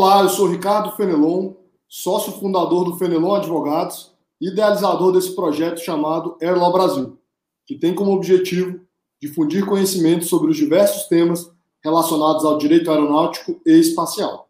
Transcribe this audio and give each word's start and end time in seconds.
Olá, 0.00 0.22
eu 0.22 0.28
sou 0.28 0.46
Ricardo 0.46 0.92
Fenelon, 0.92 1.54
sócio 1.88 2.30
fundador 2.34 2.84
do 2.84 2.96
Fenelon 2.96 3.34
Advogados 3.34 4.12
idealizador 4.40 5.10
desse 5.10 5.34
projeto 5.34 5.80
chamado 5.80 6.36
Airlaw 6.40 6.72
Brasil, 6.72 7.18
que 7.66 7.74
tem 7.74 7.92
como 7.92 8.12
objetivo 8.12 8.80
difundir 9.20 9.66
conhecimento 9.66 10.24
sobre 10.24 10.52
os 10.52 10.56
diversos 10.56 11.08
temas 11.08 11.50
relacionados 11.82 12.44
ao 12.44 12.58
direito 12.58 12.88
aeronáutico 12.92 13.60
e 13.66 13.72
espacial. 13.72 14.48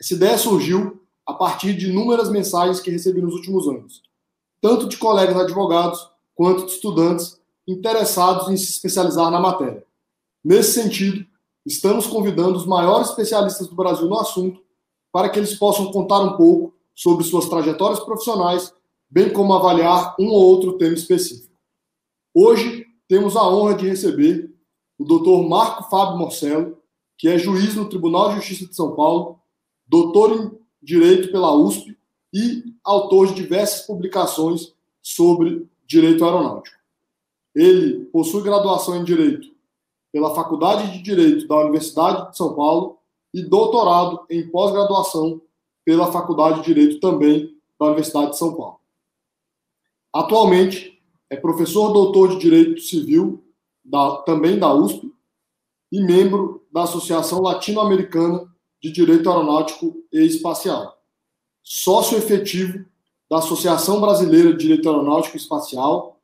Essa 0.00 0.14
ideia 0.14 0.36
surgiu 0.36 1.00
a 1.24 1.34
partir 1.34 1.74
de 1.74 1.90
inúmeras 1.90 2.28
mensagens 2.28 2.80
que 2.80 2.90
recebi 2.90 3.22
nos 3.22 3.34
últimos 3.34 3.68
anos, 3.68 4.02
tanto 4.60 4.88
de 4.88 4.96
colegas 4.96 5.36
advogados 5.36 6.10
quanto 6.34 6.66
de 6.66 6.72
estudantes 6.72 7.40
interessados 7.64 8.48
em 8.48 8.56
se 8.56 8.72
especializar 8.72 9.30
na 9.30 9.38
matéria. 9.38 9.86
Nesse 10.44 10.72
sentido, 10.82 11.24
estamos 11.64 12.06
convidando 12.06 12.56
os 12.56 12.66
maiores 12.66 13.08
especialistas 13.08 13.68
do 13.68 13.74
Brasil 13.74 14.08
no 14.08 14.18
assunto 14.18 14.62
para 15.12 15.28
que 15.28 15.38
eles 15.38 15.54
possam 15.54 15.90
contar 15.90 16.20
um 16.20 16.36
pouco 16.36 16.74
sobre 16.94 17.24
suas 17.24 17.48
trajetórias 17.48 18.00
profissionais, 18.00 18.74
bem 19.08 19.32
como 19.32 19.54
avaliar 19.54 20.14
um 20.18 20.28
ou 20.28 20.42
outro 20.44 20.76
tema 20.76 20.94
específico. 20.94 21.54
Hoje, 22.34 22.86
temos 23.08 23.36
a 23.36 23.48
honra 23.48 23.74
de 23.74 23.88
receber 23.88 24.52
o 24.98 25.04
Dr. 25.04 25.48
Marco 25.48 25.88
Fábio 25.88 26.18
Morcello, 26.18 26.78
que 27.16 27.28
é 27.28 27.38
juiz 27.38 27.74
no 27.74 27.88
Tribunal 27.88 28.30
de 28.30 28.36
Justiça 28.36 28.66
de 28.66 28.74
São 28.74 28.94
Paulo, 28.94 29.38
doutor 29.86 30.32
em 30.32 30.50
Direito 30.82 31.30
pela 31.30 31.54
USP 31.54 31.96
e 32.32 32.64
autor 32.82 33.28
de 33.28 33.34
diversas 33.34 33.86
publicações 33.86 34.74
sobre 35.00 35.66
direito 35.86 36.24
aeronáutico. 36.24 36.76
Ele 37.54 38.06
possui 38.06 38.42
graduação 38.42 38.96
em 38.96 39.04
Direito 39.04 39.53
pela 40.14 40.32
Faculdade 40.32 40.92
de 40.92 41.02
Direito 41.02 41.48
da 41.48 41.56
Universidade 41.56 42.30
de 42.30 42.36
São 42.36 42.54
Paulo 42.54 43.00
e 43.34 43.42
doutorado 43.42 44.24
em 44.30 44.48
pós-graduação 44.48 45.42
pela 45.84 46.12
Faculdade 46.12 46.60
de 46.60 46.66
Direito 46.66 47.00
também 47.00 47.52
da 47.76 47.86
Universidade 47.86 48.30
de 48.30 48.38
São 48.38 48.54
Paulo. 48.54 48.78
Atualmente 50.12 51.02
é 51.28 51.34
professor 51.34 51.92
doutor 51.92 52.28
de 52.28 52.38
Direito 52.38 52.80
Civil 52.80 53.42
da, 53.84 54.18
também 54.18 54.56
da 54.56 54.72
USP 54.72 55.12
e 55.90 56.00
membro 56.00 56.64
da 56.72 56.84
Associação 56.84 57.42
Latino-Americana 57.42 58.48
de 58.80 58.92
Direito 58.92 59.28
Aeronáutico 59.28 59.96
e 60.12 60.24
Espacial. 60.24 60.96
Sócio 61.60 62.16
efetivo 62.16 62.84
da 63.28 63.38
Associação 63.38 64.00
Brasileira 64.00 64.52
de 64.52 64.58
Direito 64.58 64.88
Aeronáutico 64.88 65.36
e 65.36 65.40
Espacial, 65.40 66.20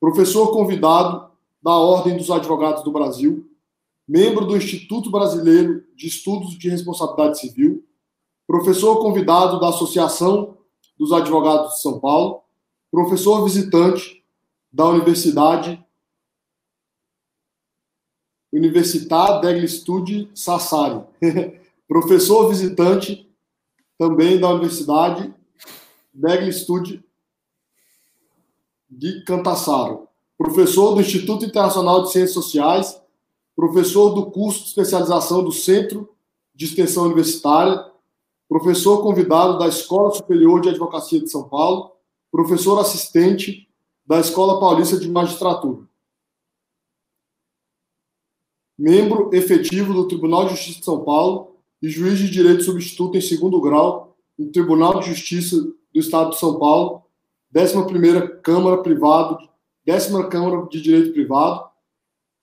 professor 0.00 0.50
convidado 0.52 1.31
da 1.62 1.72
Ordem 1.72 2.16
dos 2.16 2.30
Advogados 2.30 2.82
do 2.82 2.90
Brasil, 2.90 3.48
membro 4.06 4.44
do 4.44 4.56
Instituto 4.56 5.10
Brasileiro 5.10 5.84
de 5.94 6.08
Estudos 6.08 6.58
de 6.58 6.68
Responsabilidade 6.68 7.38
Civil, 7.38 7.86
professor 8.46 8.98
convidado 9.00 9.60
da 9.60 9.68
Associação 9.68 10.58
dos 10.98 11.12
Advogados 11.12 11.74
de 11.74 11.82
São 11.82 12.00
Paulo, 12.00 12.42
professor 12.90 13.44
visitante 13.44 14.24
da 14.72 14.86
Universidade 14.86 15.82
Università 18.52 19.38
degli 19.38 19.66
Studi 19.66 20.30
Sassari, 20.34 21.02
professor 21.88 22.50
visitante 22.50 23.30
também 23.96 24.38
da 24.38 24.50
Universidade 24.50 25.32
degli 26.12 26.52
Studi 26.52 27.02
de 28.90 29.24
Cantassaro, 29.24 30.06
professor 30.42 30.94
do 30.94 31.00
Instituto 31.00 31.44
Internacional 31.44 32.02
de 32.02 32.10
Ciências 32.10 32.34
Sociais, 32.34 33.00
professor 33.54 34.10
do 34.10 34.26
curso 34.26 34.62
de 34.62 34.68
especialização 34.70 35.44
do 35.44 35.52
Centro 35.52 36.08
de 36.52 36.64
Extensão 36.64 37.04
Universitária, 37.04 37.86
professor 38.48 39.02
convidado 39.02 39.56
da 39.56 39.68
Escola 39.68 40.12
Superior 40.12 40.60
de 40.60 40.68
Advocacia 40.68 41.20
de 41.20 41.30
São 41.30 41.48
Paulo, 41.48 41.92
professor 42.30 42.78
assistente 42.80 43.68
da 44.04 44.18
Escola 44.18 44.58
Paulista 44.58 44.98
de 44.98 45.08
Magistratura. 45.08 45.86
Membro 48.76 49.30
efetivo 49.32 49.94
do 49.94 50.08
Tribunal 50.08 50.46
de 50.46 50.50
Justiça 50.56 50.80
de 50.80 50.84
São 50.84 51.04
Paulo 51.04 51.56
e 51.80 51.88
juiz 51.88 52.18
de 52.18 52.28
direito 52.28 52.64
substituto 52.64 53.16
em 53.16 53.20
segundo 53.20 53.60
grau 53.60 54.16
no 54.36 54.50
Tribunal 54.50 54.98
de 54.98 55.06
Justiça 55.06 55.56
do 55.62 56.00
Estado 56.00 56.30
de 56.30 56.38
São 56.38 56.58
Paulo, 56.58 57.02
11ª 57.54 58.40
Câmara 58.40 58.82
Privado, 58.82 59.51
10 59.84 60.08
Câmara 60.30 60.66
de 60.68 60.80
Direito 60.80 61.12
Privado, 61.12 61.68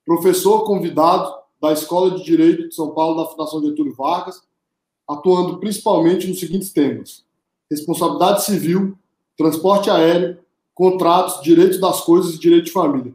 professor 0.06 0.66
convidado 0.66 1.34
da 1.62 1.72
Escola 1.72 2.12
de 2.12 2.24
Direito 2.24 2.68
de 2.68 2.76
São 2.76 2.94
Paulo 2.94 3.22
da 3.22 3.30
Fundação 3.30 3.62
Getúlio 3.62 3.96
Vargas, 3.96 4.42
atuando 5.08 5.58
principalmente 5.58 6.28
nos 6.28 6.40
seguintes 6.40 6.72
temas: 6.72 7.24
responsabilidade 7.70 8.44
civil, 8.44 8.98
transporte 9.38 9.90
aéreo, 9.90 10.38
contratos, 10.74 11.42
direitos 11.42 11.80
das 11.80 12.02
coisas 12.02 12.36
e 12.36 12.40
direito 12.40 12.66
de 12.66 12.72
família. 12.72 13.14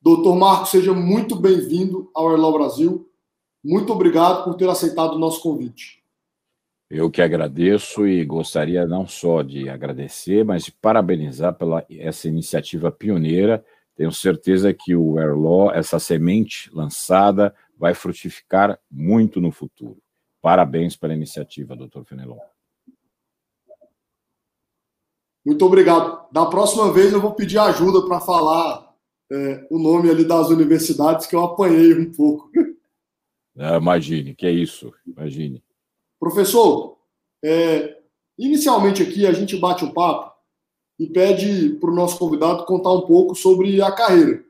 Doutor 0.00 0.36
Marcos, 0.36 0.70
seja 0.70 0.94
muito 0.94 1.36
bem-vindo 1.36 2.10
ao 2.14 2.32
Erlau 2.32 2.52
Brasil. 2.52 3.06
Muito 3.62 3.92
obrigado 3.92 4.44
por 4.44 4.54
ter 4.54 4.68
aceitado 4.68 5.14
o 5.14 5.18
nosso 5.18 5.42
convite. 5.42 6.02
Eu 6.90 7.10
que 7.10 7.20
agradeço 7.20 8.06
e 8.06 8.24
gostaria 8.24 8.86
não 8.86 9.06
só 9.06 9.42
de 9.42 9.68
agradecer, 9.68 10.44
mas 10.44 10.64
de 10.64 10.72
parabenizar 10.72 11.54
pela 11.54 11.84
essa 11.90 12.28
iniciativa 12.28 12.90
pioneira 12.90 13.64
tenho 13.98 14.12
certeza 14.12 14.72
que 14.72 14.94
o 14.94 15.18
Airlaw, 15.18 15.72
essa 15.72 15.98
semente 15.98 16.70
lançada, 16.72 17.52
vai 17.76 17.94
frutificar 17.94 18.78
muito 18.88 19.40
no 19.40 19.50
futuro. 19.50 20.00
Parabéns 20.40 20.94
pela 20.94 21.12
iniciativa, 21.12 21.74
doutor 21.74 22.04
Fenelon. 22.04 22.38
Muito 25.44 25.64
obrigado. 25.64 26.30
Da 26.30 26.46
próxima 26.46 26.92
vez 26.92 27.12
eu 27.12 27.20
vou 27.20 27.34
pedir 27.34 27.58
ajuda 27.58 28.06
para 28.06 28.20
falar 28.20 28.94
é, 29.32 29.66
o 29.68 29.80
nome 29.80 30.08
ali 30.08 30.24
das 30.24 30.48
universidades 30.48 31.26
que 31.26 31.34
eu 31.34 31.42
apanhei 31.42 31.92
um 31.98 32.12
pouco. 32.12 32.52
Ah, 33.58 33.78
imagine, 33.78 34.32
que 34.32 34.46
é 34.46 34.52
isso, 34.52 34.94
imagine. 35.04 35.60
Professor, 36.18 36.96
é, 37.44 37.98
inicialmente 38.38 39.02
aqui 39.02 39.26
a 39.26 39.32
gente 39.32 39.56
bate 39.56 39.84
um 39.84 39.92
papo 39.92 40.32
e 40.98 41.06
pede 41.06 41.70
para 41.80 41.90
o 41.90 41.94
nosso 41.94 42.18
convidado 42.18 42.64
contar 42.64 42.92
um 42.92 43.02
pouco 43.02 43.34
sobre 43.34 43.80
a 43.80 43.92
carreira. 43.92 44.44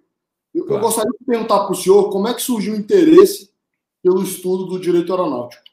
Eu, 0.54 0.64
claro. 0.64 0.80
eu 0.80 0.86
gostaria 0.86 1.12
de 1.12 1.24
perguntar 1.24 1.60
para 1.60 1.72
o 1.72 1.76
senhor 1.76 2.10
como 2.10 2.28
é 2.28 2.34
que 2.34 2.42
surgiu 2.42 2.74
o 2.74 2.76
interesse 2.76 3.50
pelo 4.02 4.22
estudo 4.22 4.66
do 4.66 4.80
direito 4.80 5.12
aeronáutico. 5.12 5.68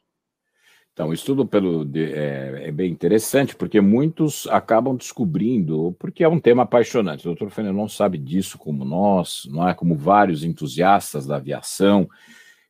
Então, 0.92 1.08
o 1.08 1.12
estudo 1.12 1.44
pelo 1.44 1.86
é, 1.94 2.68
é, 2.68 2.72
bem 2.72 2.90
interessante, 2.90 3.54
porque 3.54 3.82
muitos 3.82 4.46
acabam 4.46 4.96
descobrindo, 4.96 5.94
porque 5.98 6.24
é 6.24 6.28
um 6.28 6.40
tema 6.40 6.62
apaixonante. 6.62 7.20
O 7.20 7.24
doutor 7.24 7.50
Fenelon 7.50 7.86
sabe 7.86 8.16
disso 8.16 8.56
como 8.56 8.82
nós, 8.82 9.46
não 9.50 9.68
é? 9.68 9.74
Como 9.74 9.94
vários 9.94 10.42
entusiastas 10.42 11.26
da 11.26 11.36
aviação. 11.36 12.08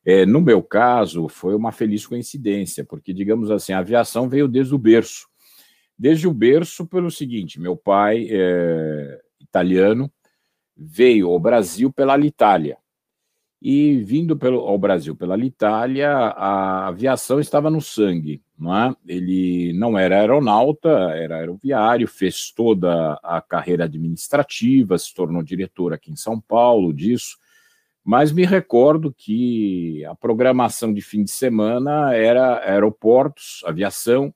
É, 0.09 0.25
no 0.25 0.39
meu 0.39 0.63
caso, 0.63 1.27
foi 1.27 1.53
uma 1.53 1.71
feliz 1.73 2.05
coincidência, 2.07 2.85
porque, 2.85 3.13
digamos 3.13 3.51
assim, 3.51 3.73
a 3.73 3.79
aviação 3.79 4.29
veio 4.29 4.47
desde 4.47 4.73
o 4.73 4.77
berço 4.77 5.27
desde 5.97 6.27
o 6.27 6.33
berço 6.33 6.85
pelo 6.85 7.09
seguinte: 7.09 7.59
meu 7.59 7.75
pai, 7.75 8.27
é, 8.29 9.19
italiano, 9.39 10.11
veio 10.75 11.29
ao 11.29 11.39
Brasil 11.39 11.91
pela 11.91 12.17
Itália. 12.19 12.77
E 13.59 13.97
vindo 14.03 14.37
pelo, 14.37 14.59
ao 14.59 14.77
Brasil 14.77 15.15
pela 15.15 15.35
Itália, 15.43 16.11
a 16.11 16.87
aviação 16.87 17.39
estava 17.39 17.71
no 17.71 17.81
sangue. 17.81 18.43
Não 18.57 18.75
é? 18.75 18.95
Ele 19.07 19.73
não 19.73 19.97
era 19.97 20.19
aeronauta, 20.19 20.89
era 20.89 21.37
aeroviário, 21.37 22.07
fez 22.07 22.51
toda 22.51 23.13
a 23.23 23.41
carreira 23.41 23.85
administrativa, 23.85 24.97
se 24.99 25.13
tornou 25.13 25.41
diretor 25.41 25.91
aqui 25.91 26.11
em 26.11 26.15
São 26.15 26.39
Paulo 26.39 26.93
disso. 26.93 27.37
Mas 28.07 28.31
me 28.31 28.45
recordo 28.45 29.13
que 29.13 30.05
a 30.05 30.15
programação 30.15 30.93
de 30.93 31.01
fim 31.01 31.25
de 31.25 31.29
semana 31.29 32.13
era 32.13 32.59
aeroportos, 32.65 33.61
aviação, 33.65 34.33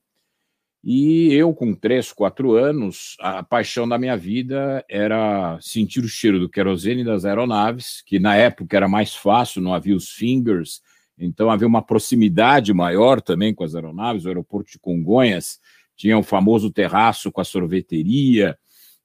e 0.84 1.32
eu, 1.32 1.54
com 1.54 1.72
três, 1.72 2.12
quatro 2.12 2.52
anos, 2.52 3.16
a 3.18 3.42
paixão 3.42 3.88
da 3.88 3.96
minha 3.96 4.14
vida 4.14 4.84
era 4.90 5.58
sentir 5.62 6.00
o 6.00 6.08
cheiro 6.08 6.38
do 6.38 6.50
querosene 6.50 7.02
das 7.02 7.24
aeronaves, 7.24 8.02
que 8.04 8.18
na 8.18 8.36
época 8.36 8.76
era 8.76 8.86
mais 8.86 9.14
fácil, 9.14 9.62
não 9.62 9.72
havia 9.72 9.96
os 9.96 10.10
fingers, 10.10 10.82
então 11.16 11.50
havia 11.50 11.66
uma 11.66 11.80
proximidade 11.80 12.74
maior 12.74 13.22
também 13.22 13.54
com 13.54 13.64
as 13.64 13.74
aeronaves. 13.74 14.26
O 14.26 14.28
aeroporto 14.28 14.70
de 14.70 14.78
Congonhas 14.78 15.58
tinha 15.96 16.18
o 16.18 16.22
famoso 16.22 16.70
terraço 16.70 17.32
com 17.32 17.40
a 17.40 17.44
sorveteria, 17.44 18.54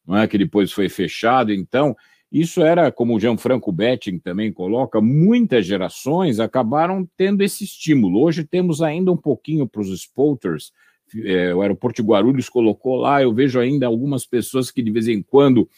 é, 0.09 0.27
que 0.27 0.37
depois 0.37 0.73
foi 0.73 0.89
fechado. 0.89 1.53
Então, 1.53 1.95
isso 2.31 2.61
era, 2.61 2.91
como 2.91 3.15
o 3.15 3.19
Gianfranco 3.19 3.71
Betting 3.71 4.19
também 4.19 4.51
coloca, 4.51 4.99
muitas 4.99 5.65
gerações 5.65 6.39
acabaram 6.39 7.07
tendo 7.15 7.41
esse 7.41 7.63
estímulo. 7.63 8.21
Hoje 8.21 8.43
temos 8.43 8.81
ainda 8.81 9.11
um 9.11 9.17
pouquinho 9.17 9.67
para 9.67 9.81
os 9.81 9.89
spotters, 9.89 10.71
é, 11.23 11.55
o 11.55 11.61
aeroporto 11.61 12.01
de 12.01 12.07
Guarulhos 12.07 12.49
colocou 12.49 12.97
lá, 12.97 13.21
eu 13.21 13.33
vejo 13.33 13.59
ainda 13.59 13.87
algumas 13.87 14.25
pessoas 14.25 14.69
que 14.69 14.83
de 14.83 14.91
vez 14.91 15.07
em 15.07 15.21
quando 15.21 15.69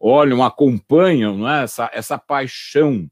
olham, 0.00 0.42
acompanham 0.42 1.48
é? 1.48 1.64
essa, 1.64 1.90
essa 1.92 2.16
paixão 2.16 3.10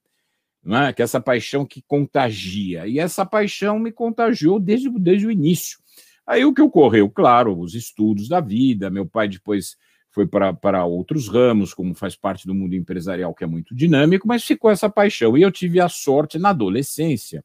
é? 0.67 0.93
que 0.93 1.03
é 1.03 1.05
essa 1.05 1.21
paixão 1.21 1.65
que 1.65 1.83
contagia. 1.87 2.87
E 2.87 2.99
essa 2.99 3.25
paixão 3.25 3.79
me 3.79 3.93
contagiou 3.93 4.59
desde, 4.59 4.91
desde 4.99 5.27
o 5.27 5.31
início. 5.31 5.79
Aí 6.27 6.45
o 6.45 6.53
que 6.53 6.63
ocorreu? 6.63 7.09
Claro, 7.09 7.57
os 7.59 7.75
estudos 7.75 8.29
da 8.29 8.41
vida. 8.41 8.91
Meu 8.91 9.07
pai 9.07 9.29
depois 9.29 9.77
foi 10.17 10.27
para 10.27 10.83
outros 10.87 11.29
ramos, 11.29 11.75
como 11.75 11.95
faz 11.95 12.17
parte 12.17 12.47
do 12.47 12.55
mundo 12.55 12.75
empresarial, 12.75 13.35
que 13.35 13.45
é 13.45 13.47
muito 13.47 13.75
dinâmico, 13.75 14.27
mas 14.27 14.43
ficou 14.43 14.71
essa 14.71 14.89
paixão. 14.89 15.37
E 15.37 15.43
eu 15.43 15.53
tive 15.53 15.79
a 15.79 15.91
sorte 15.91 16.39
na 16.39 16.49
adolescência, 16.49 17.45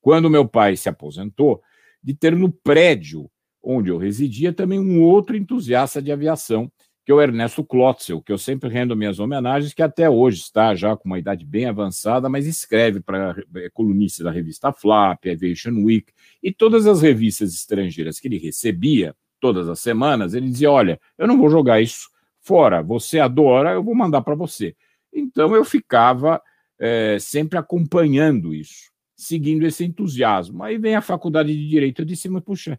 quando 0.00 0.28
meu 0.28 0.44
pai 0.44 0.76
se 0.76 0.88
aposentou, 0.88 1.62
de 2.02 2.14
ter 2.14 2.34
no 2.34 2.50
prédio 2.50 3.30
onde 3.62 3.90
eu 3.90 3.98
residia 3.98 4.52
também 4.52 4.80
um 4.80 5.00
outro 5.00 5.36
entusiasta 5.36 6.02
de 6.02 6.10
aviação, 6.10 6.68
que 7.04 7.12
é 7.12 7.14
o 7.14 7.22
Ernesto 7.22 7.64
Klotzel, 7.64 8.20
que 8.20 8.32
eu 8.32 8.38
sempre 8.38 8.68
rendo 8.68 8.96
minhas 8.96 9.20
homenagens, 9.20 9.72
que 9.72 9.82
até 9.82 10.10
hoje 10.10 10.40
está 10.40 10.74
já 10.74 10.96
com 10.96 11.08
uma 11.08 11.20
idade 11.20 11.46
bem 11.46 11.66
avançada, 11.66 12.28
mas 12.28 12.48
escreve 12.48 12.98
para 12.98 13.40
é 13.58 13.70
colunista 13.70 14.24
da 14.24 14.32
revista 14.32 14.72
Flap, 14.72 15.24
Aviation 15.24 15.84
Week 15.84 16.12
e 16.42 16.52
todas 16.52 16.84
as 16.84 17.00
revistas 17.00 17.54
estrangeiras 17.54 18.18
que 18.18 18.26
ele 18.26 18.38
recebia 18.38 19.14
todas 19.40 19.68
as 19.68 19.80
semanas, 19.80 20.34
ele 20.34 20.48
dizia: 20.48 20.70
Olha, 20.70 21.00
eu 21.16 21.26
não 21.26 21.38
vou 21.38 21.50
jogar 21.50 21.80
isso 21.80 22.08
fora, 22.40 22.82
você 22.82 23.18
adora, 23.18 23.72
eu 23.72 23.82
vou 23.82 23.94
mandar 23.94 24.22
para 24.22 24.34
você. 24.34 24.74
Então 25.12 25.54
eu 25.54 25.64
ficava 25.64 26.40
é, 26.78 27.18
sempre 27.18 27.58
acompanhando 27.58 28.54
isso, 28.54 28.90
seguindo 29.16 29.66
esse 29.66 29.84
entusiasmo. 29.84 30.62
Aí 30.62 30.78
vem 30.78 30.94
a 30.94 31.02
faculdade 31.02 31.54
de 31.54 31.68
Direito, 31.68 32.02
eu 32.02 32.06
disse: 32.06 32.28
Mas 32.28 32.42
puxa, 32.42 32.78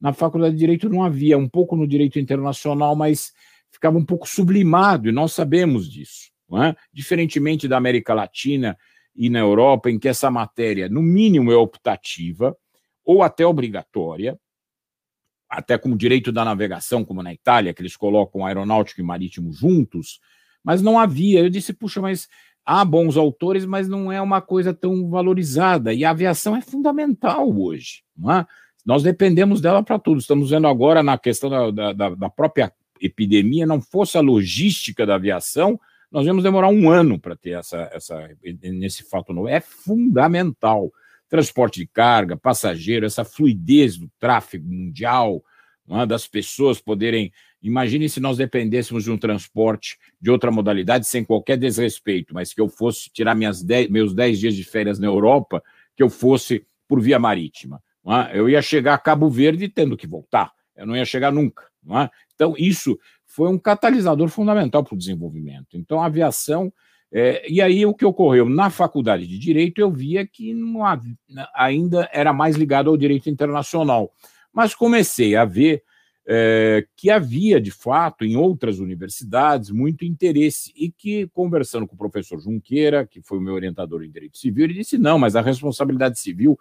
na 0.00 0.12
faculdade 0.12 0.54
de 0.54 0.60
Direito 0.60 0.88
não 0.88 1.02
havia, 1.02 1.36
um 1.36 1.48
pouco 1.48 1.76
no 1.76 1.86
direito 1.86 2.18
internacional, 2.18 2.96
mas 2.96 3.32
ficava 3.70 3.98
um 3.98 4.04
pouco 4.04 4.28
sublimado, 4.28 5.08
e 5.08 5.12
nós 5.12 5.32
sabemos 5.32 5.88
disso. 5.88 6.30
É? 6.52 6.74
Diferentemente 6.92 7.68
da 7.68 7.76
América 7.76 8.12
Latina 8.12 8.76
e 9.14 9.30
na 9.30 9.38
Europa, 9.38 9.88
em 9.88 10.00
que 10.00 10.08
essa 10.08 10.30
matéria, 10.30 10.88
no 10.88 11.00
mínimo, 11.00 11.52
é 11.52 11.56
optativa 11.56 12.56
ou 13.04 13.22
até 13.22 13.46
obrigatória, 13.46 14.36
até 15.50 15.76
como 15.76 15.96
direito 15.96 16.30
da 16.30 16.44
navegação, 16.44 17.04
como 17.04 17.22
na 17.22 17.34
Itália, 17.34 17.74
que 17.74 17.82
eles 17.82 17.96
colocam 17.96 18.46
aeronáutico 18.46 19.00
e 19.00 19.04
marítimo 19.04 19.52
juntos, 19.52 20.20
mas 20.62 20.80
não 20.80 20.98
havia. 20.98 21.40
Eu 21.40 21.50
disse, 21.50 21.72
puxa, 21.72 22.00
mas 22.00 22.28
há 22.64 22.84
bons 22.84 23.16
autores, 23.16 23.66
mas 23.66 23.88
não 23.88 24.12
é 24.12 24.22
uma 24.22 24.40
coisa 24.40 24.72
tão 24.72 25.10
valorizada. 25.10 25.92
E 25.92 26.04
a 26.04 26.10
aviação 26.10 26.54
é 26.54 26.60
fundamental 26.60 27.50
hoje. 27.50 28.04
Não 28.16 28.32
é? 28.32 28.46
Nós 28.86 29.02
dependemos 29.02 29.60
dela 29.60 29.82
para 29.82 29.98
tudo. 29.98 30.20
Estamos 30.20 30.50
vendo 30.50 30.68
agora 30.68 31.02
na 31.02 31.18
questão 31.18 31.50
da, 31.50 31.92
da, 31.92 32.10
da 32.10 32.30
própria 32.30 32.72
epidemia 33.00 33.66
não 33.66 33.80
fosse 33.80 34.18
a 34.18 34.20
logística 34.20 35.06
da 35.06 35.14
aviação, 35.14 35.80
nós 36.10 36.26
íamos 36.26 36.42
demorar 36.42 36.68
um 36.68 36.90
ano 36.90 37.18
para 37.18 37.36
ter 37.36 37.50
essa, 37.50 37.88
essa, 37.92 38.28
nesse 38.62 39.08
fato 39.08 39.32
novo. 39.32 39.48
É 39.48 39.60
fundamental. 39.60 40.92
Transporte 41.30 41.80
de 41.80 41.86
carga, 41.86 42.36
passageiro, 42.36 43.06
essa 43.06 43.24
fluidez 43.24 43.96
do 43.96 44.10
tráfego 44.18 44.68
mundial, 44.68 45.42
é? 45.88 46.04
das 46.04 46.26
pessoas 46.26 46.80
poderem. 46.80 47.32
Imagine 47.62 48.08
se 48.08 48.20
nós 48.20 48.36
dependêssemos 48.36 49.04
de 49.04 49.10
um 49.10 49.16
transporte 49.16 49.96
de 50.20 50.30
outra 50.30 50.50
modalidade, 50.50 51.06
sem 51.06 51.24
qualquer 51.24 51.56
desrespeito, 51.56 52.34
mas 52.34 52.52
que 52.52 52.60
eu 52.60 52.68
fosse 52.68 53.10
tirar 53.10 53.34
minhas 53.34 53.62
dez, 53.62 53.88
meus 53.88 54.14
10 54.14 54.38
dias 54.38 54.54
de 54.54 54.64
férias 54.64 54.98
na 54.98 55.06
Europa, 55.06 55.62
que 55.96 56.02
eu 56.02 56.10
fosse 56.10 56.66
por 56.88 57.00
via 57.00 57.18
marítima. 57.18 57.82
É? 58.06 58.38
Eu 58.38 58.48
ia 58.48 58.60
chegar 58.60 58.94
a 58.94 58.98
Cabo 58.98 59.30
Verde 59.30 59.68
tendo 59.68 59.96
que 59.96 60.06
voltar. 60.06 60.52
Eu 60.76 60.86
não 60.86 60.96
ia 60.96 61.04
chegar 61.04 61.30
nunca. 61.30 61.64
É? 61.88 62.10
Então, 62.34 62.54
isso 62.58 62.98
foi 63.26 63.48
um 63.48 63.58
catalisador 63.58 64.28
fundamental 64.28 64.82
para 64.82 64.94
o 64.94 64.98
desenvolvimento. 64.98 65.76
Então, 65.76 66.00
a 66.02 66.06
aviação. 66.06 66.72
É, 67.12 67.50
e 67.50 67.60
aí, 67.60 67.84
o 67.84 67.94
que 67.94 68.04
ocorreu? 68.04 68.48
Na 68.48 68.70
faculdade 68.70 69.26
de 69.26 69.38
Direito, 69.38 69.80
eu 69.80 69.90
via 69.90 70.26
que 70.26 70.54
havia, 70.84 71.16
ainda 71.54 72.08
era 72.12 72.32
mais 72.32 72.56
ligado 72.56 72.88
ao 72.88 72.96
direito 72.96 73.28
internacional. 73.28 74.12
Mas 74.52 74.74
comecei 74.74 75.34
a 75.34 75.44
ver 75.44 75.82
é, 76.26 76.86
que 76.96 77.10
havia, 77.10 77.60
de 77.60 77.72
fato, 77.72 78.24
em 78.24 78.36
outras 78.36 78.78
universidades, 78.78 79.70
muito 79.70 80.04
interesse. 80.04 80.72
E 80.76 80.90
que, 80.90 81.26
conversando 81.28 81.86
com 81.86 81.96
o 81.96 81.98
professor 81.98 82.40
Junqueira, 82.40 83.04
que 83.04 83.20
foi 83.20 83.38
o 83.38 83.40
meu 83.40 83.54
orientador 83.54 84.04
em 84.04 84.10
Direito 84.10 84.38
Civil, 84.38 84.64
ele 84.64 84.74
disse: 84.74 84.96
não, 84.96 85.18
mas 85.18 85.34
a 85.34 85.40
responsabilidade 85.40 86.20
civil, 86.20 86.58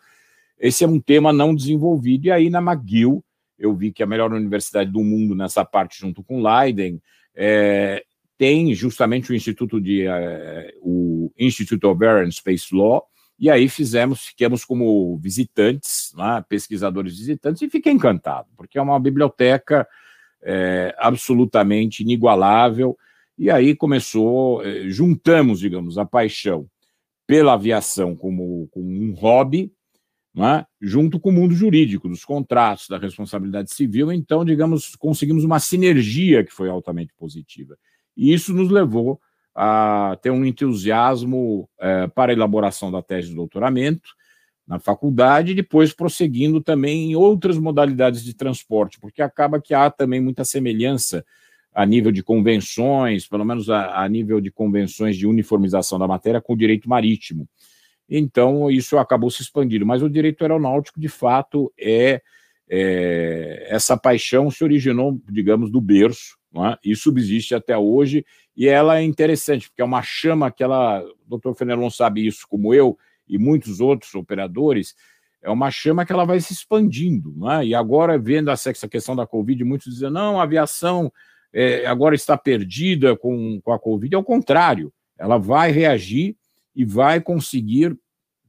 esse 0.60 0.84
é 0.84 0.88
um 0.88 1.00
tema 1.00 1.32
não 1.32 1.54
desenvolvido. 1.54 2.26
E 2.26 2.32
aí, 2.32 2.50
na 2.50 2.60
McGill, 2.60 3.24
eu 3.60 3.76
vi 3.76 3.92
que 3.92 4.02
a 4.02 4.08
melhor 4.08 4.34
universidade 4.34 4.90
do 4.92 5.04
mundo 5.04 5.36
nessa 5.36 5.64
parte, 5.64 6.00
junto 6.00 6.24
com 6.24 6.42
Leiden, 6.42 7.00
é, 7.36 8.04
tem 8.40 8.74
justamente 8.74 9.32
o 9.32 9.36
Instituto 9.36 9.82
de 9.82 10.08
é, 10.08 10.74
o 10.82 11.30
Institute 11.38 11.86
of 11.86 12.04
Air 12.06 12.26
and 12.26 12.32
Space 12.32 12.74
Law, 12.74 13.06
e 13.38 13.50
aí 13.50 13.68
fizemos, 13.68 14.28
ficamos 14.28 14.64
como 14.64 15.18
visitantes, 15.18 16.14
né, 16.16 16.44
pesquisadores 16.48 17.20
visitantes, 17.20 17.62
e 17.62 17.70
fiquei 17.70 17.92
encantado, 17.92 18.48
porque 18.56 18.78
é 18.78 18.82
uma 18.82 18.98
biblioteca 18.98 19.86
é, 20.42 20.96
absolutamente 20.98 22.02
inigualável, 22.02 22.98
e 23.38 23.52
aí 23.52 23.76
começou, 23.76 24.66
é, 24.66 24.90
juntamos, 24.90 25.60
digamos, 25.60 25.98
a 25.98 26.06
paixão 26.06 26.66
pela 27.28 27.54
aviação 27.54 28.16
como, 28.16 28.70
como 28.72 28.88
um 28.88 29.12
hobby, 29.12 29.70
é? 30.38 30.66
junto 30.80 31.20
com 31.20 31.30
o 31.30 31.34
mundo 31.34 31.54
jurídico, 31.54 32.08
dos 32.08 32.24
contratos, 32.24 32.88
da 32.88 32.98
responsabilidade 32.98 33.74
civil. 33.74 34.14
Então, 34.14 34.46
digamos, 34.46 34.96
conseguimos 34.96 35.44
uma 35.44 35.60
sinergia 35.60 36.46
que 36.46 36.54
foi 36.54 36.70
altamente 36.70 37.14
positiva. 37.18 37.78
E 38.20 38.34
isso 38.34 38.54
nos 38.54 38.70
levou 38.70 39.20
a 39.56 40.18
ter 40.22 40.30
um 40.30 40.44
entusiasmo 40.44 41.70
é, 41.80 42.08
para 42.08 42.32
a 42.32 42.36
elaboração 42.36 42.92
da 42.92 43.02
tese 43.02 43.30
de 43.30 43.36
doutoramento 43.36 44.10
na 44.68 44.78
faculdade, 44.78 45.52
e 45.54 45.56
depois 45.56 45.94
prosseguindo 45.94 46.62
também 46.62 47.12
em 47.12 47.16
outras 47.16 47.58
modalidades 47.58 48.24
de 48.24 48.36
transporte, 48.36 49.00
porque 49.00 49.22
acaba 49.22 49.60
que 49.60 49.74
há 49.74 49.90
também 49.90 50.22
muita 50.22 50.44
semelhança 50.44 51.26
a 51.74 51.86
nível 51.86 52.12
de 52.12 52.22
convenções, 52.22 53.28
pelo 53.28 53.46
menos 53.46 53.70
a, 53.70 54.04
a 54.04 54.08
nível 54.08 54.40
de 54.40 54.52
convenções 54.52 55.18
de 55.18 55.26
uniformização 55.26 55.98
da 55.98 56.08
matéria, 56.08 56.42
com 56.42 56.54
o 56.54 56.58
direito 56.58 56.88
marítimo. 56.88 57.48
Então, 58.08 58.70
isso 58.70 58.98
acabou 58.98 59.30
se 59.30 59.42
expandindo. 59.42 59.86
Mas 59.86 60.02
o 60.02 60.10
direito 60.10 60.42
aeronáutico, 60.42 61.00
de 61.00 61.08
fato, 61.08 61.72
é, 61.80 62.22
é 62.70 63.68
essa 63.70 63.96
paixão 63.96 64.52
se 64.52 64.64
originou, 64.64 65.22
digamos, 65.30 65.72
do 65.72 65.80
berço, 65.80 66.39
é? 66.56 66.78
e 66.84 66.96
subsiste 66.96 67.54
até 67.54 67.78
hoje. 67.78 68.26
E 68.56 68.68
ela 68.68 69.00
é 69.00 69.04
interessante, 69.04 69.70
porque 69.70 69.82
é 69.82 69.86
uma 69.86 70.02
chama 70.02 70.52
que 70.52 70.64
ela, 70.64 71.02
o 71.04 71.30
doutor 71.30 71.56
Fenelon 71.56 71.90
sabe 71.90 72.26
isso, 72.26 72.46
como 72.48 72.74
eu 72.74 72.98
e 73.28 73.38
muitos 73.38 73.80
outros 73.80 74.16
operadores, 74.16 74.96
é 75.42 75.50
uma 75.50 75.72
chama 75.72 76.06
que 76.06 76.12
ela 76.12 76.26
vai 76.26 76.40
se 76.40 76.52
expandindo. 76.52 77.34
É? 77.52 77.66
E 77.68 77.76
agora, 77.76 78.18
vendo 78.18 78.50
essa 78.50 78.74
questão 78.74 79.16
da 79.16 79.26
Covid, 79.26 79.64
muitos 79.64 79.94
dizem, 79.94 80.10
não, 80.10 80.40
a 80.40 80.44
aviação 80.44 81.12
é, 81.54 81.86
agora 81.86 82.16
está 82.16 82.38
perdida 82.38 83.16
com, 83.16 83.60
com 83.62 83.72
a 83.72 83.80
Covid. 83.80 84.14
É 84.14 84.18
o 84.18 84.24
contrário, 84.24 84.92
ela 85.18 85.38
vai 85.38 85.72
reagir 85.72 86.36
e 86.76 86.84
vai 86.84 87.22
conseguir, 87.22 87.98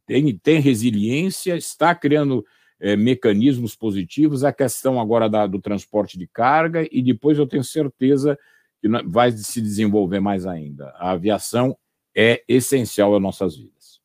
tem, 0.07 0.37
tem 0.37 0.61
resiliência, 0.61 1.57
está 1.57 1.95
criando 1.95 2.45
é, 2.81 2.97
mecanismos 2.97 3.77
positivos. 3.77 4.45
A 4.45 4.53
questão 4.53 5.01
agora 5.01 5.29
da, 5.29 5.47
do 5.47 5.61
transporte 5.61 6.19
de 6.19 6.27
carga, 6.27 6.87
e 6.91 7.03
depois 7.03 7.39
eu 7.39 7.47
tenho 7.47 7.63
certeza 7.63 8.39
que 8.81 8.89
vai 9.07 9.31
se 9.33 9.61
desenvolver 9.61 10.21
mais 10.21 10.47
ainda. 10.47 10.89
A 10.97 11.11
aviação 11.11 11.77
é 12.17 12.43
essencial 12.49 13.15
às 13.15 13.23
nossas 13.23 13.57
vidas. 13.57 14.01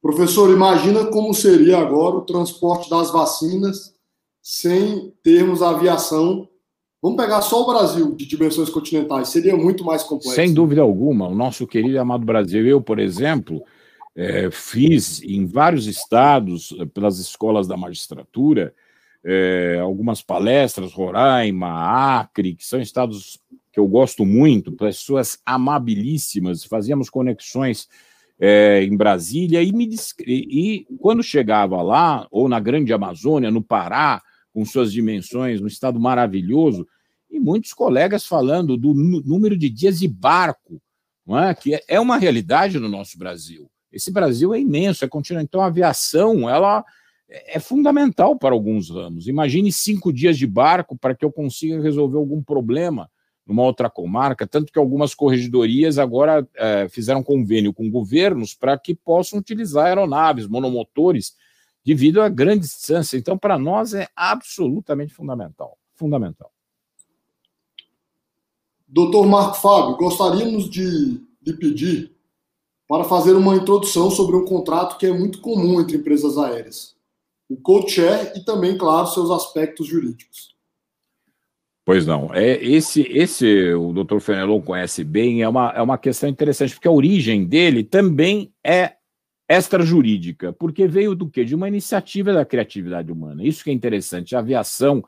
Professor, 0.00 0.50
imagina 0.50 1.06
como 1.06 1.34
seria 1.34 1.78
agora 1.78 2.16
o 2.16 2.24
transporte 2.24 2.88
das 2.88 3.10
vacinas 3.10 3.94
sem 4.40 5.12
termos 5.22 5.60
a 5.60 5.70
aviação 5.70 6.48
Vamos 7.02 7.16
pegar 7.16 7.40
só 7.40 7.62
o 7.62 7.66
Brasil 7.66 8.14
de 8.14 8.26
dimensões 8.26 8.68
continentais, 8.68 9.30
seria 9.30 9.56
muito 9.56 9.82
mais 9.84 10.02
complexo. 10.02 10.34
Sem 10.34 10.52
dúvida 10.52 10.82
alguma. 10.82 11.28
O 11.28 11.34
nosso 11.34 11.66
querido 11.66 11.94
e 11.94 11.98
amado 11.98 12.26
Brasil, 12.26 12.66
eu, 12.66 12.80
por 12.82 12.98
exemplo, 12.98 13.62
é, 14.14 14.50
fiz 14.50 15.22
em 15.22 15.46
vários 15.46 15.86
estados, 15.86 16.74
eh, 16.78 16.84
pelas 16.86 17.18
escolas 17.18 17.66
da 17.66 17.76
magistratura, 17.76 18.74
é, 19.24 19.78
algumas 19.80 20.22
palestras, 20.22 20.92
Roraima, 20.92 22.20
Acre, 22.20 22.54
que 22.54 22.66
são 22.66 22.80
estados 22.80 23.38
que 23.72 23.78
eu 23.78 23.86
gosto 23.86 24.24
muito, 24.24 24.72
pessoas 24.72 25.38
amabilíssimas, 25.46 26.64
fazíamos 26.64 27.08
conexões 27.08 27.88
é, 28.38 28.82
em 28.82 28.96
Brasília 28.96 29.62
e, 29.62 29.70
me, 29.72 29.88
e 30.26 30.86
quando 30.98 31.22
chegava 31.22 31.80
lá, 31.82 32.26
ou 32.30 32.48
na 32.48 32.58
Grande 32.58 32.92
Amazônia, 32.92 33.50
no 33.50 33.62
Pará, 33.62 34.20
com 34.52 34.64
suas 34.64 34.92
dimensões, 34.92 35.60
um 35.60 35.66
estado 35.66 36.00
maravilhoso, 36.00 36.86
e 37.30 37.38
muitos 37.38 37.72
colegas 37.72 38.26
falando 38.26 38.76
do 38.76 38.92
número 38.92 39.56
de 39.56 39.68
dias 39.68 40.00
de 40.00 40.08
barco, 40.08 40.82
é? 41.28 41.54
que 41.54 41.74
é, 41.74 41.84
é 41.86 42.00
uma 42.00 42.16
realidade 42.16 42.80
no 42.80 42.88
nosso 42.88 43.16
Brasil. 43.16 43.70
Esse 43.92 44.10
Brasil 44.10 44.54
é 44.54 44.60
imenso, 44.60 45.04
é 45.04 45.08
continental. 45.08 45.44
Então, 45.44 45.60
a 45.62 45.66
aviação 45.66 46.48
ela 46.48 46.84
é, 47.28 47.58
fundamental 47.60 48.36
para 48.36 48.54
alguns 48.54 48.90
ramos. 48.90 49.28
Imagine 49.28 49.70
cinco 49.72 50.12
dias 50.12 50.36
de 50.36 50.46
barco 50.46 50.96
para 50.96 51.14
que 51.14 51.24
eu 51.24 51.32
consiga 51.32 51.80
resolver 51.80 52.16
algum 52.16 52.42
problema 52.42 53.10
numa 53.46 53.62
outra 53.62 53.90
comarca, 53.90 54.46
tanto 54.46 54.72
que 54.72 54.78
algumas 54.78 55.14
corregedorias 55.14 55.98
agora 55.98 56.46
é, 56.54 56.88
fizeram 56.88 57.22
convênio 57.22 57.72
com 57.72 57.90
governos 57.90 58.54
para 58.54 58.78
que 58.78 58.94
possam 58.94 59.38
utilizar 59.38 59.86
aeronaves, 59.86 60.46
monomotores, 60.46 61.34
devido 61.84 62.20
a 62.20 62.28
grande 62.28 62.60
distância. 62.60 63.16
Então, 63.16 63.36
para 63.36 63.58
nós 63.58 63.94
é 63.94 64.06
absolutamente 64.14 65.12
fundamental. 65.12 65.76
Fundamental. 65.94 66.52
Doutor 68.86 69.26
Marco 69.26 69.56
Fábio, 69.56 69.96
gostaríamos 69.96 70.68
de 70.68 71.20
lhe 71.42 71.52
pedir 71.54 72.12
para 72.90 73.04
fazer 73.04 73.34
uma 73.34 73.54
introdução 73.54 74.10
sobre 74.10 74.34
um 74.34 74.44
contrato 74.44 74.98
que 74.98 75.06
é 75.06 75.12
muito 75.12 75.40
comum 75.40 75.80
entre 75.80 75.96
empresas 75.96 76.36
aéreas, 76.36 76.96
o 77.48 77.86
share 77.86 78.32
e 78.34 78.44
também, 78.44 78.76
claro, 78.76 79.06
seus 79.06 79.30
aspectos 79.30 79.86
jurídicos. 79.86 80.56
Pois 81.84 82.04
não. 82.04 82.34
É, 82.34 82.60
esse, 82.60 83.02
esse 83.02 83.72
o 83.74 83.92
doutor 83.92 84.20
Fenelon 84.20 84.60
conhece 84.60 85.04
bem, 85.04 85.40
é 85.40 85.48
uma, 85.48 85.70
é 85.70 85.80
uma 85.80 85.96
questão 85.96 86.28
interessante, 86.28 86.74
porque 86.74 86.88
a 86.88 86.90
origem 86.90 87.44
dele 87.44 87.84
também 87.84 88.52
é 88.66 88.94
extrajurídica, 89.48 90.52
porque 90.52 90.88
veio 90.88 91.14
do 91.14 91.30
quê? 91.30 91.44
De 91.44 91.54
uma 91.54 91.68
iniciativa 91.68 92.32
da 92.32 92.44
criatividade 92.44 93.12
humana. 93.12 93.44
Isso 93.44 93.62
que 93.62 93.70
é 93.70 93.72
interessante. 93.72 94.34
A 94.34 94.40
aviação, 94.40 95.04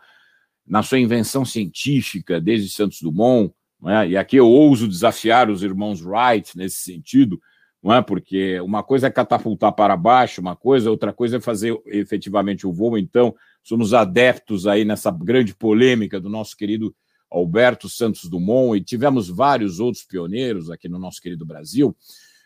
na 0.64 0.84
sua 0.84 1.00
invenção 1.00 1.44
científica, 1.44 2.40
desde 2.40 2.68
Santos 2.68 3.02
Dumont, 3.02 3.52
é? 3.86 4.10
e 4.10 4.16
aqui 4.16 4.36
eu 4.36 4.48
ouso 4.48 4.86
desafiar 4.86 5.50
os 5.50 5.64
irmãos 5.64 6.00
Wright 6.00 6.56
nesse 6.56 6.76
sentido, 6.76 7.40
não 7.82 7.94
é? 7.94 8.00
porque 8.00 8.60
uma 8.60 8.82
coisa 8.82 9.08
é 9.08 9.10
catapultar 9.10 9.72
para 9.72 9.96
baixo, 9.96 10.40
uma 10.40 10.54
coisa, 10.54 10.90
outra 10.90 11.12
coisa 11.12 11.38
é 11.38 11.40
fazer 11.40 11.76
efetivamente 11.86 12.66
o 12.66 12.72
voo. 12.72 12.96
Então, 12.96 13.34
somos 13.62 13.92
adeptos 13.92 14.66
aí 14.66 14.84
nessa 14.84 15.10
grande 15.10 15.54
polêmica 15.54 16.20
do 16.20 16.28
nosso 16.28 16.56
querido 16.56 16.94
Alberto 17.28 17.88
Santos 17.88 18.28
Dumont, 18.28 18.78
e 18.78 18.84
tivemos 18.84 19.28
vários 19.28 19.80
outros 19.80 20.04
pioneiros 20.04 20.70
aqui 20.70 20.88
no 20.88 20.98
nosso 20.98 21.20
querido 21.20 21.46
Brasil. 21.46 21.96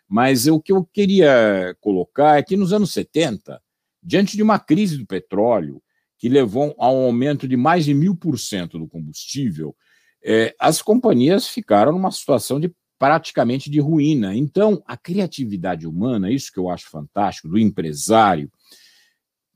Mas 0.09 0.47
o 0.47 0.61
que 0.61 0.73
eu 0.73 0.85
queria 0.85 1.77
colocar 1.81 2.39
é 2.39 2.43
que 2.43 2.57
nos 2.57 2.73
anos 2.73 2.93
70, 2.93 3.61
diante 4.03 4.37
de 4.37 4.43
uma 4.43 4.59
crise 4.59 4.97
do 4.97 5.05
petróleo, 5.05 5.83
que 6.17 6.29
levou 6.29 6.75
a 6.79 6.91
um 6.91 7.03
aumento 7.03 7.47
de 7.47 7.57
mais 7.57 7.85
de 7.85 7.93
mil 7.93 8.17
por 8.17 8.39
cento 8.39 8.79
do 8.79 8.87
combustível, 8.87 9.77
é, 10.25 10.55
as 10.59 10.81
companhias 10.81 11.47
ficaram 11.49 11.93
numa 11.93 12.11
situação 12.11 12.59
de 12.59 12.73
praticamente 12.99 13.71
de 13.71 13.81
ruína. 13.81 14.35
Então, 14.35 14.83
a 14.87 14.97
criatividade 14.97 15.87
humana, 15.87 16.31
isso 16.31 16.53
que 16.53 16.59
eu 16.59 16.69
acho 16.69 16.89
fantástico, 16.89 17.49
do 17.49 17.59
empresário, 17.59 18.51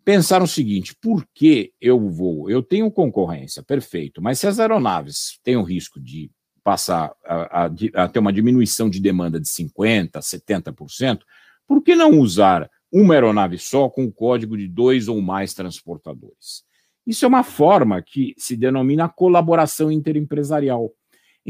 pensaram 0.05 0.45
o 0.45 0.49
seguinte: 0.49 0.95
por 1.01 1.27
que 1.35 1.73
eu 1.81 2.09
vou? 2.09 2.51
Eu 2.51 2.63
tenho 2.63 2.91
concorrência, 2.91 3.63
perfeito, 3.63 4.21
mas 4.23 4.39
se 4.39 4.47
as 4.47 4.59
aeronaves 4.59 5.39
têm 5.43 5.57
o 5.57 5.63
risco 5.63 6.01
de 6.01 6.31
passar 6.63 7.13
a, 7.25 7.65
a, 7.65 7.71
a 8.05 8.09
ter 8.09 8.19
uma 8.19 8.33
diminuição 8.33 8.91
de 8.91 9.01
demanda 9.01 9.41
de 9.41 9.49
50%, 9.49 10.11
70%, 10.21 11.21
por 11.67 11.83
que 11.83 11.95
não 11.95 12.19
usar 12.19 12.69
uma 12.93 13.15
aeronave 13.15 13.57
só 13.59 13.89
com 13.89 14.05
o 14.05 14.13
código 14.13 14.57
de 14.57 14.69
dois 14.69 15.09
ou 15.09 15.21
mais 15.21 15.55
transportadores? 15.55 16.65
Isso 17.07 17.25
é 17.25 17.29
uma 17.29 17.43
forma 17.43 18.03
que 18.03 18.35
se 18.37 18.57
denomina 18.57 19.09
colaboração 19.09 19.91
interempresarial. 19.91 20.93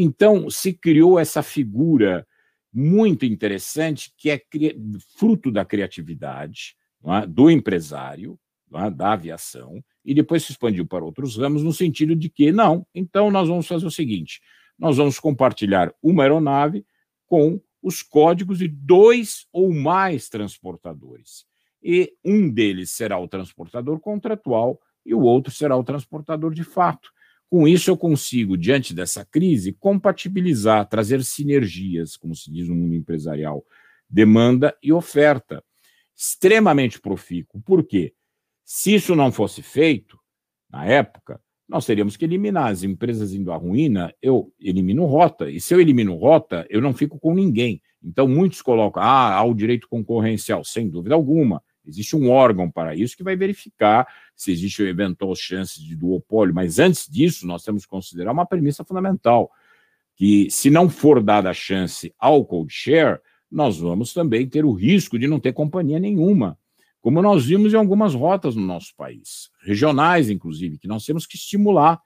Então, 0.02 0.48
se 0.48 0.72
criou 0.72 1.18
essa 1.18 1.42
figura 1.42 2.26
muito 2.72 3.26
interessante, 3.26 4.10
que 4.16 4.30
é 4.30 4.40
fruto 5.18 5.52
da 5.52 5.62
criatividade 5.62 6.74
é? 7.04 7.26
do 7.26 7.50
empresário, 7.50 8.40
é? 8.72 8.90
da 8.90 9.12
aviação, 9.12 9.84
e 10.02 10.14
depois 10.14 10.42
se 10.42 10.52
expandiu 10.52 10.86
para 10.86 11.04
outros 11.04 11.36
ramos, 11.36 11.62
no 11.62 11.70
sentido 11.70 12.16
de 12.16 12.30
que, 12.30 12.50
não, 12.50 12.86
então 12.94 13.30
nós 13.30 13.46
vamos 13.46 13.66
fazer 13.66 13.84
o 13.84 13.90
seguinte: 13.90 14.40
nós 14.78 14.96
vamos 14.96 15.20
compartilhar 15.20 15.92
uma 16.02 16.22
aeronave 16.22 16.86
com 17.26 17.60
os 17.82 18.02
códigos 18.02 18.56
de 18.56 18.68
dois 18.68 19.46
ou 19.52 19.70
mais 19.70 20.30
transportadores. 20.30 21.44
E 21.82 22.14
um 22.24 22.48
deles 22.48 22.90
será 22.90 23.18
o 23.18 23.28
transportador 23.28 24.00
contratual 24.00 24.80
e 25.04 25.14
o 25.14 25.20
outro 25.20 25.52
será 25.52 25.76
o 25.76 25.84
transportador 25.84 26.54
de 26.54 26.64
fato. 26.64 27.10
Com 27.50 27.66
isso, 27.66 27.90
eu 27.90 27.96
consigo, 27.96 28.56
diante 28.56 28.94
dessa 28.94 29.24
crise, 29.24 29.72
compatibilizar, 29.72 30.88
trazer 30.88 31.24
sinergias, 31.24 32.16
como 32.16 32.32
se 32.32 32.48
diz 32.48 32.68
no 32.68 32.76
mundo 32.76 32.94
empresarial, 32.94 33.66
demanda 34.08 34.72
e 34.80 34.92
oferta. 34.92 35.62
Extremamente 36.16 37.00
profícuo. 37.00 37.60
Por 37.60 37.82
quê? 37.84 38.14
Se 38.64 38.94
isso 38.94 39.16
não 39.16 39.32
fosse 39.32 39.62
feito, 39.62 40.16
na 40.70 40.86
época, 40.86 41.40
nós 41.68 41.84
teríamos 41.84 42.16
que 42.16 42.24
eliminar 42.24 42.70
as 42.70 42.84
empresas 42.84 43.32
indo 43.32 43.50
à 43.50 43.56
ruína, 43.56 44.14
eu 44.22 44.52
elimino 44.60 45.04
rota. 45.06 45.50
E 45.50 45.60
se 45.60 45.74
eu 45.74 45.80
elimino 45.80 46.14
rota, 46.14 46.64
eu 46.70 46.80
não 46.80 46.94
fico 46.94 47.18
com 47.18 47.34
ninguém. 47.34 47.82
Então, 48.00 48.28
muitos 48.28 48.62
colocam, 48.62 49.02
ah, 49.02 49.34
há 49.34 49.42
o 49.42 49.54
direito 49.54 49.88
concorrencial, 49.88 50.62
sem 50.62 50.88
dúvida 50.88 51.16
alguma. 51.16 51.60
Existe 51.90 52.16
um 52.16 52.30
órgão 52.30 52.70
para 52.70 52.94
isso 52.94 53.16
que 53.16 53.22
vai 53.22 53.36
verificar 53.36 54.06
se 54.34 54.50
existe 54.50 54.82
eventual 54.82 55.34
chance 55.36 55.82
de 55.82 55.94
duopólio. 55.94 56.54
Mas 56.54 56.78
antes 56.78 57.06
disso, 57.08 57.46
nós 57.46 57.62
temos 57.62 57.84
que 57.84 57.90
considerar 57.90 58.32
uma 58.32 58.46
premissa 58.46 58.84
fundamental, 58.84 59.50
que 60.16 60.50
se 60.50 60.70
não 60.70 60.88
for 60.88 61.22
dada 61.22 61.50
a 61.50 61.54
chance 61.54 62.14
ao 62.18 62.44
code 62.44 62.72
share, 62.72 63.20
nós 63.50 63.78
vamos 63.78 64.14
também 64.14 64.48
ter 64.48 64.64
o 64.64 64.72
risco 64.72 65.18
de 65.18 65.26
não 65.26 65.40
ter 65.40 65.52
companhia 65.52 65.98
nenhuma 65.98 66.58
como 67.00 67.22
nós 67.22 67.46
vimos 67.46 67.72
em 67.72 67.76
algumas 67.76 68.14
rotas 68.14 68.54
no 68.54 68.62
nosso 68.62 68.94
país, 68.94 69.50
regionais 69.62 70.28
inclusive, 70.28 70.78
que 70.78 70.88
nós 70.88 71.04
temos 71.04 71.26
que 71.26 71.36
estimular, 71.36 72.00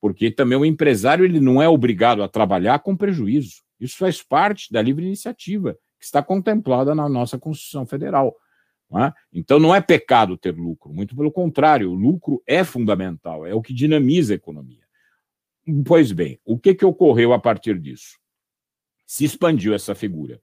porque 0.00 0.30
também 0.30 0.58
o 0.58 0.64
empresário 0.64 1.24
ele 1.24 1.40
não 1.40 1.62
é 1.62 1.68
obrigado 1.68 2.22
a 2.22 2.28
trabalhar 2.28 2.80
com 2.80 2.96
prejuízo. 2.96 3.62
Isso 3.78 3.96
faz 3.96 4.20
parte 4.22 4.72
da 4.72 4.82
livre 4.82 5.04
iniciativa 5.06 5.78
que 5.98 6.04
está 6.04 6.22
contemplada 6.22 6.94
na 6.94 7.08
nossa 7.08 7.38
Constituição 7.38 7.86
Federal. 7.86 8.34
Não 8.92 9.04
é? 9.04 9.12
Então 9.32 9.58
não 9.58 9.74
é 9.74 9.80
pecado 9.80 10.36
ter 10.36 10.54
lucro, 10.54 10.92
muito 10.92 11.16
pelo 11.16 11.32
contrário, 11.32 11.90
o 11.90 11.94
lucro 11.94 12.42
é 12.46 12.62
fundamental, 12.62 13.46
é 13.46 13.54
o 13.54 13.62
que 13.62 13.72
dinamiza 13.72 14.34
a 14.34 14.36
economia. 14.36 14.82
Pois 15.86 16.12
bem, 16.12 16.38
o 16.44 16.58
que, 16.58 16.74
que 16.74 16.84
ocorreu 16.84 17.32
a 17.32 17.38
partir 17.38 17.78
disso? 17.78 18.18
Se 19.06 19.24
expandiu 19.24 19.74
essa 19.74 19.94
figura 19.94 20.40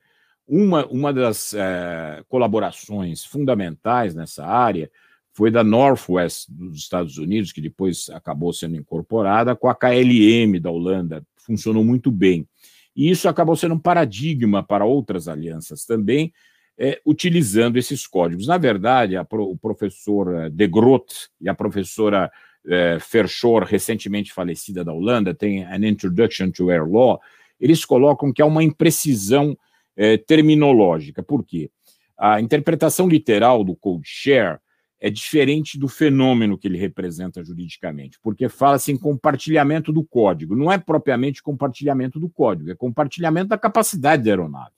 uma, 0.50 0.86
uma 0.88 1.14
das 1.14 1.54
é, 1.54 2.24
colaborações 2.28 3.24
fundamentais 3.24 4.16
nessa 4.16 4.44
área 4.46 4.90
foi 5.32 5.52
da 5.52 5.64
Northwest 5.64 6.48
dos 6.50 6.80
Estados 6.80 7.20
Unidos, 7.20 7.52
que 7.52 7.62
depois 7.62 8.10
acabou 8.10 8.52
sendo 8.52 8.76
incorporada, 8.76 9.56
com 9.56 9.70
a 9.70 9.76
KLM 9.76 10.60
da 10.60 10.72
Holanda. 10.72 11.24
Funcionou 11.38 11.84
muito 11.84 12.12
bem. 12.12 12.48
E 12.96 13.10
isso 13.10 13.30
acabou 13.30 13.56
sendo 13.56 13.76
um 13.76 13.80
paradigma 13.80 14.64
para 14.64 14.84
outras 14.84 15.28
alianças 15.28 15.86
também, 15.86 16.34
é, 16.80 17.02
utilizando 17.06 17.78
esses 17.78 18.08
códigos. 18.08 18.48
Na 18.48 18.58
verdade, 18.58 19.18
a, 19.18 19.28
o 19.30 19.58
professor 19.58 20.34
eh, 20.34 20.50
De 20.50 20.66
Groot 20.66 21.28
e 21.42 21.50
a 21.50 21.54
professora 21.54 22.32
é, 22.66 22.98
Verschoor, 22.98 23.66
recentemente 23.66 24.32
falecida 24.32 24.84
da 24.84 24.94
Holanda, 24.94 25.34
tem 25.34 25.66
An 25.66 25.86
Introduction 25.86 26.50
to 26.52 26.72
Air 26.72 26.88
Law, 26.88 27.20
eles 27.60 27.84
colocam 27.84 28.32
que 28.32 28.42
há 28.42 28.46
uma 28.46 28.64
imprecisão 28.64 29.58
é, 29.96 30.18
terminológica. 30.18 31.22
Por 31.22 31.44
quê? 31.44 31.70
A 32.18 32.40
interpretação 32.40 33.10
literal 33.10 33.64
do 33.64 33.76
code 33.76 34.08
share 34.08 34.60
é 35.02 35.10
diferente 35.10 35.78
do 35.78 35.88
fenômeno 35.88 36.58
que 36.58 36.68
ele 36.68 36.78
representa 36.78 37.44
juridicamente, 37.44 38.18
porque 38.22 38.48
fala-se 38.48 38.92
em 38.92 38.98
compartilhamento 38.98 39.92
do 39.92 40.04
código. 40.04 40.56
Não 40.56 40.72
é 40.72 40.78
propriamente 40.78 41.44
compartilhamento 41.44 42.20
do 42.20 42.30
código, 42.30 42.72
é 42.72 42.76
compartilhamento 42.76 43.50
da 43.50 43.58
capacidade 43.58 44.24
da 44.24 44.32
aeronave, 44.32 44.74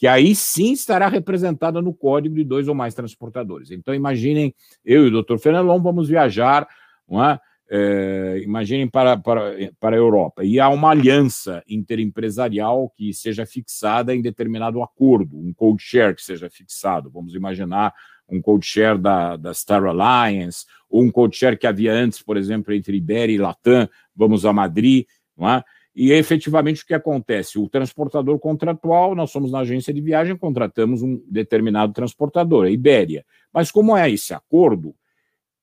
que 0.00 0.06
aí 0.06 0.34
sim 0.34 0.72
estará 0.72 1.08
representada 1.08 1.82
no 1.82 1.92
código 1.92 2.34
de 2.34 2.42
dois 2.42 2.66
ou 2.66 2.74
mais 2.74 2.94
transportadores. 2.94 3.70
Então, 3.70 3.94
imaginem, 3.94 4.54
eu 4.82 5.06
e 5.06 5.14
o 5.14 5.22
Dr. 5.22 5.36
Fenelon 5.36 5.78
vamos 5.82 6.08
viajar, 6.08 6.66
é? 7.10 7.38
É, 7.72 8.40
imaginem 8.42 8.88
para, 8.88 9.16
para, 9.18 9.54
para 9.78 9.94
a 9.94 9.98
Europa, 9.98 10.42
e 10.42 10.58
há 10.58 10.68
uma 10.70 10.90
aliança 10.90 11.62
interempresarial 11.68 12.90
que 12.96 13.12
seja 13.12 13.44
fixada 13.44 14.12
em 14.12 14.22
determinado 14.22 14.82
acordo, 14.82 15.38
um 15.38 15.52
code 15.52 15.82
share 15.82 16.14
que 16.14 16.22
seja 16.22 16.48
fixado. 16.48 17.10
Vamos 17.10 17.34
imaginar 17.34 17.94
um 18.26 18.40
code 18.40 18.66
share 18.66 18.98
da, 18.98 19.36
da 19.36 19.52
Star 19.52 19.84
Alliance, 19.84 20.64
ou 20.88 21.02
um 21.02 21.10
code 21.10 21.36
share 21.36 21.58
que 21.58 21.66
havia 21.66 21.92
antes, 21.92 22.22
por 22.22 22.38
exemplo, 22.38 22.72
entre 22.72 22.96
Iberia 22.96 23.36
e 23.36 23.38
Latam, 23.38 23.86
vamos 24.16 24.46
a 24.46 24.52
Madrid, 24.52 25.04
não 25.36 25.48
é? 25.48 25.62
E 25.94 26.12
efetivamente 26.12 26.82
o 26.82 26.86
que 26.86 26.94
acontece? 26.94 27.58
O 27.58 27.68
transportador 27.68 28.38
contratual, 28.38 29.14
nós 29.14 29.30
somos 29.30 29.50
na 29.50 29.60
agência 29.60 29.92
de 29.92 30.00
viagem, 30.00 30.36
contratamos 30.36 31.02
um 31.02 31.20
determinado 31.28 31.92
transportador, 31.92 32.66
a 32.66 32.70
Ibéria. 32.70 33.24
Mas 33.52 33.70
como 33.70 33.96
é 33.96 34.08
esse 34.08 34.32
acordo, 34.32 34.94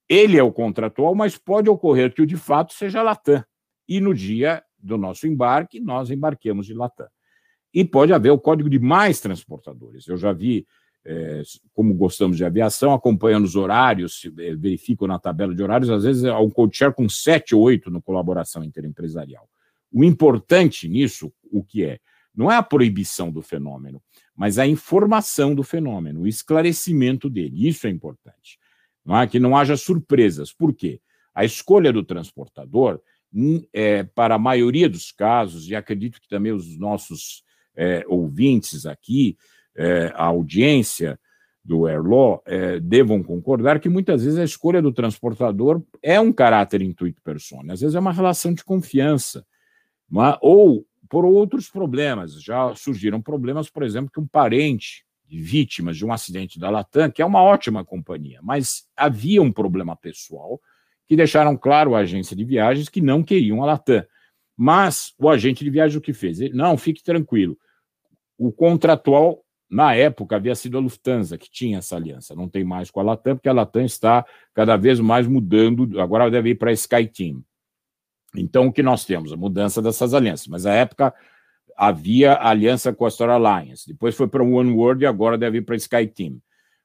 ele 0.10 0.38
é 0.38 0.44
o 0.44 0.52
contratual, 0.52 1.16
mas 1.16 1.38
pode 1.38 1.70
ocorrer 1.70 2.14
que 2.14 2.22
o 2.22 2.26
de 2.26 2.36
fato 2.36 2.74
seja 2.74 3.02
Latam. 3.02 3.44
E 3.88 4.02
no 4.02 4.14
dia 4.14 4.64
do 4.78 4.98
nosso 4.98 5.28
embarque, 5.28 5.80
nós 5.80 6.10
embarquemos 6.10 6.66
de 6.66 6.74
Latam. 6.74 7.08
E 7.74 7.86
pode 7.86 8.12
haver 8.12 8.32
o 8.32 8.40
código 8.40 8.70
de 8.70 8.80
mais 8.80 9.22
transportadores. 9.22 10.08
Eu 10.08 10.18
já 10.18 10.34
vi, 10.34 10.66
é, 11.06 11.42
como 11.74 11.94
gostamos 11.94 12.36
de 12.36 12.44
aviação, 12.44 12.94
acompanhando 12.94 13.46
os 13.46 13.56
horários, 13.56 14.30
é, 14.40 14.56
verifico 14.56 15.08
na 15.08 15.20
tabela 15.20 15.56
de 15.56 15.64
horários, 15.64 15.90
às 15.90 16.04
vezes 16.04 16.26
há 16.26 16.40
um 16.40 16.50
code 16.50 16.76
share 16.76 16.94
com 16.94 17.08
sete 17.08 17.56
ou 17.56 17.62
oito 17.62 17.90
no 17.90 18.02
colaboração 18.02 18.64
interempresarial. 18.64 19.48
O 19.92 20.04
importante 20.04 20.88
nisso, 20.88 21.32
o 21.52 21.64
que 21.64 21.84
é? 21.84 22.00
Não 22.36 22.52
é 22.52 22.56
a 22.56 22.64
proibição 22.64 23.32
do 23.32 23.42
fenômeno, 23.42 24.02
mas 24.36 24.60
a 24.60 24.68
informação 24.68 25.56
do 25.56 25.64
fenômeno, 25.64 26.22
o 26.22 26.28
esclarecimento 26.28 27.30
dele. 27.30 27.68
Isso 27.68 27.88
é 27.88 27.90
importante. 27.90 28.60
Não 29.04 29.18
é? 29.18 29.26
Que 29.26 29.40
não 29.40 29.58
haja 29.58 29.76
surpresas. 29.76 30.54
Por 30.54 30.74
quê? 30.74 31.02
A 31.34 31.44
escolha 31.44 31.92
do 31.92 32.04
transportador, 32.04 33.00
é, 33.74 34.04
para 34.04 34.36
a 34.36 34.40
maioria 34.40 34.90
dos 34.90 35.12
casos, 35.12 35.68
e 35.70 35.76
acredito 35.76 36.22
que 36.22 36.28
também 36.28 36.52
os 36.52 36.78
nossos 36.78 37.44
é, 37.76 38.04
ouvintes 38.08 38.86
aqui, 38.86 39.38
é, 39.76 40.12
a 40.16 40.26
audiência 40.26 41.20
do 41.64 41.86
Airlaw, 41.86 42.42
é, 42.46 42.80
devam 42.80 43.22
concordar 43.22 43.80
que 43.80 43.90
muitas 43.90 44.24
vezes 44.24 44.40
a 44.40 44.44
escolha 44.44 44.82
do 44.82 44.92
transportador 44.92 45.84
é 46.02 46.20
um 46.20 46.32
caráter 46.32 46.82
intuito 46.82 47.22
persona, 47.22 47.74
às 47.74 47.82
vezes 47.82 47.96
é 47.96 48.00
uma 48.00 48.12
relação 48.12 48.54
de 48.54 48.64
confiança, 48.64 49.46
é? 50.16 50.38
ou 50.42 50.86
por 51.10 51.26
outros 51.26 51.70
problemas. 51.70 52.42
Já 52.42 52.74
surgiram 52.76 53.22
problemas, 53.22 53.70
por 53.70 53.84
exemplo, 53.84 54.12
que 54.12 54.20
um 54.20 54.28
parente 54.28 55.06
de 55.28 55.42
vítimas 55.42 55.98
de 55.98 56.06
um 56.06 56.12
acidente 56.12 56.60
da 56.60 56.70
Latam, 56.70 57.12
que 57.12 57.22
é 57.22 57.26
uma 57.26 57.42
ótima 57.42 57.84
companhia, 57.84 58.40
mas 58.42 58.88
havia 58.96 59.42
um 59.42 59.52
problema 59.52 59.96
pessoal 59.96 60.60
que 61.06 61.16
deixaram 61.16 61.58
claro 61.58 61.96
à 61.96 62.00
agência 62.00 62.36
de 62.36 62.46
viagens 62.46 62.90
que 62.90 63.02
não 63.02 63.24
queriam 63.24 63.62
a 63.62 63.66
Latam. 63.66 64.06
Mas 64.56 65.14
o 65.20 65.30
agente 65.30 65.64
de 65.64 65.70
viagem 65.70 65.98
o 65.98 66.02
que 66.02 66.14
fez? 66.14 66.40
Ele, 66.40 66.54
não, 66.54 66.78
fique 66.78 67.04
tranquilo. 67.04 67.58
O 68.38 68.52
contratual, 68.52 69.44
na 69.70 69.94
época, 69.94 70.36
havia 70.36 70.56
sido 70.56 70.78
a 70.78 70.82
Lufthansa 70.82 71.38
que 71.38 71.50
tinha 71.50 71.78
essa 71.78 71.96
aliança. 71.96 72.36
Não 72.36 72.50
tem 72.50 72.64
mais 72.64 72.90
com 72.90 73.00
a 73.00 73.04
Latam, 73.04 73.36
porque 73.36 73.50
a 73.50 73.54
Latam 73.54 73.84
está 73.84 74.26
cada 74.54 74.76
vez 74.76 75.00
mais 75.00 75.28
mudando. 75.28 76.00
Agora 76.00 76.32
deve 76.32 76.52
ir 76.52 76.56
para 76.56 76.72
a 76.72 76.74
SkyTeam. 76.74 77.44
Então, 78.40 78.68
o 78.68 78.74
que 78.74 78.84
nós 78.84 79.06
temos? 79.06 79.32
A 79.32 79.38
mudança 79.38 79.82
dessas 79.82 80.14
alianças. 80.14 80.48
Mas, 80.48 80.64
na 80.64 80.74
época, 80.74 81.14
havia 81.76 82.34
a 82.34 82.50
aliança 82.50 82.94
com 82.94 83.06
a 83.06 83.12
Star 83.12 83.30
Alliance. 83.30 83.88
Depois 83.88 84.16
foi 84.16 84.28
para 84.28 84.44
o 84.44 84.54
One 84.54 84.72
World 84.72 85.04
e 85.04 85.08
agora 85.08 85.38
deve 85.38 85.60
ir 85.60 85.62
para 85.62 85.76
a 85.76 85.78
SkyTeam. 85.78 86.42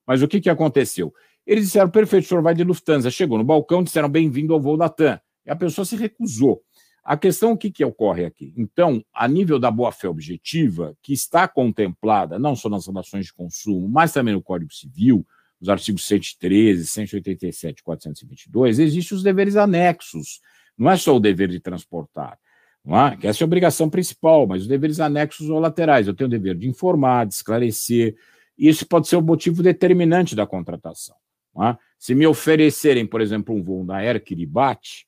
Mas 0.06 0.22
o 0.22 0.28
que, 0.28 0.40
que 0.40 0.50
aconteceu? 0.50 1.12
Eles 1.46 1.64
disseram, 1.64 1.90
perfeito, 1.90 2.24
o 2.24 2.28
senhor 2.28 2.42
vai 2.42 2.54
de 2.54 2.62
Lufthansa. 2.62 3.10
Chegou 3.10 3.38
no 3.38 3.44
balcão, 3.44 3.82
disseram, 3.82 4.08
bem-vindo 4.08 4.52
ao 4.52 4.60
voo 4.60 4.76
da 4.76 4.88
TAM. 4.88 5.20
E 5.46 5.50
a 5.50 5.56
pessoa 5.56 5.84
se 5.84 5.96
recusou. 5.96 6.62
A 7.04 7.16
questão, 7.16 7.52
o 7.52 7.56
que, 7.56 7.70
que 7.70 7.84
ocorre 7.84 8.24
aqui? 8.24 8.54
Então, 8.56 9.04
a 9.12 9.26
nível 9.26 9.58
da 9.58 9.72
boa-fé 9.72 10.08
objetiva, 10.08 10.96
que 11.02 11.12
está 11.12 11.48
contemplada 11.48 12.38
não 12.38 12.54
só 12.54 12.68
nas 12.68 12.86
relações 12.86 13.26
de 13.26 13.34
consumo, 13.34 13.88
mas 13.88 14.12
também 14.12 14.34
no 14.34 14.42
Código 14.42 14.72
Civil, 14.72 15.26
os 15.60 15.68
artigos 15.68 16.04
113, 16.06 16.86
187 16.86 17.80
e 17.80 17.82
422, 17.82 18.78
existem 18.78 19.16
os 19.16 19.22
deveres 19.22 19.56
anexos. 19.56 20.40
Não 20.76 20.90
é 20.90 20.96
só 20.96 21.16
o 21.16 21.20
dever 21.20 21.48
de 21.48 21.60
transportar, 21.60 22.38
não 22.84 22.98
é? 22.98 23.16
que 23.16 23.26
essa 23.26 23.42
é 23.42 23.44
a 23.44 23.46
obrigação 23.46 23.88
principal, 23.88 24.46
mas 24.46 24.62
os 24.62 24.68
deveres 24.68 25.00
anexos 25.00 25.48
ou 25.48 25.58
laterais. 25.58 26.06
Eu 26.06 26.14
tenho 26.14 26.28
o 26.28 26.30
dever 26.30 26.56
de 26.56 26.68
informar, 26.68 27.26
de 27.26 27.34
esclarecer. 27.34 28.16
Isso 28.56 28.86
pode 28.86 29.08
ser 29.08 29.16
o 29.16 29.22
motivo 29.22 29.62
determinante 29.62 30.34
da 30.34 30.46
contratação. 30.46 31.16
É? 31.60 31.76
Se 31.98 32.14
me 32.14 32.26
oferecerem, 32.26 33.06
por 33.06 33.20
exemplo, 33.20 33.54
um 33.54 33.62
voo 33.62 33.84
da 33.84 33.96
Air 33.96 34.22
Kiribati, 34.22 35.06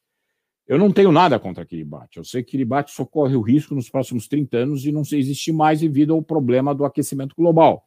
eu 0.67 0.79
não 0.79 0.91
tenho 0.91 1.13
nada 1.13 1.39
contra 1.39 1.65
Kiribati. 1.65 2.17
Eu 2.17 2.25
sei 2.25 2.43
que 2.43 2.53
Kiribati 2.53 2.91
só 2.91 3.05
corre 3.05 3.37
o 3.37 3.43
risco 3.43 3.75
nos 3.75 3.91
próximos 3.91 4.27
30 4.29 4.57
anos 4.57 4.83
de 4.83 4.91
não 4.91 5.03
existir 5.03 5.53
mais 5.53 5.81
devido 5.81 6.15
ao 6.15 6.23
problema 6.23 6.75
do 6.75 6.85
aquecimento 6.85 7.35
global. 7.37 7.85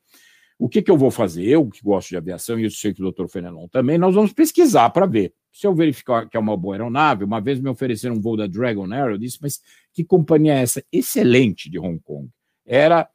O 0.59 0.69
que, 0.69 0.81
que 0.81 0.89
eu 0.89 0.97
vou 0.97 1.11
fazer? 1.11 1.45
Eu, 1.45 1.67
que 1.67 1.83
gosto 1.83 2.09
de 2.09 2.17
aviação, 2.17 2.59
e 2.59 2.63
eu 2.63 2.71
sei 2.71 2.93
que 2.93 2.99
o 2.99 3.03
doutor 3.03 3.29
Fenelon 3.29 3.67
também, 3.67 3.97
nós 3.97 4.13
vamos 4.13 4.33
pesquisar 4.33 4.89
para 4.89 5.05
ver. 5.05 5.33
Se 5.57 5.65
eu 5.65 5.73
verificar 5.73 6.29
que 6.29 6.37
é 6.37 6.39
uma 6.39 6.55
boa 6.55 6.75
aeronave, 6.75 7.23
uma 7.23 7.41
vez 7.41 7.59
me 7.59 7.67
ofereceram 7.67 8.15
um 8.15 8.21
voo 8.21 8.37
da 8.37 8.45
Dragon 8.45 8.93
Air, 8.93 9.13
eu 9.13 9.17
disse, 9.17 9.39
mas 9.41 9.59
que 9.91 10.03
companhia 10.03 10.53
é 10.53 10.61
essa? 10.61 10.83
Excelente 10.91 11.67
de 11.67 11.79
Hong 11.79 11.99
Kong. 11.99 12.29
Era 12.63 13.09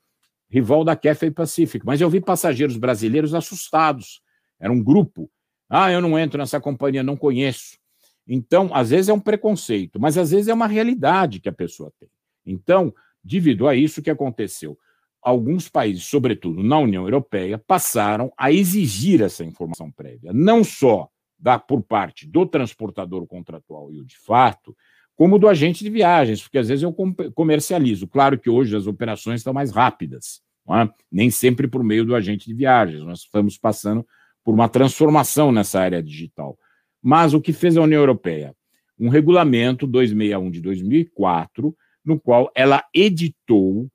rival 0.51 0.83
da 0.83 0.97
Cathay 0.97 1.31
Pacific, 1.31 1.87
mas 1.87 2.01
eu 2.01 2.11
vi 2.11 2.21
passageiros 2.21 2.77
brasileiros 2.77 3.33
assustados 3.33 4.21
era 4.59 4.73
um 4.73 4.83
grupo. 4.83 5.31
Ah, 5.69 5.93
eu 5.93 6.01
não 6.01 6.19
entro 6.19 6.37
nessa 6.37 6.61
companhia, 6.61 7.01
não 7.05 7.17
conheço. 7.17 7.79
Então, 8.27 8.71
às 8.75 8.91
vezes 8.91 9.09
é 9.09 9.13
um 9.13 9.21
preconceito, 9.21 10.01
mas 10.01 10.19
às 10.19 10.33
vezes 10.33 10.49
é 10.49 10.55
uma 10.55 10.67
realidade 10.67 11.39
que 11.39 11.49
a 11.49 11.53
pessoa 11.53 11.93
tem. 11.97 12.09
Então, 12.45 12.93
devido 13.23 13.69
a 13.69 13.77
isso 13.77 14.03
que 14.03 14.11
aconteceu, 14.11 14.77
alguns 15.23 15.69
países, 15.69 16.07
sobretudo 16.07 16.61
na 16.61 16.77
União 16.79 17.05
Europeia, 17.05 17.57
passaram 17.57 18.33
a 18.37 18.51
exigir 18.51 19.23
essa 19.23 19.45
informação 19.45 19.93
prévia, 19.93 20.33
não 20.33 20.65
só 20.65 21.09
da, 21.43 21.59
por 21.59 21.83
parte 21.83 22.27
do 22.27 22.47
transportador 22.47 23.27
contratual 23.27 23.93
e 23.93 24.01
o 24.01 24.05
de 24.05 24.17
fato, 24.17 24.77
como 25.17 25.41
do 25.41 25.49
agente 25.49 25.83
de 25.83 25.91
viagens, 25.91 26.41
porque 26.41 26.57
às 26.57 26.69
vezes 26.69 26.85
eu 26.85 26.95
comercializo. 27.35 28.07
Claro 28.07 28.39
que 28.39 28.49
hoje 28.49 28.77
as 28.77 28.87
operações 28.87 29.41
estão 29.41 29.53
mais 29.53 29.73
rápidas, 29.73 30.41
é? 30.71 30.89
nem 31.11 31.31
sempre 31.31 31.67
por 31.67 31.83
meio 31.83 32.05
do 32.05 32.15
agente 32.15 32.47
de 32.47 32.55
viagens, 32.55 33.03
nós 33.03 33.21
estamos 33.21 33.59
passando 33.59 34.07
por 34.45 34.55
uma 34.55 34.69
transformação 34.69 35.51
nessa 35.51 35.81
área 35.81 36.03
digital. 36.03 36.57
Mas 37.03 37.35
o 37.35 37.41
que 37.41 37.53
fez 37.53 37.77
a 37.77 37.83
União 37.83 38.01
Europeia? 38.01 38.55
Um 38.99 39.09
regulamento 39.09 39.87
261 39.87 40.51
de 40.51 40.61
2004, 40.61 41.77
no 42.05 42.21
qual 42.21 42.51
ela 42.55 42.85
editou 42.95 43.89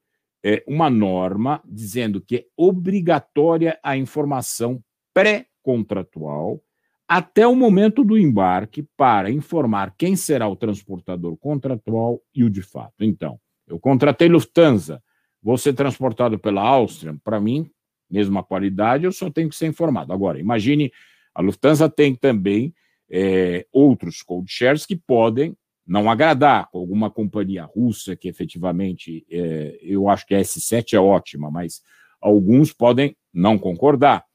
é, 0.43 0.63
uma 0.67 0.89
norma 0.89 1.61
dizendo 1.65 2.19
que 2.19 2.35
é 2.35 2.45
obrigatória 2.57 3.79
a 3.81 3.95
informação 3.95 4.81
pré-contratual 5.13 6.61
até 7.07 7.47
o 7.47 7.55
momento 7.55 8.03
do 8.03 8.17
embarque 8.17 8.83
para 8.97 9.31
informar 9.31 9.95
quem 9.97 10.15
será 10.15 10.47
o 10.47 10.55
transportador 10.55 11.37
contratual 11.37 12.21
e 12.35 12.43
o 12.43 12.49
de 12.49 12.61
fato. 12.61 13.03
Então, 13.03 13.39
eu 13.67 13.79
contratei 13.79 14.27
Lufthansa, 14.27 15.01
vou 15.41 15.57
ser 15.57 15.73
transportado 15.73 16.37
pela 16.37 16.61
Áustria, 16.61 17.15
para 17.23 17.39
mim 17.39 17.69
mesma 18.09 18.43
qualidade, 18.43 19.05
eu 19.05 19.11
só 19.11 19.29
tenho 19.29 19.49
que 19.49 19.55
ser 19.55 19.67
informado. 19.67 20.13
Agora, 20.13 20.39
imagine, 20.39 20.91
a 21.33 21.41
Lufthansa 21.41 21.89
tem 21.89 22.15
também 22.15 22.73
é, 23.09 23.65
outros 23.71 24.21
code 24.21 24.51
shares 24.51 24.85
que 24.85 24.95
podem 24.95 25.55
não 25.85 26.09
agradar 26.09 26.69
com 26.69 26.79
alguma 26.79 27.09
companhia 27.09 27.63
russa 27.63 28.15
que 28.15 28.27
efetivamente, 28.27 29.25
é, 29.29 29.77
eu 29.81 30.09
acho 30.09 30.25
que 30.25 30.35
a 30.35 30.39
S7 30.39 30.93
é 30.93 30.99
ótima, 30.99 31.49
mas 31.49 31.81
alguns 32.21 32.73
podem 32.73 33.15
não 33.33 33.57
concordar 33.57 34.25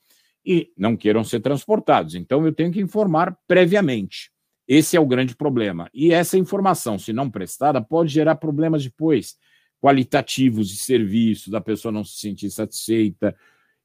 e 0.45 0.73
não 0.77 0.97
queiram 0.97 1.25
ser 1.25 1.41
transportados. 1.41 2.15
Então, 2.15 2.45
eu 2.45 2.53
tenho 2.53 2.73
que 2.73 2.81
informar 2.81 3.37
previamente. 3.47 4.31
Esse 4.67 4.97
é 4.97 5.01
o 5.01 5.07
grande 5.07 5.37
problema. 5.37 5.89
E 5.93 6.13
essa 6.13 6.39
informação, 6.39 6.99
se 6.99 7.13
não 7.13 7.31
prestada, 7.31 7.81
pode 7.81 8.13
gerar 8.13 8.37
problemas 8.37 8.83
depois, 8.83 9.37
qualitativos 9.81 10.69
de 10.69 10.77
serviço, 10.77 11.51
da 11.51 11.61
pessoa 11.61 11.93
não 11.93 12.05
se 12.05 12.19
sentir 12.19 12.51
satisfeita, 12.51 13.37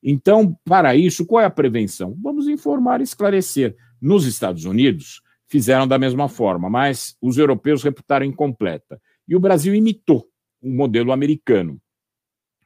então, 0.02 0.58
para 0.64 0.96
isso, 0.96 1.26
qual 1.26 1.42
é 1.42 1.46
a 1.46 1.50
prevenção? 1.50 2.16
Vamos 2.22 2.48
informar 2.48 3.02
e 3.02 3.04
esclarecer. 3.04 3.76
Nos 4.00 4.26
Estados 4.26 4.66
Unidos, 4.66 5.22
fizeram 5.48 5.88
da 5.88 5.98
mesma 5.98 6.30
forma, 6.30 6.70
mas 6.70 7.18
os 7.22 7.38
europeus 7.38 7.84
reputaram 7.84 8.26
incompleta. 8.26 9.02
E 9.28 9.36
o 9.36 9.40
Brasil 9.40 9.74
imitou 9.74 10.28
o 10.62 10.70
modelo 10.70 11.12
americano, 11.12 11.82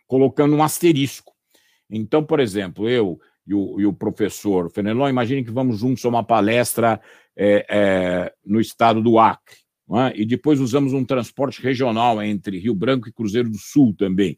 colocando 0.07 0.55
um 0.55 0.63
asterisco. 0.63 1.33
Então, 1.89 2.23
por 2.23 2.39
exemplo, 2.39 2.87
eu 2.89 3.19
e 3.45 3.53
o, 3.53 3.79
e 3.79 3.85
o 3.85 3.93
professor 3.93 4.71
Fenelon, 4.71 5.09
imagine 5.09 5.43
que 5.43 5.51
vamos 5.51 5.79
juntos 5.79 6.03
a 6.05 6.09
uma 6.09 6.23
palestra 6.23 7.01
é, 7.35 7.65
é, 7.69 8.33
no 8.45 8.59
estado 8.59 9.01
do 9.01 9.17
Acre, 9.17 9.55
é? 9.93 10.13
e 10.15 10.25
depois 10.25 10.59
usamos 10.59 10.93
um 10.93 11.03
transporte 11.03 11.61
regional 11.61 12.21
entre 12.21 12.59
Rio 12.59 12.75
Branco 12.75 13.09
e 13.09 13.13
Cruzeiro 13.13 13.49
do 13.49 13.57
Sul 13.57 13.93
também 13.97 14.37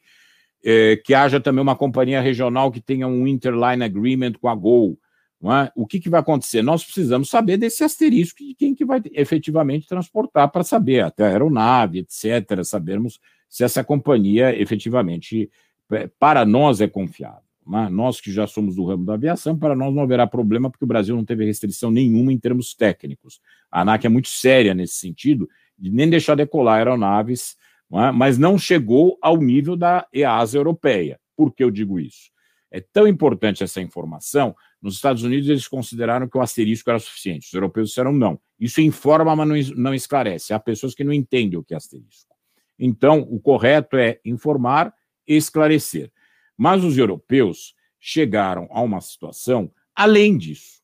é, 0.64 0.96
que 0.96 1.14
haja 1.14 1.40
também 1.40 1.62
uma 1.62 1.76
companhia 1.76 2.22
regional 2.22 2.72
que 2.72 2.80
tenha 2.80 3.08
um 3.08 3.28
interline 3.28 3.84
agreement 3.84 4.34
com 4.40 4.48
a 4.48 4.56
Gol. 4.56 4.98
É? 5.44 5.70
O 5.76 5.86
que, 5.86 6.00
que 6.00 6.10
vai 6.10 6.22
acontecer? 6.22 6.62
Nós 6.62 6.86
precisamos 6.86 7.30
saber 7.30 7.58
desse 7.58 7.84
asterisco 7.84 8.42
de 8.42 8.56
quem 8.56 8.74
que 8.74 8.86
vai 8.86 9.02
efetivamente 9.12 9.86
transportar 9.86 10.50
para 10.50 10.64
saber, 10.64 11.04
até 11.04 11.26
aeronave, 11.26 12.00
etc., 12.00 12.64
sabermos 12.64 13.20
se 13.50 13.62
essa 13.62 13.84
companhia 13.84 14.58
efetivamente, 14.58 15.52
é, 15.92 16.08
para 16.18 16.46
nós, 16.46 16.80
é 16.80 16.88
confiável. 16.88 17.43
É? 17.66 17.90
Nós 17.90 18.20
que 18.20 18.32
já 18.32 18.46
somos 18.48 18.76
do 18.76 18.86
ramo 18.86 19.06
da 19.06 19.14
aviação, 19.14 19.58
para 19.58 19.76
nós 19.76 19.94
não 19.94 20.04
haverá 20.04 20.28
problema, 20.28 20.70
porque 20.70 20.84
o 20.84 20.88
Brasil 20.88 21.16
não 21.16 21.26
teve 21.26 21.46
restrição 21.46 21.90
nenhuma 21.90 22.32
em 22.32 22.38
termos 22.38 22.74
técnicos. 22.74 23.40
A 23.72 23.82
ANAC 23.82 24.06
é 24.06 24.10
muito 24.10 24.28
séria 24.28 24.74
nesse 24.74 24.96
sentido, 24.96 25.50
de 25.78 25.90
nem 25.90 26.10
deixar 26.10 26.36
decolar 26.36 26.78
aeronaves 26.78 27.56
não 27.94 28.04
é? 28.04 28.12
mas 28.12 28.40
não 28.40 28.58
chegou 28.58 29.18
ao 29.22 29.38
nível 29.38 29.76
da 29.76 30.08
EASA 30.12 30.58
europeia. 30.58 31.20
Por 31.36 31.54
que 31.54 31.64
eu 31.64 31.70
digo 31.70 32.00
isso? 32.00 32.32
É 32.72 32.82
tão 32.82 33.08
importante 33.08 33.64
essa 33.64 33.80
informação. 33.80 34.56
Nos 34.82 34.96
Estados 34.96 35.22
Unidos, 35.22 35.48
eles 35.48 35.68
consideraram 35.68 36.28
que 36.28 36.36
o 36.36 36.42
asterisco 36.42 36.90
era 36.90 36.98
suficiente. 36.98 37.46
Os 37.46 37.54
europeus 37.54 37.90
disseram 37.90 38.12
não. 38.12 38.40
Isso 38.60 38.82
informa, 38.82 39.36
mas 39.36 39.70
não 39.70 39.94
esclarece. 39.94 40.56
Há 40.56 40.60
pessoas 40.60 40.96
que 40.96 41.04
não 41.04 41.14
entendem 41.14 41.60
o 41.60 41.64
que 41.64 41.76
é 41.76 41.78
asterisco. 41.78 42.34
Então, 42.80 43.22
o 43.30 43.40
correto 43.40 43.96
é 43.96 44.20
informar 44.26 44.92
e 45.28 45.36
esclarecer. 45.36 46.12
Mas 46.58 46.84
os 46.84 46.98
europeus 46.98 47.74
chegaram 48.00 48.68
a 48.72 48.82
uma 48.82 49.02
situação 49.02 49.72
além 49.96 50.38
disso. 50.38 50.82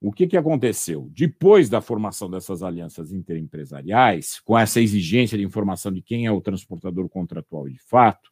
o 0.00 0.12
que, 0.12 0.26
que 0.26 0.36
aconteceu? 0.36 1.08
Depois 1.12 1.68
da 1.68 1.80
formação 1.80 2.28
dessas 2.28 2.62
alianças 2.62 3.12
interempresariais, 3.12 4.40
com 4.40 4.58
essa 4.58 4.80
exigência 4.80 5.38
de 5.38 5.44
informação 5.44 5.92
de 5.92 6.02
quem 6.02 6.26
é 6.26 6.32
o 6.32 6.40
transportador 6.40 7.08
contratual 7.08 7.68
de 7.68 7.78
fato, 7.78 8.30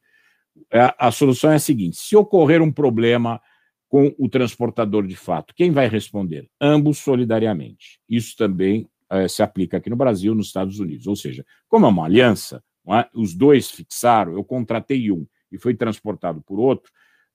a, 0.99 1.11
solução 1.11 1.53
é 1.53 1.57
a 1.57 1.61
seguinte: 1.61 1.97
se 1.97 2.17
ocorrer 2.17 2.61
um 2.61 2.73
problema 2.73 3.41
com 3.89 4.15
o 4.19 4.29
transportador 4.29 5.07
de 5.07 5.17
fato, 5.17 5.55
quem 5.55 5.71
vai 5.71 5.89
responder? 5.89 6.49
Ambos 6.61 6.99
solidariamente. 6.99 8.01
Isso 8.09 8.37
também 8.37 8.89
é, 9.11 9.27
se 9.27 9.43
aplica 9.43 9.77
aqui 9.77 9.91
no 9.91 9.97
Brasil, 9.97 10.35
nos 10.35 10.47
Estados 10.47 10.79
Unidos. 10.79 11.07
Ou 11.07 11.17
seja, 11.17 11.45
como 11.69 11.87
é 11.87 11.89
uma 11.89 12.05
aliança, 12.05 12.63
é? 12.89 13.09
os 13.15 13.35
dois 13.35 13.71
fixaram, 13.71 14.33
eu 14.35 14.45
contratei 14.45 15.11
um 15.11 15.27
e 15.53 15.59
foi 15.59 15.75
transportado 15.75 16.41
por 16.43 16.59
outro, 16.59 16.91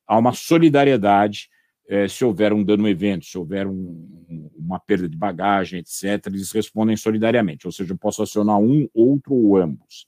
há 0.07 0.17
uma 0.17 0.33
solidariedade 0.33 1.49
é, 1.87 2.07
se 2.07 2.25
houver 2.25 2.51
um 2.51 2.63
dano 2.63 2.83
no 2.83 2.89
evento, 2.89 3.25
se 3.25 3.37
houver 3.37 3.67
um, 3.67 4.49
uma 4.55 4.79
perda 4.79 5.07
de 5.07 5.15
bagagem, 5.15 5.79
etc., 5.79 6.27
eles 6.27 6.51
respondem 6.51 6.97
solidariamente, 6.97 7.67
ou 7.67 7.71
seja, 7.71 7.93
eu 7.93 7.97
posso 7.97 8.23
acionar 8.23 8.59
um, 8.59 8.89
outro 8.93 9.33
ou 9.33 9.57
ambos. 9.57 10.07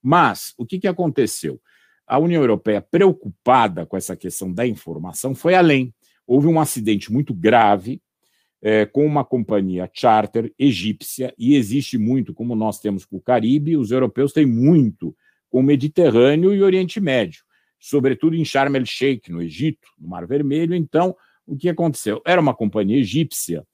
Mas 0.00 0.54
o 0.56 0.64
que, 0.64 0.78
que 0.78 0.86
aconteceu? 0.86 1.60
A 2.06 2.18
União 2.18 2.40
Europeia, 2.40 2.80
preocupada 2.80 3.84
com 3.84 3.96
essa 3.96 4.16
questão 4.16 4.52
da 4.52 4.66
informação, 4.66 5.34
foi 5.34 5.54
além. 5.54 5.92
Houve 6.26 6.46
um 6.46 6.60
acidente 6.60 7.12
muito 7.12 7.34
grave 7.34 8.00
é, 8.62 8.86
com 8.86 9.04
uma 9.04 9.24
companhia 9.24 9.90
charter 9.92 10.52
egípcia, 10.58 11.34
e 11.36 11.54
existe 11.54 11.98
muito, 11.98 12.32
como 12.32 12.54
nós 12.54 12.80
temos 12.80 13.04
com 13.04 13.16
o 13.16 13.20
Caribe, 13.20 13.76
os 13.76 13.90
europeus 13.90 14.32
têm 14.32 14.46
muito 14.46 15.16
com 15.50 15.60
o 15.60 15.62
Mediterrâneo 15.62 16.54
e 16.54 16.62
Oriente 16.62 17.00
Médio 17.00 17.48
sobretudo 17.78 18.34
em 18.34 18.44
Sharm 18.44 18.74
el-Sheikh, 18.74 19.30
no 19.30 19.40
Egito, 19.40 19.88
no 19.98 20.08
Mar 20.08 20.26
Vermelho. 20.26 20.74
Então, 20.74 21.16
o 21.46 21.56
que 21.56 21.68
aconteceu? 21.68 22.20
Era 22.26 22.40
uma 22.40 22.54
companhia 22.54 22.98
egípcia 22.98 23.64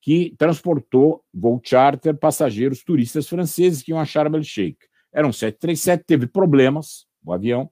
que 0.00 0.34
transportou 0.36 1.24
voo 1.32 1.60
charter 1.62 2.16
passageiros 2.16 2.82
turistas 2.82 3.28
franceses 3.28 3.82
que 3.82 3.92
iam 3.92 4.00
a 4.00 4.04
Sharm 4.04 4.34
el-Sheikh. 4.34 4.78
Era 5.12 5.26
um 5.26 5.32
737, 5.32 6.04
teve 6.04 6.26
problemas, 6.26 7.06
o 7.24 7.32
avião. 7.32 7.70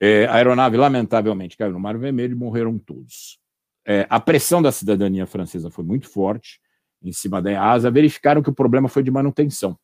É, 0.00 0.26
a 0.26 0.34
aeronave, 0.34 0.76
lamentavelmente, 0.76 1.56
caiu 1.56 1.72
no 1.72 1.78
Mar 1.78 1.96
Vermelho 1.96 2.32
e 2.32 2.36
morreram 2.36 2.76
todos. 2.76 3.38
É, 3.86 4.06
a 4.10 4.18
pressão 4.18 4.60
da 4.60 4.72
cidadania 4.72 5.26
francesa 5.26 5.70
foi 5.70 5.84
muito 5.84 6.08
forte 6.08 6.60
em 7.00 7.12
cima 7.12 7.40
da 7.40 7.52
EASA. 7.52 7.90
Verificaram 7.90 8.42
que 8.42 8.50
o 8.50 8.54
problema 8.54 8.88
foi 8.88 9.04
de 9.04 9.10
manutenção, 9.12 9.78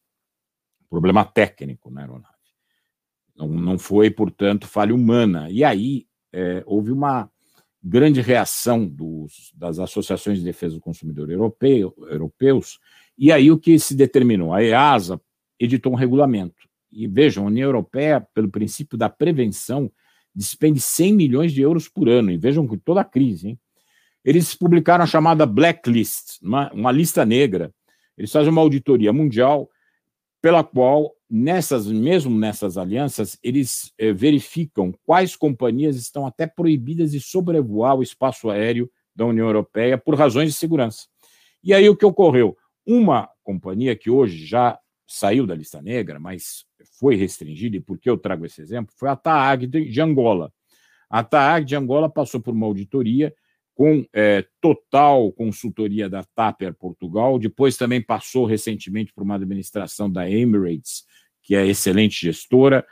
problema 0.90 1.24
técnico 1.24 1.88
na 1.90 2.00
aeronave. 2.00 2.38
Não, 3.38 3.48
não 3.48 3.79
foi, 3.79 4.11
portanto, 4.11 4.66
falha 4.66 4.94
humana. 4.94 5.48
E 5.51 5.62
aí 5.62 6.07
é, 6.33 6.62
houve 6.66 6.90
uma 6.90 7.31
grande 7.83 8.20
reação 8.20 8.85
dos, 8.87 9.53
das 9.55 9.79
associações 9.79 10.38
de 10.38 10.44
defesa 10.44 10.74
do 10.74 10.81
consumidor 10.81 11.31
europeu, 11.31 11.94
europeus, 12.11 12.81
e 13.16 13.33
aí 13.33 13.51
o 13.51 13.59
que 13.59 13.79
se 13.79 13.96
determinou? 13.96 14.53
A 14.53 14.62
EASA 14.62 15.20
editou 15.59 15.92
um 15.92 15.96
regulamento. 15.96 16.68
E 16.90 17.07
vejam, 17.07 17.44
a 17.44 17.46
União 17.48 17.66
Europeia, 17.66 18.20
pelo 18.33 18.48
princípio 18.48 18.96
da 18.96 19.09
prevenção, 19.09 19.90
despende 20.35 20.81
100 20.81 21.14
milhões 21.14 21.53
de 21.53 21.61
euros 21.61 21.88
por 21.88 22.09
ano. 22.09 22.31
E 22.31 22.37
vejam 22.37 22.66
que 22.66 22.77
toda 22.77 23.01
a 23.01 23.05
crise, 23.05 23.48
hein? 23.48 23.59
Eles 24.24 24.55
publicaram 24.55 25.05
a 25.05 25.07
chamada 25.07 25.46
blacklist, 25.46 26.40
uma, 26.42 26.72
uma 26.72 26.92
lista 26.92 27.24
negra. 27.24 27.72
Eles 28.16 28.31
fazem 28.31 28.51
uma 28.51 28.61
auditoria 28.61 29.12
mundial 29.12 29.70
pela 30.40 30.62
qual 30.62 31.12
nessas 31.31 31.87
mesmo 31.87 32.37
nessas 32.37 32.79
alianças 32.79 33.38
eles 33.43 33.93
eh, 33.99 34.12
verificam 34.12 34.95
quais 35.05 35.37
companhias 35.37 35.97
estão 35.97 36.27
até 36.27 36.47
proibidas 36.47 37.11
de 37.11 37.21
sobrevoar 37.21 37.97
o 37.97 38.03
espaço 38.03 38.49
aéreo 38.49 38.91
da 39.14 39.27
União 39.27 39.47
Europeia 39.47 39.99
por 39.99 40.14
razões 40.14 40.49
de 40.51 40.59
segurança. 40.59 41.07
E 41.62 41.75
aí 41.75 41.88
o 41.88 41.97
que 41.97 42.07
ocorreu? 42.07 42.57
Uma 42.87 43.29
companhia 43.43 43.95
que 43.95 44.09
hoje 44.09 44.47
já 44.47 44.79
saiu 45.07 45.47
da 45.47 45.55
lista 45.55 45.83
negra, 45.83 46.21
mas 46.21 46.64
foi 46.99 47.17
restringida, 47.17 47.77
e 47.77 47.81
por 47.81 47.99
que 47.99 48.09
eu 48.09 48.17
trago 48.17 48.47
esse 48.47 48.61
exemplo? 48.61 48.95
Foi 48.97 49.09
a 49.09 49.17
TAAG 49.17 49.67
de 49.67 50.01
Angola. 50.01 50.53
A 51.11 51.25
TAAG 51.25 51.64
de 51.64 51.77
Angola 51.77 52.09
passou 52.09 52.41
por 52.41 52.55
uma 52.55 52.67
auditoria 52.67 53.35
com 53.79 54.05
é, 54.12 54.45
total 54.61 55.31
consultoria 55.31 56.11
da 56.11 56.25
TAP 56.35 56.62
Portugal, 56.81 57.38
depois 57.38 57.77
também 57.77 58.03
passou 58.03 58.45
recentemente 58.45 59.12
por 59.14 59.23
uma 59.23 59.37
administração 59.37 60.11
da 60.11 60.29
Emirates, 60.29 61.05
que 61.48 61.56
é 61.56 61.66
excelente 61.66 62.20
gestora. 62.20 62.87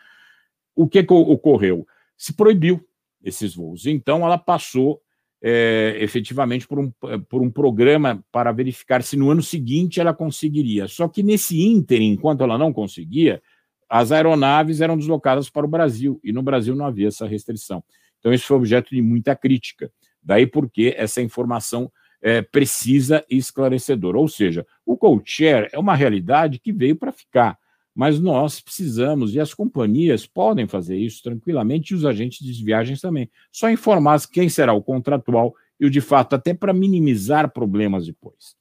O 0.74 0.88
que, 0.88 1.04
que 1.04 1.12
ocorreu? 1.12 1.86
Se 2.16 2.32
proibiu 2.32 2.82
esses 3.22 3.54
voos. 3.54 3.84
Então, 3.84 4.24
ela 4.24 4.38
passou 4.38 4.98
é, 5.42 5.94
efetivamente 6.00 6.66
por 6.66 6.78
um, 6.78 6.90
por 7.28 7.42
um 7.42 7.50
programa 7.50 8.24
para 8.32 8.50
verificar 8.52 9.02
se 9.02 9.14
no 9.14 9.30
ano 9.30 9.42
seguinte 9.42 10.00
ela 10.00 10.14
conseguiria. 10.14 10.88
Só 10.88 11.06
que 11.06 11.22
nesse 11.22 11.60
ínterim, 11.60 12.12
enquanto 12.12 12.42
ela 12.42 12.56
não 12.56 12.72
conseguia, 12.72 13.42
as 13.90 14.10
aeronaves 14.10 14.80
eram 14.80 14.96
deslocadas 14.96 15.50
para 15.50 15.66
o 15.66 15.68
Brasil, 15.68 16.18
e 16.24 16.32
no 16.32 16.42
Brasil 16.42 16.74
não 16.74 16.86
havia 16.86 17.08
essa 17.08 17.26
restrição. 17.26 17.84
Então, 18.18 18.32
isso 18.32 18.46
foi 18.46 18.56
objeto 18.56 18.88
de 18.94 19.02
muita 19.02 19.36
crítica. 19.36 19.92
Daí 20.22 20.46
porque 20.46 20.94
essa 20.96 21.20
informação 21.20 21.92
é 22.22 22.40
precisa 22.40 23.22
e 23.28 23.36
esclarecedora. 23.36 24.16
Ou 24.16 24.28
seja, 24.28 24.66
o 24.86 24.96
co-share 24.96 25.68
é 25.72 25.78
uma 25.78 25.94
realidade 25.94 26.58
que 26.58 26.72
veio 26.72 26.96
para 26.96 27.12
ficar, 27.12 27.58
mas 27.96 28.20
nós 28.20 28.61
precisamos, 28.61 29.35
e 29.35 29.40
as 29.40 29.54
companhias 29.54 30.26
podem 30.26 30.68
fazer 30.68 30.98
isso 30.98 31.22
tranquilamente, 31.22 31.94
e 31.94 31.96
os 31.96 32.04
agentes 32.04 32.46
de 32.46 32.62
viagens 32.62 33.00
também. 33.00 33.30
Só 33.50 33.70
informar 33.70 34.20
quem 34.30 34.50
será 34.50 34.74
o 34.74 34.82
contratual 34.82 35.54
e 35.80 35.87
o 35.87 35.90
de 35.90 36.02
fato, 36.02 36.35
até 36.35 36.52
para 36.52 36.74
minimizar 36.74 37.50
problemas 37.50 38.04
depois. 38.04 38.54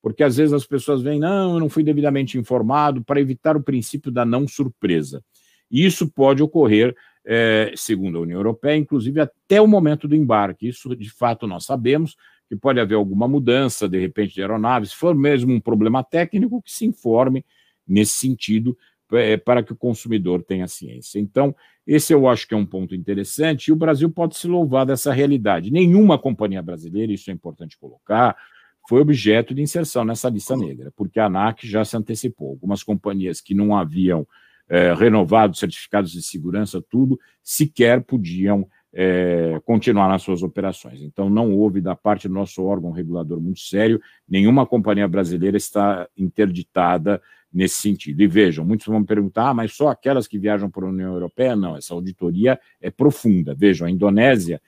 Porque 0.00 0.22
às 0.22 0.38
vezes 0.38 0.54
as 0.54 0.64
pessoas 0.64 1.02
vêm, 1.02 1.20
não, 1.20 1.54
eu 1.54 1.60
não 1.60 1.68
fui 1.68 1.82
devidamente 1.82 2.38
informado, 2.38 3.04
para 3.04 3.20
evitar 3.20 3.58
o 3.58 3.62
princípio 3.62 4.10
da 4.10 4.24
não 4.24 4.48
surpresa. 4.48 5.22
E 5.70 5.84
isso 5.84 6.10
pode 6.10 6.42
ocorrer 6.42 6.96
é, 7.26 7.74
segundo 7.76 8.16
a 8.16 8.22
União 8.22 8.38
Europeia, 8.38 8.74
inclusive 8.74 9.20
até 9.20 9.60
o 9.60 9.66
momento 9.66 10.08
do 10.08 10.16
embarque. 10.16 10.66
Isso, 10.66 10.96
de 10.96 11.10
fato, 11.10 11.46
nós 11.46 11.66
sabemos 11.66 12.16
que 12.48 12.56
pode 12.56 12.80
haver 12.80 12.94
alguma 12.94 13.28
mudança, 13.28 13.86
de 13.86 13.98
repente, 13.98 14.32
de 14.32 14.40
aeronaves. 14.40 14.90
Se 14.90 14.96
for 14.96 15.14
mesmo 15.14 15.52
um 15.52 15.60
problema 15.60 16.02
técnico, 16.02 16.62
que 16.62 16.72
se 16.72 16.86
informe 16.86 17.44
nesse 17.88 18.12
sentido, 18.12 18.76
é, 19.12 19.36
para 19.36 19.62
que 19.62 19.72
o 19.72 19.76
consumidor 19.76 20.42
tenha 20.42 20.68
ciência. 20.68 21.18
Então, 21.18 21.54
esse 21.86 22.12
eu 22.12 22.28
acho 22.28 22.46
que 22.46 22.54
é 22.54 22.56
um 22.56 22.66
ponto 22.66 22.94
interessante, 22.94 23.68
e 23.68 23.72
o 23.72 23.76
Brasil 23.76 24.10
pode 24.10 24.36
se 24.36 24.46
louvar 24.46 24.84
dessa 24.84 25.12
realidade. 25.12 25.70
Nenhuma 25.70 26.18
companhia 26.18 26.60
brasileira, 26.60 27.12
isso 27.12 27.30
é 27.30 27.32
importante 27.32 27.78
colocar, 27.78 28.36
foi 28.88 29.00
objeto 29.00 29.54
de 29.54 29.62
inserção 29.62 30.04
nessa 30.04 30.28
lista 30.28 30.56
negra, 30.56 30.92
porque 30.96 31.20
a 31.20 31.26
ANAC 31.26 31.66
já 31.66 31.84
se 31.84 31.96
antecipou. 31.96 32.50
Algumas 32.50 32.82
companhias 32.82 33.40
que 33.40 33.54
não 33.54 33.76
haviam 33.76 34.26
é, 34.68 34.92
renovados, 34.94 35.58
certificados 35.58 36.12
de 36.12 36.22
segurança, 36.22 36.82
tudo, 36.90 37.18
sequer 37.42 38.02
podiam 38.02 38.68
é, 38.92 39.60
continuar 39.64 40.08
nas 40.08 40.22
suas 40.22 40.42
operações. 40.42 41.02
Então, 41.02 41.28
não 41.28 41.54
houve, 41.54 41.80
da 41.80 41.94
parte 41.94 42.28
do 42.28 42.34
nosso 42.34 42.62
órgão 42.64 42.90
regulador 42.90 43.40
muito 43.40 43.60
sério, 43.60 44.00
nenhuma 44.28 44.66
companhia 44.66 45.08
brasileira 45.08 45.56
está 45.56 46.08
interditada 46.16 47.20
nesse 47.52 47.76
sentido. 47.76 48.22
E 48.22 48.26
vejam, 48.26 48.64
muitos 48.64 48.86
vão 48.86 49.00
me 49.00 49.06
perguntar, 49.06 49.48
ah, 49.48 49.54
mas 49.54 49.74
só 49.74 49.88
aquelas 49.88 50.26
que 50.26 50.38
viajam 50.38 50.70
para 50.70 50.84
a 50.84 50.88
União 50.88 51.12
Europeia? 51.12 51.56
Não, 51.56 51.76
essa 51.76 51.94
auditoria 51.94 52.58
é 52.80 52.90
profunda. 52.90 53.54
Vejam, 53.54 53.86
a 53.86 53.90
Indonésia, 53.90 54.60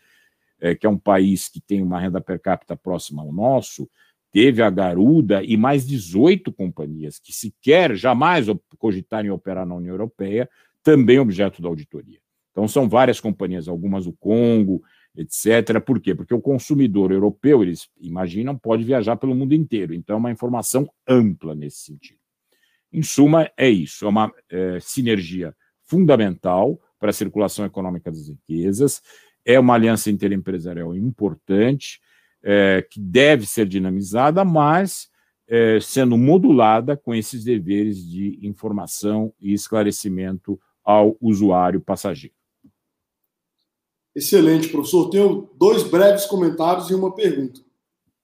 é, 0.61 0.75
que 0.75 0.87
é 0.87 0.91
um 0.91 0.99
país 0.99 1.49
que 1.49 1.61
tem 1.61 1.83
uma 1.83 2.01
renda 2.01 2.21
per 2.21 2.41
capita 2.41 2.77
próxima 2.77 3.23
ao 3.23 3.33
nosso, 3.33 3.89
teve 4.33 4.63
a 4.63 4.71
Garuda 4.71 5.43
e 5.43 5.57
mais 5.57 5.87
18 5.87 6.53
companhias 6.53 7.19
que 7.19 7.33
sequer 7.33 7.95
jamais 7.95 8.47
cogitarem 8.79 9.31
operar 9.31 9.67
na 9.67 9.75
União 9.75 9.93
Europeia, 9.93 10.49
também 10.83 11.19
objeto 11.19 11.61
da 11.61 11.69
auditoria. 11.69 12.19
Então, 12.53 12.67
são 12.67 12.89
várias 12.89 13.21
companhias, 13.21 13.69
algumas 13.69 14.05
do 14.05 14.13
Congo, 14.13 14.83
etc. 15.17 15.81
Por 15.85 16.01
quê? 16.01 16.15
Porque 16.15 16.35
o 16.35 16.41
consumidor 16.41 17.13
europeu, 17.13 17.63
eles 17.63 17.89
imaginam, 18.01 18.57
pode 18.57 18.85
viajar 18.85 19.17
pelo 19.17 19.35
mundo 19.35 19.55
inteiro. 19.55 19.95
Então, 19.95 20.17
é 20.17 20.19
uma 20.19 20.31
informação 20.33 20.89
ampla 21.07 21.55
nesse 21.55 21.79
sentido. 21.79 22.20
Em 22.93 23.03
suma, 23.03 23.51
é 23.57 23.69
isso: 23.69 24.05
é 24.05 24.09
uma 24.09 24.33
é, 24.49 24.79
sinergia 24.81 25.55
fundamental 25.85 26.81
para 26.99 27.11
a 27.11 27.15
circulação 27.15 27.65
econômica 27.65 28.11
das 28.11 28.29
riquezas, 28.29 29.03
é 29.45 29.59
uma 29.59 29.75
aliança 29.75 30.11
interempresarial 30.11 30.95
importante 30.95 32.01
é, 32.43 32.87
que 32.89 33.01
deve 33.01 33.47
ser 33.47 33.67
dinamizada, 33.67 34.45
mas 34.45 35.09
é, 35.49 35.81
sendo 35.81 36.17
modulada 36.17 36.97
com 36.97 37.15
esses 37.15 37.43
deveres 37.43 38.07
de 38.09 38.39
informação 38.43 39.33
e 39.41 39.53
esclarecimento 39.53 40.61
ao 40.85 41.17
usuário 41.21 41.81
passageiro. 41.81 42.35
Excelente, 44.15 44.69
professor. 44.69 45.09
Tenho 45.11 45.51
dois 45.57 45.83
breves 45.83 46.27
comentários 46.27 46.91
e 46.91 46.95
uma 46.95 47.15
pergunta. 47.15 47.61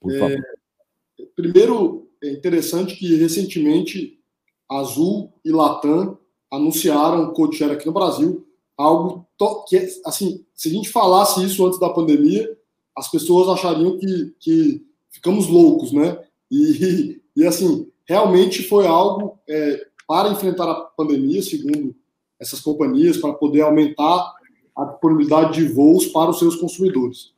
Por 0.00 0.12
favor. 0.18 0.38
É, 0.38 1.24
primeiro, 1.34 2.10
é 2.22 2.30
interessante 2.30 2.96
que 2.96 3.16
recentemente 3.16 4.20
Azul 4.68 5.32
e 5.44 5.50
Latam 5.50 6.18
anunciaram 6.50 7.32
code-share 7.32 7.72
aqui 7.72 7.86
no 7.86 7.92
Brasil, 7.92 8.46
algo 8.76 9.26
que, 9.68 9.76
assim, 10.04 10.44
se 10.54 10.68
a 10.68 10.72
gente 10.72 10.88
falasse 10.88 11.44
isso 11.44 11.64
antes 11.66 11.78
da 11.78 11.90
pandemia, 11.90 12.56
as 12.96 13.10
pessoas 13.10 13.48
achariam 13.48 13.98
que, 13.98 14.34
que 14.40 14.86
ficamos 15.10 15.48
loucos, 15.48 15.92
né? 15.92 16.18
E, 16.50 17.20
e 17.36 17.46
assim, 17.46 17.90
realmente 18.06 18.62
foi 18.62 18.86
algo 18.86 19.38
é, 19.48 19.86
para 20.06 20.30
enfrentar 20.30 20.70
a 20.70 20.74
pandemia, 20.74 21.42
segundo 21.42 21.94
essas 22.38 22.60
companhias, 22.60 23.16
para 23.16 23.32
poder 23.34 23.62
aumentar 23.62 24.34
a 24.76 24.84
disponibilidade 24.84 25.54
de 25.54 25.72
voos 25.72 26.06
para 26.06 26.30
os 26.30 26.38
seus 26.38 26.56
consumidores. 26.56 27.32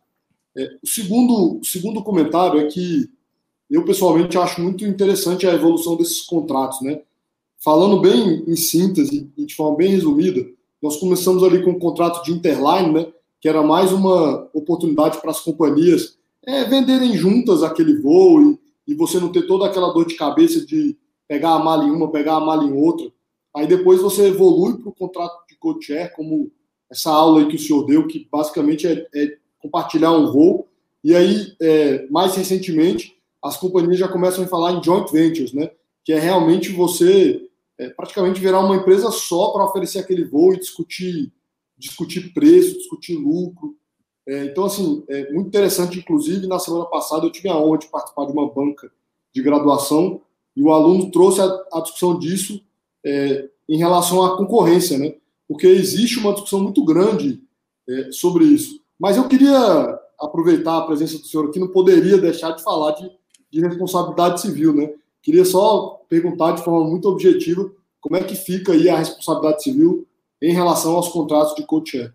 É, 0.56 0.76
o, 0.82 0.86
segundo, 0.86 1.60
o 1.60 1.64
segundo 1.64 2.02
comentário 2.02 2.60
é 2.60 2.66
que 2.66 3.08
eu 3.70 3.84
pessoalmente 3.84 4.36
acho 4.36 4.60
muito 4.60 4.84
interessante 4.84 5.46
a 5.46 5.54
evolução 5.54 5.96
desses 5.96 6.22
contratos, 6.22 6.80
né? 6.80 7.00
Falando 7.62 8.00
bem 8.00 8.44
em 8.46 8.56
síntese 8.56 9.30
e 9.36 9.44
de 9.44 9.54
forma 9.54 9.76
bem 9.78 9.90
resumida, 9.90 10.46
nós 10.80 10.96
começamos 10.96 11.42
ali 11.42 11.62
com 11.62 11.72
o 11.72 11.74
um 11.74 11.78
contrato 11.78 12.24
de 12.24 12.32
interline, 12.32 12.92
né? 12.92 13.06
Que 13.40 13.48
era 13.48 13.62
mais 13.62 13.92
uma 13.92 14.48
oportunidade 14.54 15.20
para 15.20 15.30
as 15.30 15.40
companhias 15.40 16.16
é, 16.46 16.64
venderem 16.64 17.16
juntas 17.16 17.62
aquele 17.62 18.00
voo 18.00 18.40
e, 18.86 18.92
e 18.92 18.94
você 18.94 19.18
não 19.18 19.30
ter 19.30 19.46
toda 19.46 19.66
aquela 19.66 19.92
dor 19.92 20.06
de 20.06 20.14
cabeça 20.14 20.64
de 20.64 20.96
pegar 21.26 21.54
a 21.54 21.58
mala 21.58 21.84
em 21.84 21.90
uma, 21.90 22.10
pegar 22.10 22.36
a 22.36 22.40
mala 22.40 22.64
em 22.64 22.72
outra. 22.72 23.10
Aí 23.54 23.66
depois 23.66 24.00
você 24.00 24.28
evolui 24.28 24.78
para 24.78 24.88
o 24.88 24.94
contrato 24.94 25.46
de 25.48 25.56
co-chair, 25.56 26.14
como 26.14 26.50
essa 26.90 27.10
aula 27.10 27.44
que 27.46 27.56
o 27.56 27.58
senhor 27.58 27.84
deu, 27.84 28.06
que 28.06 28.26
basicamente 28.30 28.86
é, 28.86 29.06
é 29.14 29.36
compartilhar 29.58 30.12
um 30.12 30.32
voo. 30.32 30.68
E 31.02 31.14
aí, 31.14 31.54
é, 31.60 32.06
mais 32.08 32.34
recentemente, 32.36 33.16
as 33.42 33.56
companhias 33.56 33.98
já 33.98 34.08
começam 34.08 34.44
a 34.44 34.48
falar 34.48 34.72
em 34.72 34.82
joint 34.82 35.10
ventures, 35.10 35.52
né? 35.52 35.70
Que 36.04 36.12
é 36.12 36.18
realmente 36.18 36.70
você 36.72 37.47
é, 37.78 37.88
praticamente 37.90 38.40
virar 38.40 38.60
uma 38.60 38.76
empresa 38.76 39.10
só 39.10 39.52
para 39.52 39.64
oferecer 39.64 40.00
aquele 40.00 40.24
voo 40.24 40.52
e 40.52 40.58
discutir, 40.58 41.32
discutir 41.76 42.32
preço, 42.32 42.76
discutir 42.76 43.16
lucro. 43.16 43.76
É, 44.26 44.46
então, 44.46 44.64
assim, 44.64 45.04
é 45.08 45.32
muito 45.32 45.46
interessante. 45.46 45.98
Inclusive, 45.98 46.46
na 46.46 46.58
semana 46.58 46.86
passada 46.86 47.24
eu 47.24 47.30
tive 47.30 47.48
a 47.48 47.56
honra 47.56 47.78
de 47.78 47.86
participar 47.86 48.26
de 48.26 48.32
uma 48.32 48.52
banca 48.52 48.90
de 49.32 49.42
graduação 49.42 50.20
e 50.56 50.62
o 50.62 50.72
aluno 50.72 51.10
trouxe 51.10 51.40
a, 51.40 51.44
a 51.72 51.80
discussão 51.80 52.18
disso 52.18 52.60
é, 53.04 53.48
em 53.68 53.78
relação 53.78 54.24
à 54.24 54.36
concorrência, 54.36 54.98
né? 54.98 55.14
Porque 55.46 55.66
existe 55.66 56.18
uma 56.18 56.32
discussão 56.32 56.60
muito 56.60 56.84
grande 56.84 57.40
é, 57.88 58.10
sobre 58.10 58.44
isso. 58.44 58.80
Mas 58.98 59.16
eu 59.16 59.28
queria 59.28 59.98
aproveitar 60.18 60.78
a 60.78 60.82
presença 60.82 61.18
do 61.18 61.26
senhor 61.26 61.48
aqui, 61.48 61.60
não 61.60 61.68
poderia 61.68 62.18
deixar 62.18 62.50
de 62.50 62.62
falar 62.62 62.92
de, 62.92 63.08
de 63.50 63.60
responsabilidade 63.60 64.40
civil, 64.40 64.74
né? 64.74 64.92
Queria 65.22 65.44
só 65.44 66.00
perguntar 66.08 66.52
de 66.52 66.62
forma 66.62 66.88
muito 66.88 67.08
objetiva 67.08 67.70
como 68.00 68.16
é 68.16 68.22
que 68.22 68.34
fica 68.34 68.72
aí 68.72 68.88
a 68.88 68.98
responsabilidade 68.98 69.62
civil 69.62 70.06
em 70.40 70.52
relação 70.52 70.94
aos 70.94 71.08
contratos 71.08 71.54
de 71.54 71.66
co-share. 71.66 72.12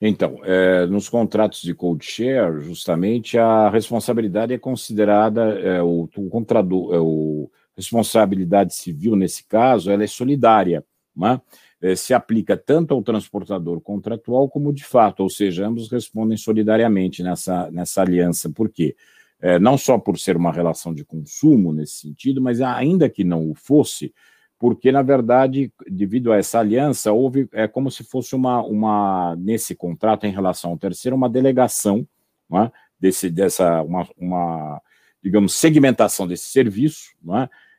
Então, 0.00 0.38
é, 0.44 0.86
nos 0.86 1.08
contratos 1.10 1.60
de 1.60 1.74
cold 1.74 2.02
share, 2.02 2.62
justamente 2.62 3.36
a 3.36 3.68
responsabilidade 3.68 4.54
é 4.54 4.58
considerada 4.58 5.42
é, 5.60 5.82
o, 5.82 6.08
o 6.16 6.30
contrador, 6.30 6.94
é, 6.94 6.98
o 6.98 7.50
responsabilidade 7.76 8.74
civil 8.74 9.14
nesse 9.14 9.44
caso, 9.44 9.90
ela 9.90 10.02
é 10.02 10.06
solidária, 10.06 10.82
né? 11.14 11.40
é, 11.82 11.94
se 11.94 12.12
aplica 12.14 12.56
tanto 12.56 12.94
ao 12.94 13.02
transportador 13.02 13.80
contratual 13.80 14.48
como 14.48 14.72
de 14.72 14.84
fato, 14.84 15.20
ou 15.22 15.30
seja, 15.30 15.66
ambos 15.66 15.90
respondem 15.90 16.36
solidariamente 16.36 17.22
nessa, 17.22 17.70
nessa 17.70 18.02
aliança. 18.02 18.50
Por 18.50 18.70
quê? 18.70 18.94
É, 19.40 19.58
não 19.58 19.78
só 19.78 19.98
por 19.98 20.18
ser 20.18 20.36
uma 20.36 20.52
relação 20.52 20.92
de 20.92 21.04
consumo 21.04 21.72
nesse 21.72 21.94
sentido, 21.94 22.42
mas 22.42 22.60
ainda 22.60 23.08
que 23.08 23.24
não 23.24 23.50
o 23.50 23.54
fosse, 23.54 24.12
porque, 24.60 24.92
na 24.92 25.00
verdade, 25.00 25.72
devido 25.88 26.30
a 26.30 26.36
essa 26.36 26.58
aliança, 26.58 27.10
houve, 27.10 27.48
é 27.50 27.66
como 27.66 27.90
se 27.90 28.04
fosse 28.04 28.34
uma, 28.34 28.62
uma 28.62 29.34
nesse 29.36 29.74
contrato 29.74 30.26
em 30.26 30.30
relação 30.30 30.72
ao 30.72 30.78
terceiro, 30.78 31.16
uma 31.16 31.30
delegação, 31.30 32.06
é? 32.52 32.70
desse, 33.00 33.30
dessa, 33.30 33.82
uma, 33.82 34.06
uma, 34.18 34.82
digamos, 35.22 35.54
segmentação 35.54 36.28
desse 36.28 36.48
serviço, 36.48 37.14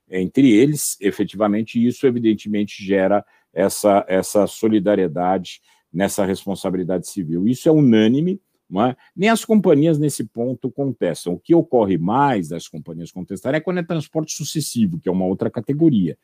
é? 0.10 0.19
entre 0.19 0.52
eles, 0.52 0.97
efetivamente, 1.00 1.86
isso 1.86 2.08
evidentemente 2.08 2.84
gera 2.84 3.24
essa, 3.54 4.04
essa 4.08 4.47
solidariedade 4.47 5.62
nessa 5.93 6.26
responsabilidade 6.26 7.08
civil. 7.08 7.47
Isso 7.47 7.69
é 7.69 7.71
unânime, 7.71 8.41
é? 8.79 8.95
Nem 9.15 9.29
as 9.29 9.43
companhias 9.43 9.97
nesse 9.97 10.23
ponto 10.23 10.69
contestam. 10.71 11.34
O 11.34 11.39
que 11.39 11.55
ocorre 11.55 11.97
mais 11.97 12.49
das 12.49 12.67
companhias 12.67 13.12
contestarem 13.12 13.57
é 13.57 13.62
quando 13.62 13.79
é 13.79 13.84
transporte 13.84 14.34
sucessivo, 14.34 14.99
que 14.99 15.10
é 15.10 15.12
uma 15.12 15.25
outra 15.25 15.49
categoria 15.49 16.17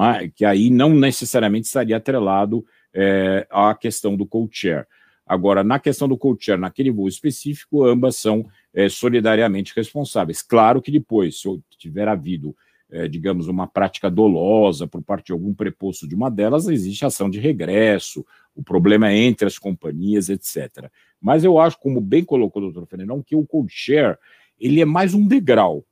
é? 0.00 0.28
que 0.28 0.44
aí 0.44 0.70
não 0.70 0.94
necessariamente 0.94 1.66
estaria 1.66 1.96
atrelado 1.96 2.64
é, 2.94 3.46
à 3.50 3.74
questão 3.74 4.16
do 4.16 4.26
co-chair. 4.26 4.86
Agora, 5.26 5.62
na 5.62 5.78
questão 5.78 6.08
do 6.08 6.16
co-chair, 6.16 6.58
naquele 6.58 6.90
voo 6.90 7.08
específico, 7.08 7.84
ambas 7.84 8.16
são 8.16 8.46
é, 8.72 8.88
solidariamente 8.88 9.72
responsáveis. 9.74 10.42
Claro 10.42 10.80
que 10.80 10.90
depois, 10.90 11.40
se 11.40 11.48
tiver 11.78 12.08
havido, 12.08 12.56
é, 12.90 13.06
digamos, 13.06 13.48
uma 13.48 13.66
prática 13.66 14.10
dolosa 14.10 14.86
por 14.86 15.02
parte 15.02 15.26
de 15.26 15.32
algum 15.32 15.54
preposto 15.54 16.08
de 16.08 16.14
uma 16.14 16.30
delas, 16.30 16.68
existe 16.68 17.04
ação 17.04 17.30
de 17.30 17.38
regresso, 17.38 18.24
o 18.54 18.62
problema 18.62 19.10
é 19.10 19.16
entre 19.16 19.46
as 19.46 19.58
companhias, 19.58 20.28
etc. 20.28 20.90
Mas 21.22 21.44
eu 21.44 21.58
acho, 21.58 21.78
como 21.78 22.00
bem 22.00 22.24
colocou 22.24 22.60
o 22.60 22.64
doutor 22.66 22.86
Fernandão, 22.88 23.22
que 23.22 23.36
o 23.36 23.46
co-share 23.46 24.18
ele 24.58 24.80
é 24.80 24.84
mais 24.84 25.14
um 25.14 25.26
degrau 25.26 25.84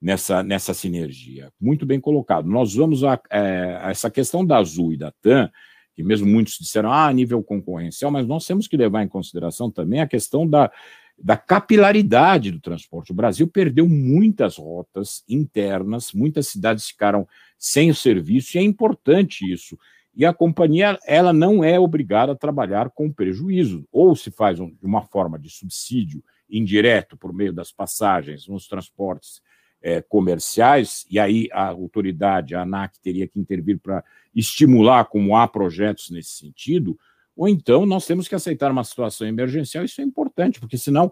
nessa, 0.00 0.42
nessa 0.42 0.74
sinergia. 0.74 1.52
Muito 1.60 1.86
bem 1.86 2.00
colocado. 2.00 2.48
Nós 2.48 2.74
vamos 2.74 3.04
a, 3.04 3.20
é, 3.30 3.78
a 3.80 3.90
essa 3.90 4.10
questão 4.10 4.44
da 4.44 4.58
Azul 4.58 4.92
e 4.92 4.96
da 4.96 5.12
TAM, 5.22 5.50
que 5.94 6.02
mesmo 6.02 6.26
muitos 6.26 6.58
disseram, 6.58 6.92
ah, 6.92 7.12
nível 7.12 7.42
concorrencial, 7.42 8.10
mas 8.10 8.26
nós 8.26 8.46
temos 8.46 8.66
que 8.66 8.76
levar 8.76 9.02
em 9.02 9.08
consideração 9.08 9.70
também 9.70 10.00
a 10.00 10.06
questão 10.06 10.48
da, 10.48 10.70
da 11.16 11.36
capilaridade 11.36 12.50
do 12.50 12.60
transporte. 12.60 13.12
O 13.12 13.14
Brasil 13.14 13.46
perdeu 13.46 13.88
muitas 13.88 14.56
rotas 14.56 15.22
internas, 15.28 16.12
muitas 16.12 16.48
cidades 16.48 16.88
ficaram 16.88 17.28
sem 17.58 17.90
o 17.90 17.94
serviço, 17.94 18.56
e 18.56 18.60
é 18.60 18.62
importante 18.62 19.50
isso. 19.50 19.78
E 20.14 20.26
a 20.26 20.32
companhia, 20.32 20.98
ela 21.06 21.32
não 21.32 21.64
é 21.64 21.78
obrigada 21.80 22.32
a 22.32 22.36
trabalhar 22.36 22.90
com 22.90 23.10
prejuízo, 23.10 23.86
ou 23.90 24.14
se 24.14 24.30
faz 24.30 24.60
um, 24.60 24.68
de 24.68 24.84
uma 24.84 25.02
forma 25.02 25.38
de 25.38 25.48
subsídio 25.48 26.22
indireto 26.48 27.16
por 27.16 27.32
meio 27.32 27.52
das 27.52 27.72
passagens 27.72 28.46
nos 28.46 28.68
transportes 28.68 29.40
é, 29.82 30.00
comerciais, 30.02 31.04
e 31.10 31.18
aí 31.18 31.48
a 31.50 31.68
autoridade, 31.68 32.54
a 32.54 32.62
ANAC, 32.62 33.00
teria 33.00 33.26
que 33.26 33.40
intervir 33.40 33.78
para 33.78 34.04
estimular, 34.34 35.06
como 35.06 35.34
há 35.34 35.48
projetos 35.48 36.10
nesse 36.10 36.32
sentido, 36.32 36.96
ou 37.34 37.48
então 37.48 37.86
nós 37.86 38.06
temos 38.06 38.28
que 38.28 38.34
aceitar 38.34 38.70
uma 38.70 38.84
situação 38.84 39.26
emergencial, 39.26 39.84
isso 39.84 40.00
é 40.00 40.04
importante, 40.04 40.60
porque 40.60 40.76
senão 40.76 41.10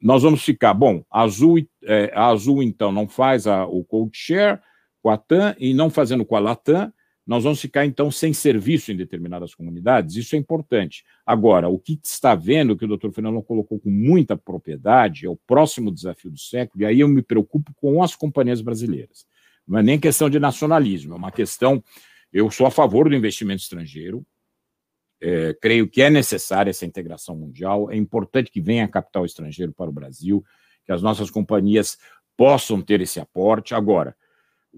nós 0.00 0.22
vamos 0.22 0.42
ficar, 0.42 0.74
bom, 0.74 1.04
a 1.10 1.22
Azul, 1.22 1.58
é, 1.84 2.10
a 2.14 2.26
Azul 2.26 2.62
então 2.62 2.90
não 2.90 3.06
faz 3.06 3.46
a, 3.46 3.66
o 3.66 3.84
code 3.84 4.16
share 4.16 4.60
com 5.02 5.10
a 5.10 5.18
TAM 5.18 5.54
e 5.58 5.74
não 5.74 5.90
fazendo 5.90 6.24
com 6.24 6.36
a 6.36 6.40
Latam, 6.40 6.92
nós 7.28 7.44
vamos 7.44 7.60
ficar, 7.60 7.84
então, 7.84 8.10
sem 8.10 8.32
serviço 8.32 8.90
em 8.90 8.96
determinadas 8.96 9.54
comunidades. 9.54 10.16
Isso 10.16 10.34
é 10.34 10.38
importante. 10.38 11.04
Agora, 11.26 11.68
o 11.68 11.78
que 11.78 12.00
está 12.02 12.34
vendo, 12.34 12.74
que 12.74 12.86
o 12.86 12.88
doutor 12.88 13.12
Fernando 13.12 13.42
colocou 13.42 13.78
com 13.78 13.90
muita 13.90 14.34
propriedade, 14.34 15.26
é 15.26 15.28
o 15.28 15.36
próximo 15.36 15.92
desafio 15.92 16.30
do 16.30 16.38
século, 16.38 16.82
e 16.82 16.86
aí 16.86 17.00
eu 17.00 17.06
me 17.06 17.20
preocupo 17.20 17.70
com 17.74 18.02
as 18.02 18.16
companhias 18.16 18.62
brasileiras. 18.62 19.26
Não 19.66 19.78
é 19.78 19.82
nem 19.82 20.00
questão 20.00 20.30
de 20.30 20.40
nacionalismo, 20.40 21.12
é 21.12 21.16
uma 21.18 21.30
questão. 21.30 21.84
Eu 22.32 22.50
sou 22.50 22.66
a 22.66 22.70
favor 22.70 23.10
do 23.10 23.14
investimento 23.14 23.60
estrangeiro, 23.60 24.24
é, 25.20 25.54
creio 25.60 25.86
que 25.86 26.00
é 26.00 26.08
necessária 26.08 26.70
essa 26.70 26.86
integração 26.86 27.36
mundial, 27.36 27.90
é 27.90 27.96
importante 27.96 28.50
que 28.50 28.60
venha 28.62 28.88
capital 28.88 29.26
estrangeiro 29.26 29.74
para 29.74 29.90
o 29.90 29.92
Brasil, 29.92 30.42
que 30.86 30.92
as 30.92 31.02
nossas 31.02 31.30
companhias 31.30 31.98
possam 32.38 32.80
ter 32.80 33.02
esse 33.02 33.20
aporte. 33.20 33.74
Agora, 33.74 34.16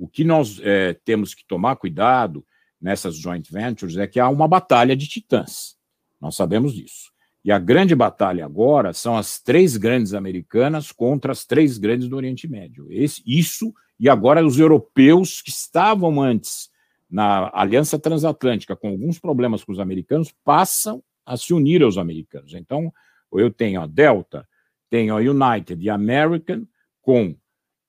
o 0.01 0.09
que 0.09 0.25
nós 0.25 0.59
é, 0.63 0.95
temos 1.05 1.35
que 1.35 1.45
tomar 1.45 1.77
cuidado 1.77 2.43
nessas 2.81 3.17
joint 3.17 3.47
ventures 3.53 3.99
é 3.99 4.07
que 4.07 4.19
há 4.19 4.31
uma 4.31 4.49
batalha 4.49 4.97
de 4.97 5.07
titãs. 5.07 5.77
Nós 6.19 6.37
sabemos 6.37 6.73
disso. 6.73 7.13
E 7.45 7.53
a 7.53 7.59
grande 7.59 7.95
batalha 7.95 8.47
agora 8.47 8.95
são 8.95 9.15
as 9.15 9.39
três 9.39 9.77
grandes 9.77 10.15
americanas 10.15 10.91
contra 10.91 11.33
as 11.33 11.45
três 11.45 11.77
grandes 11.77 12.09
do 12.09 12.17
Oriente 12.17 12.49
Médio. 12.49 12.87
Esse, 12.91 13.23
isso, 13.27 13.75
e 13.99 14.09
agora 14.09 14.45
os 14.45 14.59
europeus 14.59 15.43
que 15.43 15.51
estavam 15.51 16.23
antes 16.23 16.71
na 17.11 17.51
Aliança 17.53 17.99
Transatlântica 17.99 18.75
com 18.75 18.89
alguns 18.89 19.19
problemas 19.19 19.63
com 19.63 19.73
os 19.73 19.81
americanos 19.81 20.33
passam 20.43 21.03
a 21.27 21.37
se 21.37 21.53
unir 21.53 21.83
aos 21.83 21.99
americanos. 21.99 22.55
Então, 22.55 22.91
eu 23.35 23.51
tenho 23.51 23.83
a 23.83 23.87
Delta, 23.87 24.49
tenho 24.89 25.15
a 25.15 25.21
United 25.21 25.85
e 25.85 25.91
a 25.91 25.95
American 25.95 26.67
com 27.03 27.35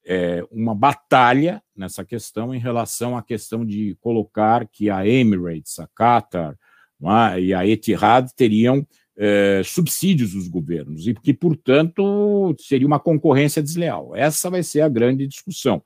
é, 0.06 0.44
uma 0.52 0.74
batalha 0.74 1.62
nessa 1.76 2.04
questão 2.04 2.54
em 2.54 2.60
relação 2.60 3.18
à 3.18 3.22
questão 3.22 3.66
de 3.66 3.96
colocar 4.02 4.68
que 4.68 4.90
a 4.90 5.08
Emirates, 5.08 5.80
a 5.80 5.88
Qatar 5.88 6.58
é, 7.36 7.42
e 7.42 7.54
a 7.54 7.66
Etihad 7.66 8.30
teriam 8.36 8.86
é, 9.18 9.62
subsídios 9.64 10.34
dos 10.34 10.48
governos 10.48 11.08
e 11.08 11.14
que, 11.14 11.34
portanto, 11.34 12.56
seria 12.60 12.88
uma 12.88 13.00
concorrência 13.00 13.62
desleal. 13.62 14.16
Essa 14.16 14.50
vai 14.50 14.64
ser 14.64 14.82
a 14.82 14.90
grande 14.90 15.28
discussão. 15.28 15.84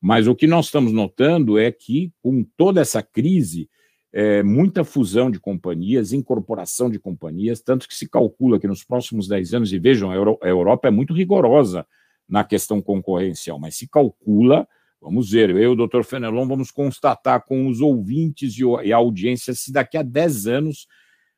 Mas 0.00 0.26
o 0.26 0.34
que 0.34 0.46
nós 0.46 0.66
estamos 0.66 0.92
notando 0.92 1.58
é 1.58 1.70
que, 1.70 2.10
com 2.22 2.42
toda 2.56 2.80
essa 2.80 3.02
crise, 3.02 3.68
é, 4.12 4.42
muita 4.42 4.82
fusão 4.82 5.30
de 5.30 5.38
companhias, 5.38 6.12
incorporação 6.12 6.90
de 6.90 6.98
companhias, 6.98 7.60
tanto 7.60 7.86
que 7.86 7.94
se 7.94 8.08
calcula 8.08 8.58
que 8.58 8.66
nos 8.66 8.82
próximos 8.82 9.28
10 9.28 9.54
anos, 9.54 9.72
e 9.72 9.78
vejam, 9.78 10.10
a 10.10 10.48
Europa 10.48 10.88
é 10.88 10.90
muito 10.90 11.12
rigorosa 11.12 11.86
na 12.30 12.44
questão 12.44 12.80
concorrencial, 12.80 13.58
mas 13.58 13.76
se 13.76 13.88
calcula, 13.88 14.66
vamos 15.00 15.30
ver, 15.30 15.50
eu 15.50 15.58
e 15.58 15.66
o 15.66 15.74
doutor 15.74 16.04
Fenelon 16.04 16.46
vamos 16.46 16.70
constatar 16.70 17.44
com 17.44 17.66
os 17.66 17.80
ouvintes 17.80 18.56
e 18.56 18.92
a 18.92 18.96
audiência 18.96 19.52
se 19.52 19.72
daqui 19.72 19.96
a 19.96 20.02
10 20.02 20.46
anos 20.46 20.86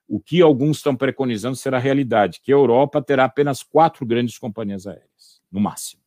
o 0.06 0.20
que 0.20 0.42
alguns 0.42 0.76
estão 0.76 0.94
preconizando 0.94 1.56
será 1.56 1.78
realidade, 1.78 2.40
que 2.42 2.52
a 2.52 2.54
Europa 2.54 3.00
terá 3.00 3.24
apenas 3.24 3.62
quatro 3.62 4.04
grandes 4.04 4.36
companhias 4.36 4.86
aéreas, 4.86 5.40
no 5.50 5.58
máximo. 5.58 6.02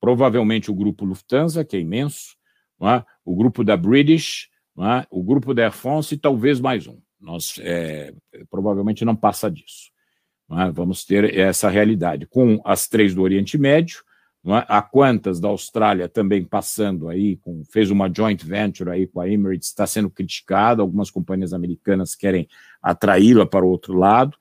Provavelmente 0.00 0.70
o 0.70 0.74
grupo 0.74 1.04
Lufthansa, 1.04 1.62
que 1.62 1.76
é 1.76 1.80
imenso, 1.80 2.36
é? 2.80 3.04
o 3.24 3.36
grupo 3.36 3.62
da 3.62 3.76
British, 3.76 4.48
é? 4.78 5.06
o 5.10 5.22
grupo 5.22 5.52
da 5.52 5.64
Air 5.64 5.72
France 5.72 6.14
e 6.14 6.18
talvez 6.18 6.60
mais 6.60 6.86
um. 6.86 6.98
Nós 7.20 7.58
é, 7.60 8.14
provavelmente 8.50 9.04
não 9.04 9.16
passa 9.16 9.50
disso. 9.50 9.90
É? 10.52 10.70
Vamos 10.70 11.04
ter 11.04 11.36
essa 11.36 11.68
realidade 11.68 12.26
com 12.26 12.60
as 12.64 12.88
três 12.88 13.14
do 13.14 13.22
Oriente 13.22 13.58
Médio, 13.58 14.02
é? 14.54 14.64
a 14.68 14.86
da 15.40 15.48
Austrália 15.48 16.08
também 16.08 16.44
passando 16.44 17.08
aí, 17.08 17.36
com, 17.38 17.64
fez 17.64 17.90
uma 17.90 18.12
joint 18.14 18.44
venture 18.44 18.90
aí 18.90 19.06
com 19.06 19.20
a 19.20 19.28
Emirates, 19.28 19.68
está 19.68 19.86
sendo 19.86 20.10
criticada, 20.10 20.82
algumas 20.82 21.10
companhias 21.10 21.52
americanas 21.52 22.14
querem 22.14 22.46
atraí-la 22.82 23.46
para 23.46 23.64
o 23.64 23.68
outro 23.68 23.94
lado, 23.94 24.36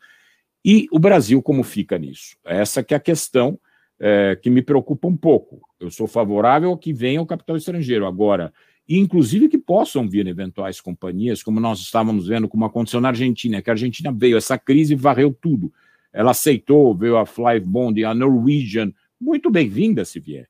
e 0.63 0.88
o 0.91 1.00
Brasil 1.00 1.41
como 1.41 1.63
fica 1.63 1.98
nisso? 1.98 2.36
Essa 2.44 2.84
que 2.84 2.94
é 2.94 2.98
a 2.98 3.00
questão 3.00 3.60
é, 4.00 4.36
que 4.36 4.50
me 4.50 4.62
preocupa 4.62 5.08
um 5.08 5.15
pouco. 5.15 5.62
Eu 5.80 5.89
sou 5.89 6.08
favorável 6.08 6.72
a 6.72 6.78
que 6.78 6.91
venha 6.91 7.22
o 7.22 7.26
capital 7.26 7.56
estrangeiro. 7.56 8.06
Agora, 8.06 8.54
inclusive 8.88 9.48
que 9.48 9.58
possam 9.58 10.08
vir 10.10 10.28
eventuais 10.28 10.82
companhias, 10.82 11.41
como 11.41 11.60
nós 11.60 11.80
estávamos 11.80 12.28
vendo, 12.28 12.48
como 12.48 12.65
aconteceu 12.65 13.00
na 13.00 13.10
Argentina, 13.10 13.62
que 13.62 13.70
a 13.70 13.74
Argentina 13.74 14.12
veio, 14.12 14.38
essa 14.38 14.58
crise 14.58 14.96
varreu 14.96 15.32
tudo. 15.34 15.72
Ela 16.12 16.32
aceitou, 16.32 16.96
veio 16.96 17.18
a 17.18 17.26
Flybond, 17.26 18.04
a 18.04 18.13
Norwegian, 18.13 18.91
muito 19.26 19.50
bem-vinda 19.50 20.06
se 20.06 20.20
vier. 20.20 20.48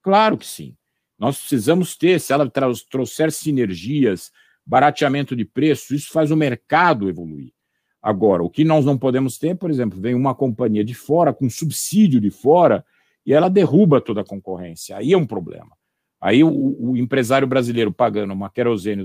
Claro 0.00 0.38
que 0.38 0.46
sim. 0.46 0.76
Nós 1.18 1.36
precisamos 1.36 1.96
ter, 1.96 2.20
se 2.20 2.32
ela 2.32 2.48
trouxer 2.88 3.32
sinergias, 3.32 4.30
barateamento 4.64 5.34
de 5.34 5.44
preço, 5.44 5.94
isso 5.94 6.12
faz 6.12 6.30
o 6.30 6.36
mercado 6.36 7.08
evoluir. 7.08 7.52
Agora, 8.00 8.44
o 8.44 8.50
que 8.50 8.62
nós 8.62 8.84
não 8.84 8.96
podemos 8.96 9.36
ter, 9.36 9.56
por 9.56 9.68
exemplo, 9.68 10.00
vem 10.00 10.14
uma 10.14 10.34
companhia 10.34 10.84
de 10.84 10.94
fora, 10.94 11.32
com 11.32 11.50
subsídio 11.50 12.20
de 12.20 12.30
fora, 12.30 12.84
e 13.26 13.32
ela 13.32 13.48
derruba 13.48 14.00
toda 14.00 14.20
a 14.20 14.24
concorrência. 14.24 14.96
Aí 14.96 15.12
é 15.12 15.16
um 15.16 15.26
problema. 15.26 15.72
Aí 16.20 16.44
o, 16.44 16.90
o 16.90 16.96
empresário 16.96 17.48
brasileiro 17.48 17.92
pagando 17.92 18.32
uma 18.32 18.48
querosene 18.48 19.04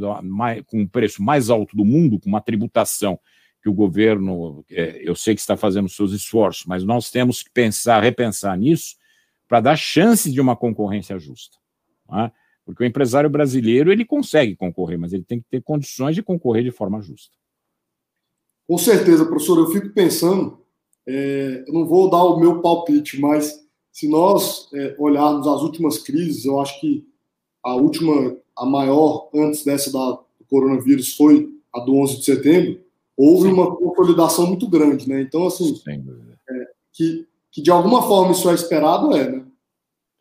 com 0.67 0.83
o 0.83 0.87
preço 0.87 1.23
mais 1.23 1.49
alto 1.49 1.75
do 1.75 1.83
mundo, 1.83 2.19
com 2.19 2.29
uma 2.29 2.41
tributação 2.41 3.19
que 3.61 3.69
o 3.69 3.73
governo, 3.73 4.63
é, 4.69 5.01
eu 5.03 5.15
sei 5.15 5.33
que 5.33 5.41
está 5.41 5.57
fazendo 5.57 5.89
seus 5.89 6.13
esforços, 6.13 6.65
mas 6.65 6.83
nós 6.83 7.09
temos 7.09 7.43
que 7.43 7.49
pensar, 7.51 8.01
repensar 8.01 8.57
nisso, 8.57 8.98
para 9.49 9.59
dar 9.59 9.75
chance 9.75 10.31
de 10.31 10.39
uma 10.39 10.55
concorrência 10.55 11.17
justa. 11.17 11.57
É? 12.13 12.31
Porque 12.63 12.83
o 12.83 12.85
empresário 12.85 13.29
brasileiro 13.29 13.91
ele 13.91 14.05
consegue 14.05 14.55
concorrer, 14.55 14.97
mas 14.97 15.11
ele 15.11 15.23
tem 15.23 15.39
que 15.39 15.47
ter 15.49 15.61
condições 15.63 16.13
de 16.13 16.21
concorrer 16.21 16.63
de 16.63 16.71
forma 16.71 17.01
justa. 17.01 17.35
Com 18.67 18.77
certeza, 18.77 19.25
professor, 19.25 19.57
eu 19.57 19.71
fico 19.71 19.89
pensando, 19.89 20.63
é, 21.07 21.63
eu 21.67 21.73
não 21.73 21.87
vou 21.87 22.07
dar 22.11 22.23
o 22.23 22.39
meu 22.39 22.61
palpite, 22.61 23.19
mas 23.19 23.67
se 23.91 24.07
nós 24.07 24.69
é, 24.71 24.95
olharmos 24.99 25.47
as 25.47 25.61
últimas 25.61 25.97
crises, 25.97 26.45
eu 26.45 26.61
acho 26.61 26.79
que 26.79 27.03
a 27.63 27.73
última, 27.73 28.37
a 28.55 28.65
maior 28.67 29.29
antes 29.33 29.65
dessa 29.65 29.91
da, 29.91 30.11
do 30.11 30.45
coronavírus 30.47 31.15
foi 31.15 31.49
a 31.73 31.79
do 31.79 31.95
11 31.95 32.17
de 32.17 32.25
setembro, 32.25 32.79
houve 33.17 33.47
Sim. 33.47 33.53
uma 33.53 33.75
consolidação 33.75 34.45
muito 34.45 34.67
grande, 34.69 35.09
né? 35.09 35.21
Então, 35.21 35.47
assim, 35.47 35.81
é, 35.87 36.67
que, 36.93 37.27
que 37.51 37.61
de 37.61 37.71
alguma 37.71 38.01
forma 38.03 38.31
isso 38.31 38.49
é 38.49 38.53
esperado, 38.53 39.15
é, 39.15 39.29
né? 39.31 39.45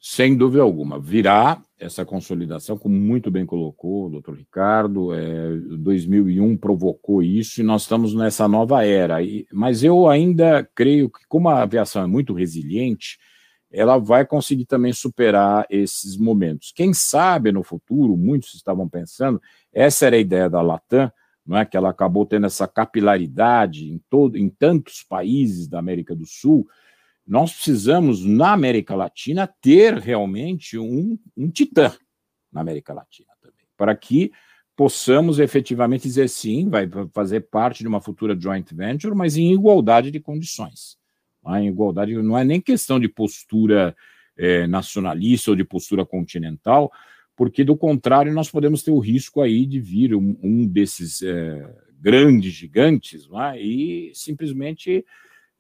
Sem 0.01 0.37
dúvida 0.37 0.63
alguma. 0.63 0.99
Virá 1.01 1.61
essa 1.79 2.05
consolidação, 2.05 2.79
como 2.79 2.95
muito 2.95 3.31
bem 3.31 3.45
colocou 3.45 4.07
o 4.07 4.11
doutor 4.11 4.37
Ricardo, 4.37 5.13
é, 5.13 5.57
2001 5.79 6.57
provocou 6.57 7.23
isso 7.23 7.61
e 7.61 7.65
nós 7.65 7.83
estamos 7.83 8.15
nessa 8.15 8.47
nova 8.47 8.85
era. 8.85 9.23
E, 9.23 9.47
mas 9.53 9.83
eu 9.83 10.09
ainda 10.09 10.69
creio 10.75 11.11
que, 11.11 11.27
como 11.29 11.49
a 11.49 11.63
aviação 11.63 12.03
é 12.03 12.07
muito 12.07 12.33
resiliente, 12.33 13.19
ela 13.71 13.99
vai 13.99 14.25
conseguir 14.25 14.65
também 14.65 14.93
superar 14.93 15.67
esses 15.69 16.17
momentos. 16.17 16.73
Quem 16.75 16.95
sabe 16.95 17.53
no 17.53 17.63
futuro, 17.63 18.17
muitos 18.17 18.55
estavam 18.55 18.89
pensando, 18.89 19.41
essa 19.73 20.07
era 20.07 20.17
a 20.17 20.21
ideia 20.21 20.49
da 20.49 20.63
Latam, 20.63 21.13
não 21.45 21.57
é 21.57 21.65
que 21.65 21.77
ela 21.77 21.91
acabou 21.91 22.27
tendo 22.27 22.47
essa 22.47 22.69
capilaridade 22.69 23.91
em 23.91 24.01
todo, 24.11 24.37
em 24.37 24.49
tantos 24.49 25.03
países 25.03 25.67
da 25.67 25.79
América 25.79 26.15
do 26.15 26.27
Sul, 26.27 26.67
nós 27.29 27.53
precisamos, 27.53 28.25
na 28.25 28.53
América 28.53 28.95
Latina, 28.95 29.47
ter 29.61 29.99
realmente 29.99 30.79
um, 30.79 31.19
um 31.37 31.51
titã 31.51 31.93
na 32.51 32.63
América 32.63 32.95
Latina 32.95 33.29
também, 33.43 33.67
para 33.77 33.95
que 33.95 34.33
possamos 34.75 35.39
efetivamente 35.39 36.05
dizer 36.05 36.29
sim, 36.29 36.71
vai 36.71 36.89
fazer 37.13 37.41
parte 37.43 37.81
de 37.81 37.89
uma 37.89 38.01
futura 38.01 38.39
joint 38.41 38.73
venture, 38.73 39.15
mas 39.15 39.37
em 39.37 39.53
igualdade 39.53 40.11
de 40.11 40.21
condições. 40.21 40.97
É? 41.47 41.61
Em 41.61 41.69
igualdade, 41.69 42.15
não 42.15 42.39
é 42.39 42.45
nem 42.45 42.61
questão 42.61 42.99
de 42.99 43.09
postura 43.09 43.95
é, 44.37 44.67
nacionalista 44.67 45.51
ou 45.51 45.57
de 45.57 45.65
postura 45.65 46.07
continental, 46.07 46.91
porque 47.37 47.63
do 47.63 47.77
contrário 47.77 48.33
nós 48.33 48.51
podemos 48.51 48.83
ter 48.83 48.91
o 48.91 48.99
risco 48.99 49.43
aí 49.43 49.67
de 49.67 49.81
vir 49.81 50.15
um, 50.15 50.39
um 50.43 50.67
desses 50.67 51.21
é, 51.23 51.75
grandes 52.01 52.53
gigantes 52.53 53.29
é? 53.53 53.61
e 53.61 54.13
simplesmente 54.15 55.05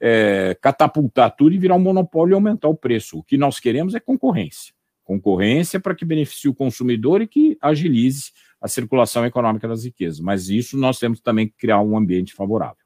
é, 0.00 0.56
catapultar 0.60 1.34
tudo 1.36 1.54
e 1.54 1.58
virar 1.58 1.74
um 1.74 1.80
monopólio 1.80 2.32
e 2.32 2.34
aumentar 2.34 2.68
o 2.68 2.76
preço. 2.76 3.18
O 3.18 3.22
que 3.22 3.36
nós 3.36 3.58
queremos 3.58 3.94
é 3.94 4.00
concorrência. 4.00 4.72
Concorrência 5.04 5.80
para 5.80 5.94
que 5.94 6.04
beneficie 6.04 6.50
o 6.50 6.54
consumidor 6.54 7.22
e 7.22 7.26
que 7.26 7.56
agilize 7.60 8.30
a 8.60 8.68
circulação 8.68 9.24
econômica 9.24 9.66
das 9.66 9.84
riquezas. 9.84 10.20
Mas 10.20 10.48
isso 10.48 10.76
nós 10.76 10.98
temos 10.98 11.20
também 11.20 11.48
que 11.48 11.56
criar 11.56 11.80
um 11.80 11.96
ambiente 11.96 12.34
favorável. 12.34 12.76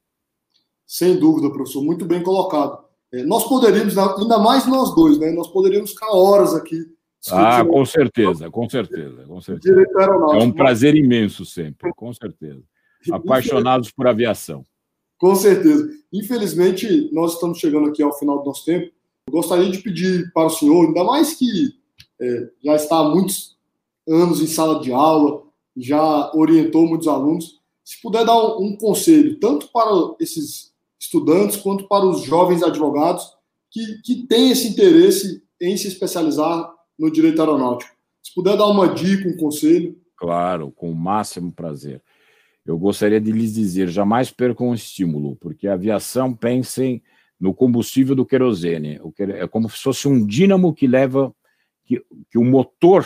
Sem 0.86 1.18
dúvida, 1.18 1.50
professor, 1.50 1.82
muito 1.82 2.04
bem 2.04 2.22
colocado. 2.22 2.84
É, 3.12 3.22
nós 3.24 3.48
poderíamos, 3.48 3.96
ainda 3.96 4.38
mais 4.38 4.66
nós 4.66 4.94
dois, 4.94 5.18
né? 5.18 5.30
Nós 5.32 5.48
poderíamos 5.48 5.90
ficar 5.90 6.10
horas 6.12 6.54
aqui. 6.54 6.76
Ah, 7.30 7.64
com 7.64 7.84
certeza, 7.84 8.50
com 8.50 8.68
certeza, 8.68 9.24
com 9.24 9.40
certeza. 9.40 9.84
É 10.32 10.42
um 10.42 10.50
prazer 10.50 10.94
imenso 10.96 11.44
sempre, 11.44 11.92
com 11.94 12.12
certeza. 12.12 12.62
Apaixonados 13.12 13.90
por 13.92 14.06
aviação. 14.06 14.64
Com 15.22 15.36
certeza. 15.36 15.88
Infelizmente, 16.12 17.08
nós 17.12 17.34
estamos 17.34 17.58
chegando 17.58 17.88
aqui 17.88 18.02
ao 18.02 18.12
final 18.18 18.40
do 18.40 18.44
nosso 18.44 18.64
tempo. 18.64 18.90
Eu 19.28 19.34
gostaria 19.34 19.70
de 19.70 19.78
pedir 19.78 20.32
para 20.32 20.48
o 20.48 20.50
senhor, 20.50 20.84
ainda 20.84 21.04
mais 21.04 21.34
que 21.34 21.76
é, 22.20 22.50
já 22.64 22.74
está 22.74 22.98
há 22.98 23.08
muitos 23.08 23.56
anos 24.08 24.42
em 24.42 24.48
sala 24.48 24.80
de 24.80 24.92
aula, 24.92 25.44
já 25.76 26.32
orientou 26.34 26.88
muitos 26.88 27.06
alunos, 27.06 27.60
se 27.84 28.02
puder 28.02 28.26
dar 28.26 28.36
um, 28.36 28.64
um 28.64 28.76
conselho, 28.76 29.38
tanto 29.38 29.70
para 29.70 29.92
esses 30.18 30.72
estudantes 30.98 31.56
quanto 31.56 31.86
para 31.86 32.04
os 32.04 32.22
jovens 32.22 32.60
advogados 32.60 33.24
que, 33.70 34.02
que 34.02 34.26
têm 34.26 34.50
esse 34.50 34.66
interesse 34.66 35.40
em 35.60 35.76
se 35.76 35.86
especializar 35.86 36.68
no 36.98 37.12
direito 37.12 37.40
aeronáutico. 37.40 37.94
Se 38.20 38.34
puder 38.34 38.56
dar 38.56 38.66
uma 38.66 38.92
dica, 38.92 39.28
um 39.28 39.36
conselho. 39.36 39.96
Claro, 40.16 40.72
com 40.72 40.90
o 40.90 40.96
máximo 40.96 41.52
prazer 41.52 42.02
eu 42.64 42.78
gostaria 42.78 43.20
de 43.20 43.32
lhes 43.32 43.54
dizer: 43.54 43.88
jamais 43.88 44.30
percam 44.30 44.70
o 44.70 44.74
estímulo, 44.74 45.36
porque 45.36 45.66
a 45.66 45.74
aviação, 45.74 46.34
pensem 46.34 47.02
no 47.38 47.52
combustível 47.52 48.14
do 48.14 48.24
querosene. 48.24 49.00
É 49.18 49.46
como 49.48 49.68
se 49.68 49.82
fosse 49.82 50.06
um 50.06 50.24
dínamo 50.24 50.72
que 50.72 50.86
leva, 50.86 51.34
que, 51.84 52.00
que 52.30 52.38
o 52.38 52.44
motor 52.44 53.04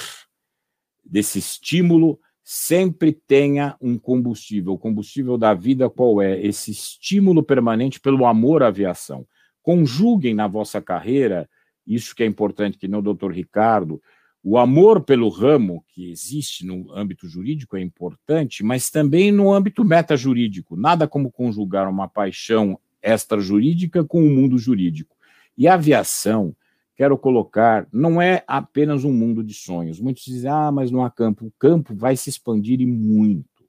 desse 1.04 1.38
estímulo 1.38 2.20
sempre 2.44 3.12
tenha 3.12 3.76
um 3.80 3.98
combustível. 3.98 4.74
O 4.74 4.78
combustível 4.78 5.38
da 5.38 5.54
vida 5.54 5.88
qual 5.88 6.20
é? 6.20 6.38
Esse 6.38 6.70
estímulo 6.70 7.42
permanente 7.42 7.98
pelo 7.98 8.26
amor 8.26 8.62
à 8.62 8.68
aviação. 8.68 9.26
Conjuguem 9.62 10.34
na 10.34 10.46
vossa 10.46 10.80
carreira, 10.82 11.48
isso 11.86 12.14
que 12.14 12.22
é 12.22 12.26
importante, 12.26 12.78
que 12.78 12.86
nem 12.86 12.98
o 12.98 13.02
doutor 13.02 13.32
Ricardo, 13.32 14.00
o 14.48 14.56
amor 14.59 15.00
pelo 15.02 15.28
ramo 15.28 15.85
que 15.88 16.09
existe 16.09 16.64
no 16.64 16.92
âmbito 16.94 17.26
jurídico 17.26 17.76
é 17.76 17.80
importante, 17.80 18.62
mas 18.62 18.88
também 18.88 19.32
no 19.32 19.53
âmbito 19.53 19.84
metajurídico. 19.84 20.76
Nada 20.76 21.09
como 21.09 21.32
conjugar 21.32 21.88
uma 21.88 22.07
paixão 22.07 22.78
extrajurídica 23.03 24.05
com 24.05 24.24
o 24.24 24.30
mundo 24.30 24.57
jurídico. 24.57 25.16
E 25.59 25.66
a 25.66 25.74
aviação, 25.74 26.55
quero 26.94 27.18
colocar, 27.18 27.88
não 27.92 28.22
é 28.22 28.44
apenas 28.47 29.03
um 29.03 29.12
mundo 29.12 29.42
de 29.42 29.53
sonhos. 29.53 29.99
Muitos 29.99 30.22
dizem, 30.22 30.49
ah, 30.49 30.70
mas 30.70 30.92
não 30.92 31.05
há 31.05 31.11
campo. 31.11 31.47
O 31.47 31.53
campo 31.59 31.92
vai 31.92 32.14
se 32.14 32.30
expandir 32.30 32.80
e 32.80 32.86
muito. 32.86 33.64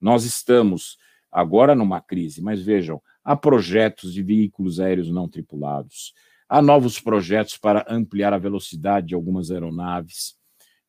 Nós 0.00 0.24
estamos 0.24 0.96
agora 1.30 1.74
numa 1.74 2.00
crise, 2.00 2.40
mas 2.40 2.62
vejam, 2.62 3.02
há 3.22 3.36
projetos 3.36 4.14
de 4.14 4.22
veículos 4.22 4.80
aéreos 4.80 5.10
não 5.10 5.28
tripulados 5.28 6.14
Há 6.48 6.62
novos 6.62 7.00
projetos 7.00 7.56
para 7.56 7.84
ampliar 7.88 8.32
a 8.32 8.38
velocidade 8.38 9.08
de 9.08 9.14
algumas 9.14 9.50
aeronaves. 9.50 10.36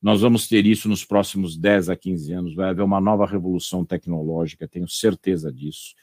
Nós 0.00 0.20
vamos 0.20 0.46
ter 0.46 0.64
isso 0.64 0.88
nos 0.88 1.04
próximos 1.04 1.56
10 1.56 1.88
a 1.88 1.96
15 1.96 2.32
anos. 2.32 2.54
Vai 2.54 2.70
haver 2.70 2.82
uma 2.82 3.00
nova 3.00 3.26
revolução 3.26 3.84
tecnológica, 3.84 4.68
tenho 4.68 4.86
certeza 4.86 5.52
disso. 5.52 5.94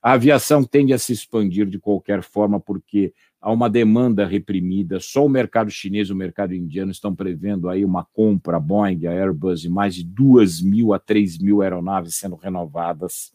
A 0.00 0.12
aviação 0.12 0.62
tende 0.62 0.92
a 0.92 0.98
se 0.98 1.12
expandir 1.12 1.66
de 1.66 1.78
qualquer 1.78 2.22
forma, 2.22 2.60
porque 2.60 3.12
há 3.40 3.50
uma 3.50 3.68
demanda 3.68 4.24
reprimida. 4.24 5.00
Só 5.00 5.26
o 5.26 5.28
mercado 5.28 5.70
chinês 5.70 6.08
e 6.08 6.12
o 6.12 6.16
mercado 6.16 6.54
indiano 6.54 6.92
estão 6.92 7.14
prevendo 7.14 7.68
aí 7.68 7.84
uma 7.84 8.04
compra, 8.04 8.56
a 8.58 8.60
Boeing, 8.60 9.06
a 9.06 9.10
Airbus, 9.10 9.60
de 9.60 9.68
mais 9.68 9.96
de 9.96 10.04
2 10.04 10.62
mil 10.62 10.94
a 10.94 11.00
3 11.00 11.36
mil 11.38 11.62
aeronaves 11.62 12.14
sendo 12.14 12.36
renovadas. 12.36 13.32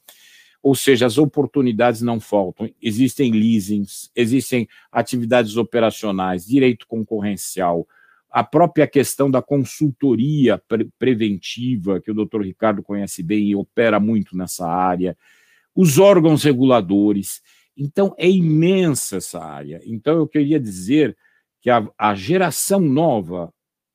Ou 0.65 0.73
seja, 0.73 1.05
as 1.05 1.19
oportunidades 1.19 2.01
não 2.01 2.19
faltam. 2.19 2.67
Existem 2.81 3.29
leasings, 3.29 4.09
existem 4.15 4.67
atividades 4.91 5.57
operacionais, 5.57 6.47
direito 6.47 6.87
concorrencial, 6.87 7.87
a 8.31 8.43
própria 8.43 8.87
questão 8.87 9.29
da 9.29 9.43
consultoria 9.43 10.57
pre 10.67 10.89
preventiva, 10.97 12.01
que 12.01 12.09
o 12.09 12.15
doutor 12.15 12.43
Ricardo 12.43 12.81
conhece 12.81 13.21
bem 13.21 13.49
e 13.49 13.55
opera 13.55 13.99
muito 13.99 14.35
nessa 14.35 14.67
área, 14.67 15.15
os 15.75 15.99
órgãos 15.99 16.43
reguladores. 16.43 17.43
Então, 17.77 18.15
é 18.17 18.27
imensa 18.27 19.17
essa 19.17 19.39
área. 19.39 19.79
Então, 19.85 20.17
eu 20.17 20.27
queria 20.27 20.59
dizer 20.59 21.15
que 21.61 21.69
a, 21.69 21.87
a 21.95 22.15
geração 22.15 22.79
nova, 22.79 23.53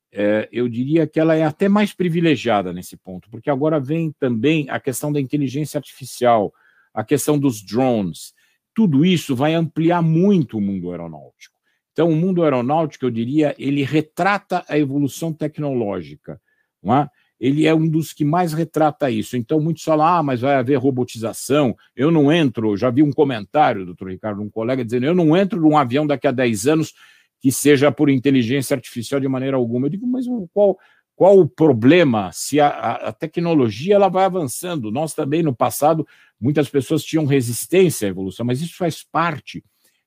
é, 0.09 0.47
eu 0.53 0.69
diria 0.69 1.05
que 1.05 1.19
ela 1.19 1.35
é 1.35 1.43
até 1.43 1.67
mais 1.67 1.91
privilegiada 1.91 2.71
nesse 2.71 2.95
ponto, 2.95 3.29
porque 3.29 3.49
agora 3.49 3.77
vem 3.77 4.13
também 4.17 4.69
a 4.69 4.79
questão 4.79 5.11
da 5.11 5.19
inteligência 5.19 5.77
artificial, 5.77 6.53
a 6.93 7.03
questão 7.03 7.37
dos 7.37 7.61
drones. 7.61 8.33
Tudo 8.73 9.05
isso 9.05 9.35
vai 9.35 9.53
ampliar 9.53 10.01
muito 10.01 10.57
o 10.57 10.61
mundo 10.61 10.91
aeronáutico. 10.91 11.55
Então, 11.91 12.09
o 12.09 12.15
mundo 12.15 12.43
aeronáutico, 12.43 13.05
eu 13.05 13.11
diria, 13.11 13.53
ele 13.59 13.83
retrata 13.83 14.63
a 14.67 14.77
evolução 14.77 15.33
tecnológica, 15.33 16.39
não 16.81 16.95
é? 16.95 17.09
ele 17.41 17.65
é 17.65 17.73
um 17.73 17.89
dos 17.89 18.13
que 18.13 18.23
mais 18.23 18.53
retrata 18.53 19.09
isso. 19.09 19.35
Então, 19.35 19.59
muitos 19.59 19.83
falam, 19.83 20.05
ah, 20.05 20.21
mas 20.21 20.41
vai 20.41 20.53
haver 20.53 20.77
robotização. 20.77 21.75
Eu 21.95 22.11
não 22.11 22.31
entro, 22.31 22.77
já 22.77 22.91
vi 22.91 23.01
um 23.01 23.11
comentário, 23.11 23.83
doutor 23.83 24.11
Ricardo, 24.11 24.43
um 24.43 24.49
colega 24.49 24.85
dizendo, 24.85 25.07
eu 25.07 25.15
não 25.15 25.35
entro 25.35 25.59
num 25.59 25.75
avião 25.75 26.05
daqui 26.05 26.27
a 26.27 26.31
10 26.31 26.67
anos 26.67 26.93
que 27.39 27.51
seja 27.51 27.91
por 27.91 28.11
inteligência 28.11 28.75
artificial 28.75 29.19
de 29.19 29.27
maneira 29.27 29.57
alguma. 29.57 29.87
Eu 29.87 29.89
digo, 29.89 30.05
mas 30.05 30.27
qual, 30.53 30.77
qual 31.15 31.39
o 31.39 31.49
problema 31.49 32.29
se 32.31 32.59
a, 32.59 32.67
a, 32.67 33.11
tecnologia 33.11 33.95
ela 33.95 34.07
vai 34.07 34.25
avançando? 34.25 34.91
Nós 34.91 35.15
também, 35.15 35.41
no 35.41 35.55
passado, 35.55 36.07
muitas 36.41 36.69
pessoas 36.69 37.03
tinham 37.03 37.25
resistência 37.25 38.07
à 38.07 38.09
evolução, 38.09 38.45
mas 38.45 38.61
isso 38.61 38.75
faz 38.75 39.03
parte 39.03 39.63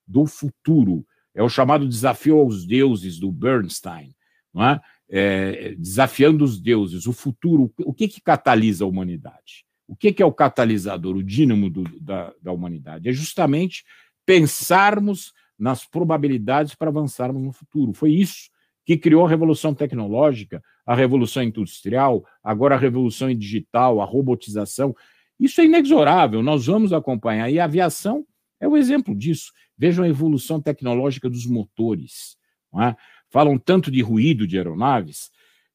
do 0.06 0.26
futuro. 0.26 1.06
É 1.34 1.42
o 1.42 1.48
chamado 1.48 1.88
desafio 1.88 2.38
aos 2.38 2.66
deuses 2.66 3.18
do 3.18 3.30
Bernstein, 3.30 4.14
não 4.52 4.64
é? 4.64 4.80
É, 5.08 5.74
desafiando 5.76 6.44
os 6.44 6.60
deuses, 6.60 7.06
o 7.06 7.12
futuro, 7.12 7.72
o 7.78 7.92
que, 7.92 8.08
que 8.08 8.20
catalisa 8.20 8.84
a 8.84 8.88
humanidade? 8.88 9.64
O 9.86 9.94
que, 9.94 10.12
que 10.12 10.22
é 10.22 10.26
o 10.26 10.32
catalisador, 10.32 11.16
o 11.16 11.22
dínamo 11.22 11.68
do, 11.68 11.84
da, 12.00 12.32
da 12.40 12.52
humanidade? 12.52 13.08
É 13.08 13.12
justamente 13.12 13.84
pensarmos 14.24 15.32
nas 15.58 15.84
probabilidades 15.84 16.74
para 16.74 16.88
avançarmos 16.88 17.42
no 17.42 17.52
futuro. 17.52 17.92
Foi 17.92 18.10
isso 18.10 18.50
que 18.84 18.96
criou 18.96 19.24
a 19.24 19.28
revolução 19.28 19.74
tecnológica, 19.74 20.62
a 20.86 20.94
revolução 20.94 21.42
industrial, 21.42 22.24
agora 22.42 22.74
a 22.74 22.78
revolução 22.78 23.32
digital, 23.34 24.00
a 24.00 24.04
robotização. 24.04 24.94
Isso 25.38 25.60
é 25.60 25.64
inexorável, 25.64 26.42
nós 26.42 26.66
vamos 26.66 26.92
acompanhar. 26.92 27.50
E 27.50 27.58
a 27.58 27.64
aviação 27.64 28.26
é 28.60 28.68
o 28.68 28.76
exemplo 28.76 29.14
disso. 29.14 29.52
Vejam 29.76 30.04
a 30.04 30.08
evolução 30.08 30.60
tecnológica 30.60 31.28
dos 31.28 31.46
motores. 31.46 32.36
É? 32.80 32.94
Falam 33.30 33.58
tanto 33.58 33.90
de 33.90 34.00
ruído 34.00 34.46
de 34.46 34.56
aeronaves 34.56 35.30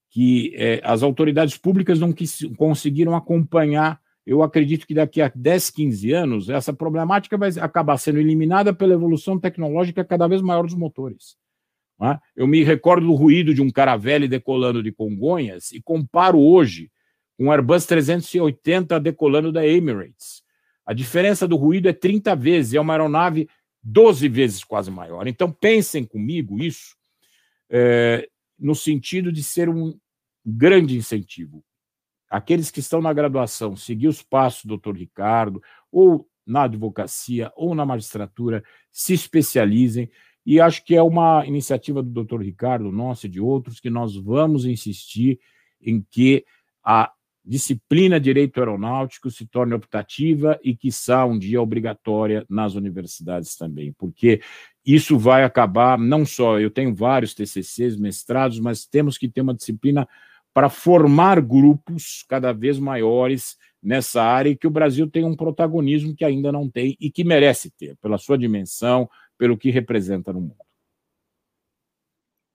que 0.09 0.53
é, 0.55 0.81
as 0.83 1.03
autoridades 1.03 1.57
públicas 1.57 1.99
não 1.99 2.11
quis, 2.11 2.39
conseguiram 2.57 3.15
acompanhar. 3.15 4.01
Eu 4.25 4.41
acredito 4.41 4.87
que 4.87 4.93
daqui 4.93 5.21
a 5.21 5.31
10, 5.33 5.69
15 5.69 6.11
anos, 6.11 6.49
essa 6.49 6.73
problemática 6.73 7.37
vai 7.37 7.49
acabar 7.59 7.97
sendo 7.97 8.19
eliminada 8.19 8.73
pela 8.73 8.93
evolução 8.93 9.39
tecnológica 9.39 10.03
cada 10.03 10.27
vez 10.27 10.41
maior 10.41 10.63
dos 10.63 10.73
motores. 10.73 11.37
É? 12.01 12.17
Eu 12.35 12.47
me 12.47 12.63
recordo 12.63 13.05
do 13.05 13.13
ruído 13.13 13.53
de 13.53 13.61
um 13.61 13.69
caravelle 13.69 14.27
decolando 14.27 14.81
de 14.81 14.91
Congonhas 14.91 15.71
e 15.71 15.81
comparo 15.81 16.39
hoje 16.39 16.89
um 17.39 17.51
Airbus 17.51 17.85
380 17.85 18.99
decolando 18.99 19.51
da 19.51 19.65
Emirates. 19.65 20.43
A 20.85 20.93
diferença 20.93 21.47
do 21.47 21.55
ruído 21.55 21.87
é 21.87 21.93
30 21.93 22.35
vezes, 22.35 22.73
é 22.73 22.79
uma 22.79 22.93
aeronave 22.93 23.47
12 23.81 24.27
vezes 24.27 24.63
quase 24.63 24.91
maior. 24.91 25.25
Então, 25.27 25.51
pensem 25.51 26.03
comigo 26.03 26.59
isso 26.59 26.97
é, 27.69 28.27
no 28.57 28.75
sentido 28.75 29.31
de 29.31 29.41
ser 29.41 29.69
um 29.69 29.97
grande 30.45 30.97
incentivo. 30.97 31.63
Aqueles 32.29 32.69
que 32.69 32.79
estão 32.79 33.01
na 33.01 33.13
graduação, 33.13 33.75
seguir 33.75 34.07
os 34.07 34.21
passos 34.21 34.65
do 34.65 34.69
doutor 34.69 34.97
Ricardo, 34.97 35.61
ou 35.91 36.27
na 36.45 36.63
advocacia, 36.63 37.51
ou 37.55 37.73
na 37.73 37.85
magistratura, 37.85 38.63
se 38.91 39.13
especializem. 39.13 40.09
E 40.45 40.59
acho 40.59 40.83
que 40.83 40.95
é 40.95 41.01
uma 41.01 41.45
iniciativa 41.45 42.03
do 42.03 42.09
doutor 42.09 42.41
Ricardo, 42.41 42.91
nossa 42.91 43.27
e 43.27 43.29
de 43.29 43.39
outros, 43.39 43.79
que 43.79 43.89
nós 43.89 44.15
vamos 44.15 44.65
insistir 44.65 45.39
em 45.81 46.01
que 46.01 46.43
a 46.83 47.11
disciplina 47.49 48.19
Direito 48.19 48.59
Aeronáutico 48.59 49.31
se 49.31 49.43
torne 49.43 49.73
optativa 49.73 50.59
e, 50.63 50.75
quiçá, 50.75 51.25
um 51.25 51.39
dia 51.39 51.59
obrigatória 51.59 52.45
nas 52.47 52.75
universidades 52.75 53.55
também, 53.55 53.91
porque 53.97 54.39
isso 54.85 55.17
vai 55.17 55.43
acabar, 55.43 55.97
não 55.97 56.27
só, 56.27 56.59
eu 56.59 56.69
tenho 56.69 56.93
vários 56.93 57.33
TCCs, 57.33 57.97
mestrados, 57.97 58.59
mas 58.59 58.85
temos 58.85 59.17
que 59.17 59.27
ter 59.27 59.41
uma 59.41 59.55
disciplina 59.55 60.07
para 60.53 60.69
formar 60.69 61.41
grupos 61.41 62.23
cada 62.29 62.53
vez 62.53 62.77
maiores 62.77 63.57
nessa 63.81 64.21
área 64.21 64.51
e 64.51 64.55
que 64.55 64.67
o 64.67 64.71
Brasil 64.71 65.09
tem 65.09 65.25
um 65.25 65.35
protagonismo 65.35 66.15
que 66.15 66.23
ainda 66.23 66.51
não 66.51 66.69
tem 66.69 66.95
e 66.99 67.09
que 67.09 67.23
merece 67.23 67.71
ter, 67.71 67.97
pela 67.97 68.19
sua 68.19 68.37
dimensão, 68.37 69.09
pelo 69.39 69.57
que 69.57 69.71
representa 69.71 70.31
no 70.31 70.41
mundo. 70.41 70.55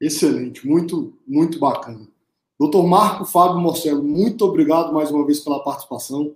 Excelente, 0.00 0.64
muito, 0.64 1.18
muito 1.26 1.58
bacana. 1.58 2.13
Doutor 2.58 2.86
Marco 2.86 3.24
Fábio 3.24 3.60
Morcelo, 3.60 4.02
muito 4.02 4.44
obrigado 4.44 4.92
mais 4.92 5.10
uma 5.10 5.26
vez 5.26 5.40
pela 5.40 5.62
participação. 5.62 6.34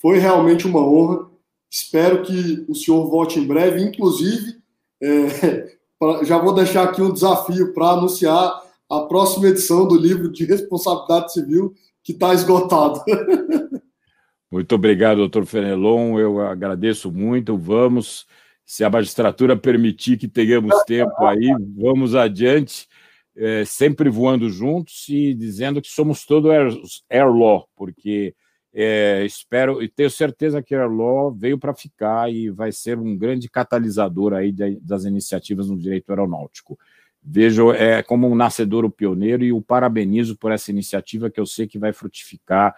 Foi 0.00 0.18
realmente 0.18 0.66
uma 0.66 0.80
honra. 0.80 1.26
Espero 1.70 2.22
que 2.22 2.64
o 2.68 2.74
senhor 2.74 3.06
volte 3.10 3.38
em 3.38 3.46
breve. 3.46 3.82
Inclusive, 3.82 4.56
é, 5.02 5.76
já 6.24 6.38
vou 6.38 6.54
deixar 6.54 6.84
aqui 6.84 7.02
um 7.02 7.12
desafio 7.12 7.74
para 7.74 7.90
anunciar 7.90 8.62
a 8.88 9.00
próxima 9.00 9.48
edição 9.48 9.86
do 9.86 9.96
livro 9.96 10.32
de 10.32 10.46
responsabilidade 10.46 11.34
civil, 11.34 11.74
que 12.02 12.12
está 12.12 12.32
esgotado. 12.32 13.02
Muito 14.50 14.74
obrigado, 14.74 15.18
doutor 15.18 15.44
Fenelon. 15.44 16.18
Eu 16.18 16.40
agradeço 16.40 17.12
muito. 17.12 17.58
Vamos, 17.58 18.26
se 18.64 18.82
a 18.82 18.88
magistratura 18.88 19.54
permitir 19.54 20.16
que 20.16 20.26
tenhamos 20.26 20.74
tempo 20.84 21.22
aí, 21.22 21.54
vamos 21.76 22.14
adiante 22.14 22.87
é, 23.38 23.64
sempre 23.64 24.10
voando 24.10 24.50
juntos 24.50 25.08
e 25.08 25.32
dizendo 25.32 25.80
que 25.80 25.88
somos 25.88 26.26
todo 26.26 26.50
Air, 26.50 27.32
Law, 27.32 27.68
porque 27.76 28.34
é, 28.74 29.24
espero 29.24 29.80
e 29.80 29.88
tenho 29.88 30.10
certeza 30.10 30.60
que 30.60 30.74
Air 30.74 30.90
Law 30.90 31.30
veio 31.32 31.56
para 31.56 31.72
ficar 31.72 32.32
e 32.32 32.50
vai 32.50 32.72
ser 32.72 32.98
um 32.98 33.16
grande 33.16 33.48
catalisador 33.48 34.32
aí 34.32 34.50
de, 34.50 34.80
das 34.80 35.04
iniciativas 35.04 35.70
no 35.70 35.78
direito 35.78 36.10
aeronáutico. 36.10 36.76
Vejo 37.22 37.72
é, 37.72 38.02
como 38.02 38.28
um 38.28 38.34
nascedor 38.34 38.90
pioneiro 38.90 39.44
e 39.44 39.52
o 39.52 39.62
parabenizo 39.62 40.36
por 40.36 40.50
essa 40.50 40.72
iniciativa 40.72 41.30
que 41.30 41.38
eu 41.38 41.46
sei 41.46 41.68
que 41.68 41.78
vai 41.78 41.92
frutificar. 41.92 42.74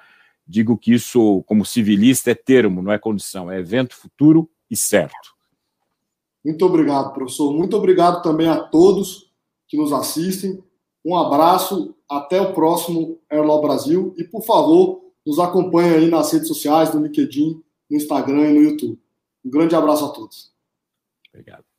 Digo 0.46 0.76
que 0.76 0.92
isso, 0.92 1.42
como 1.46 1.64
civilista, 1.64 2.32
é 2.32 2.34
termo, 2.34 2.82
não 2.82 2.92
é 2.92 2.98
condição, 2.98 3.50
é 3.50 3.58
evento 3.58 3.94
futuro 3.94 4.50
e 4.70 4.76
certo. 4.76 5.34
Muito 6.44 6.64
obrigado, 6.66 7.14
professor. 7.14 7.54
Muito 7.54 7.76
obrigado 7.76 8.22
também 8.22 8.48
a 8.48 8.56
todos 8.56 9.29
que 9.70 9.76
nos 9.76 9.92
assistem. 9.92 10.62
Um 11.02 11.16
abraço, 11.16 11.94
até 12.10 12.40
o 12.40 12.52
próximo 12.52 13.18
Airlaw 13.30 13.62
Brasil 13.62 14.12
e, 14.18 14.24
por 14.24 14.42
favor, 14.42 15.00
nos 15.24 15.38
acompanhe 15.38 15.94
aí 15.94 16.10
nas 16.10 16.32
redes 16.32 16.48
sociais, 16.48 16.92
no 16.92 17.02
LinkedIn, 17.02 17.62
no 17.88 17.96
Instagram 17.96 18.50
e 18.50 18.52
no 18.52 18.62
YouTube. 18.62 19.00
Um 19.44 19.50
grande 19.50 19.74
abraço 19.74 20.04
a 20.04 20.10
todos. 20.10 20.52
Obrigado. 21.32 21.69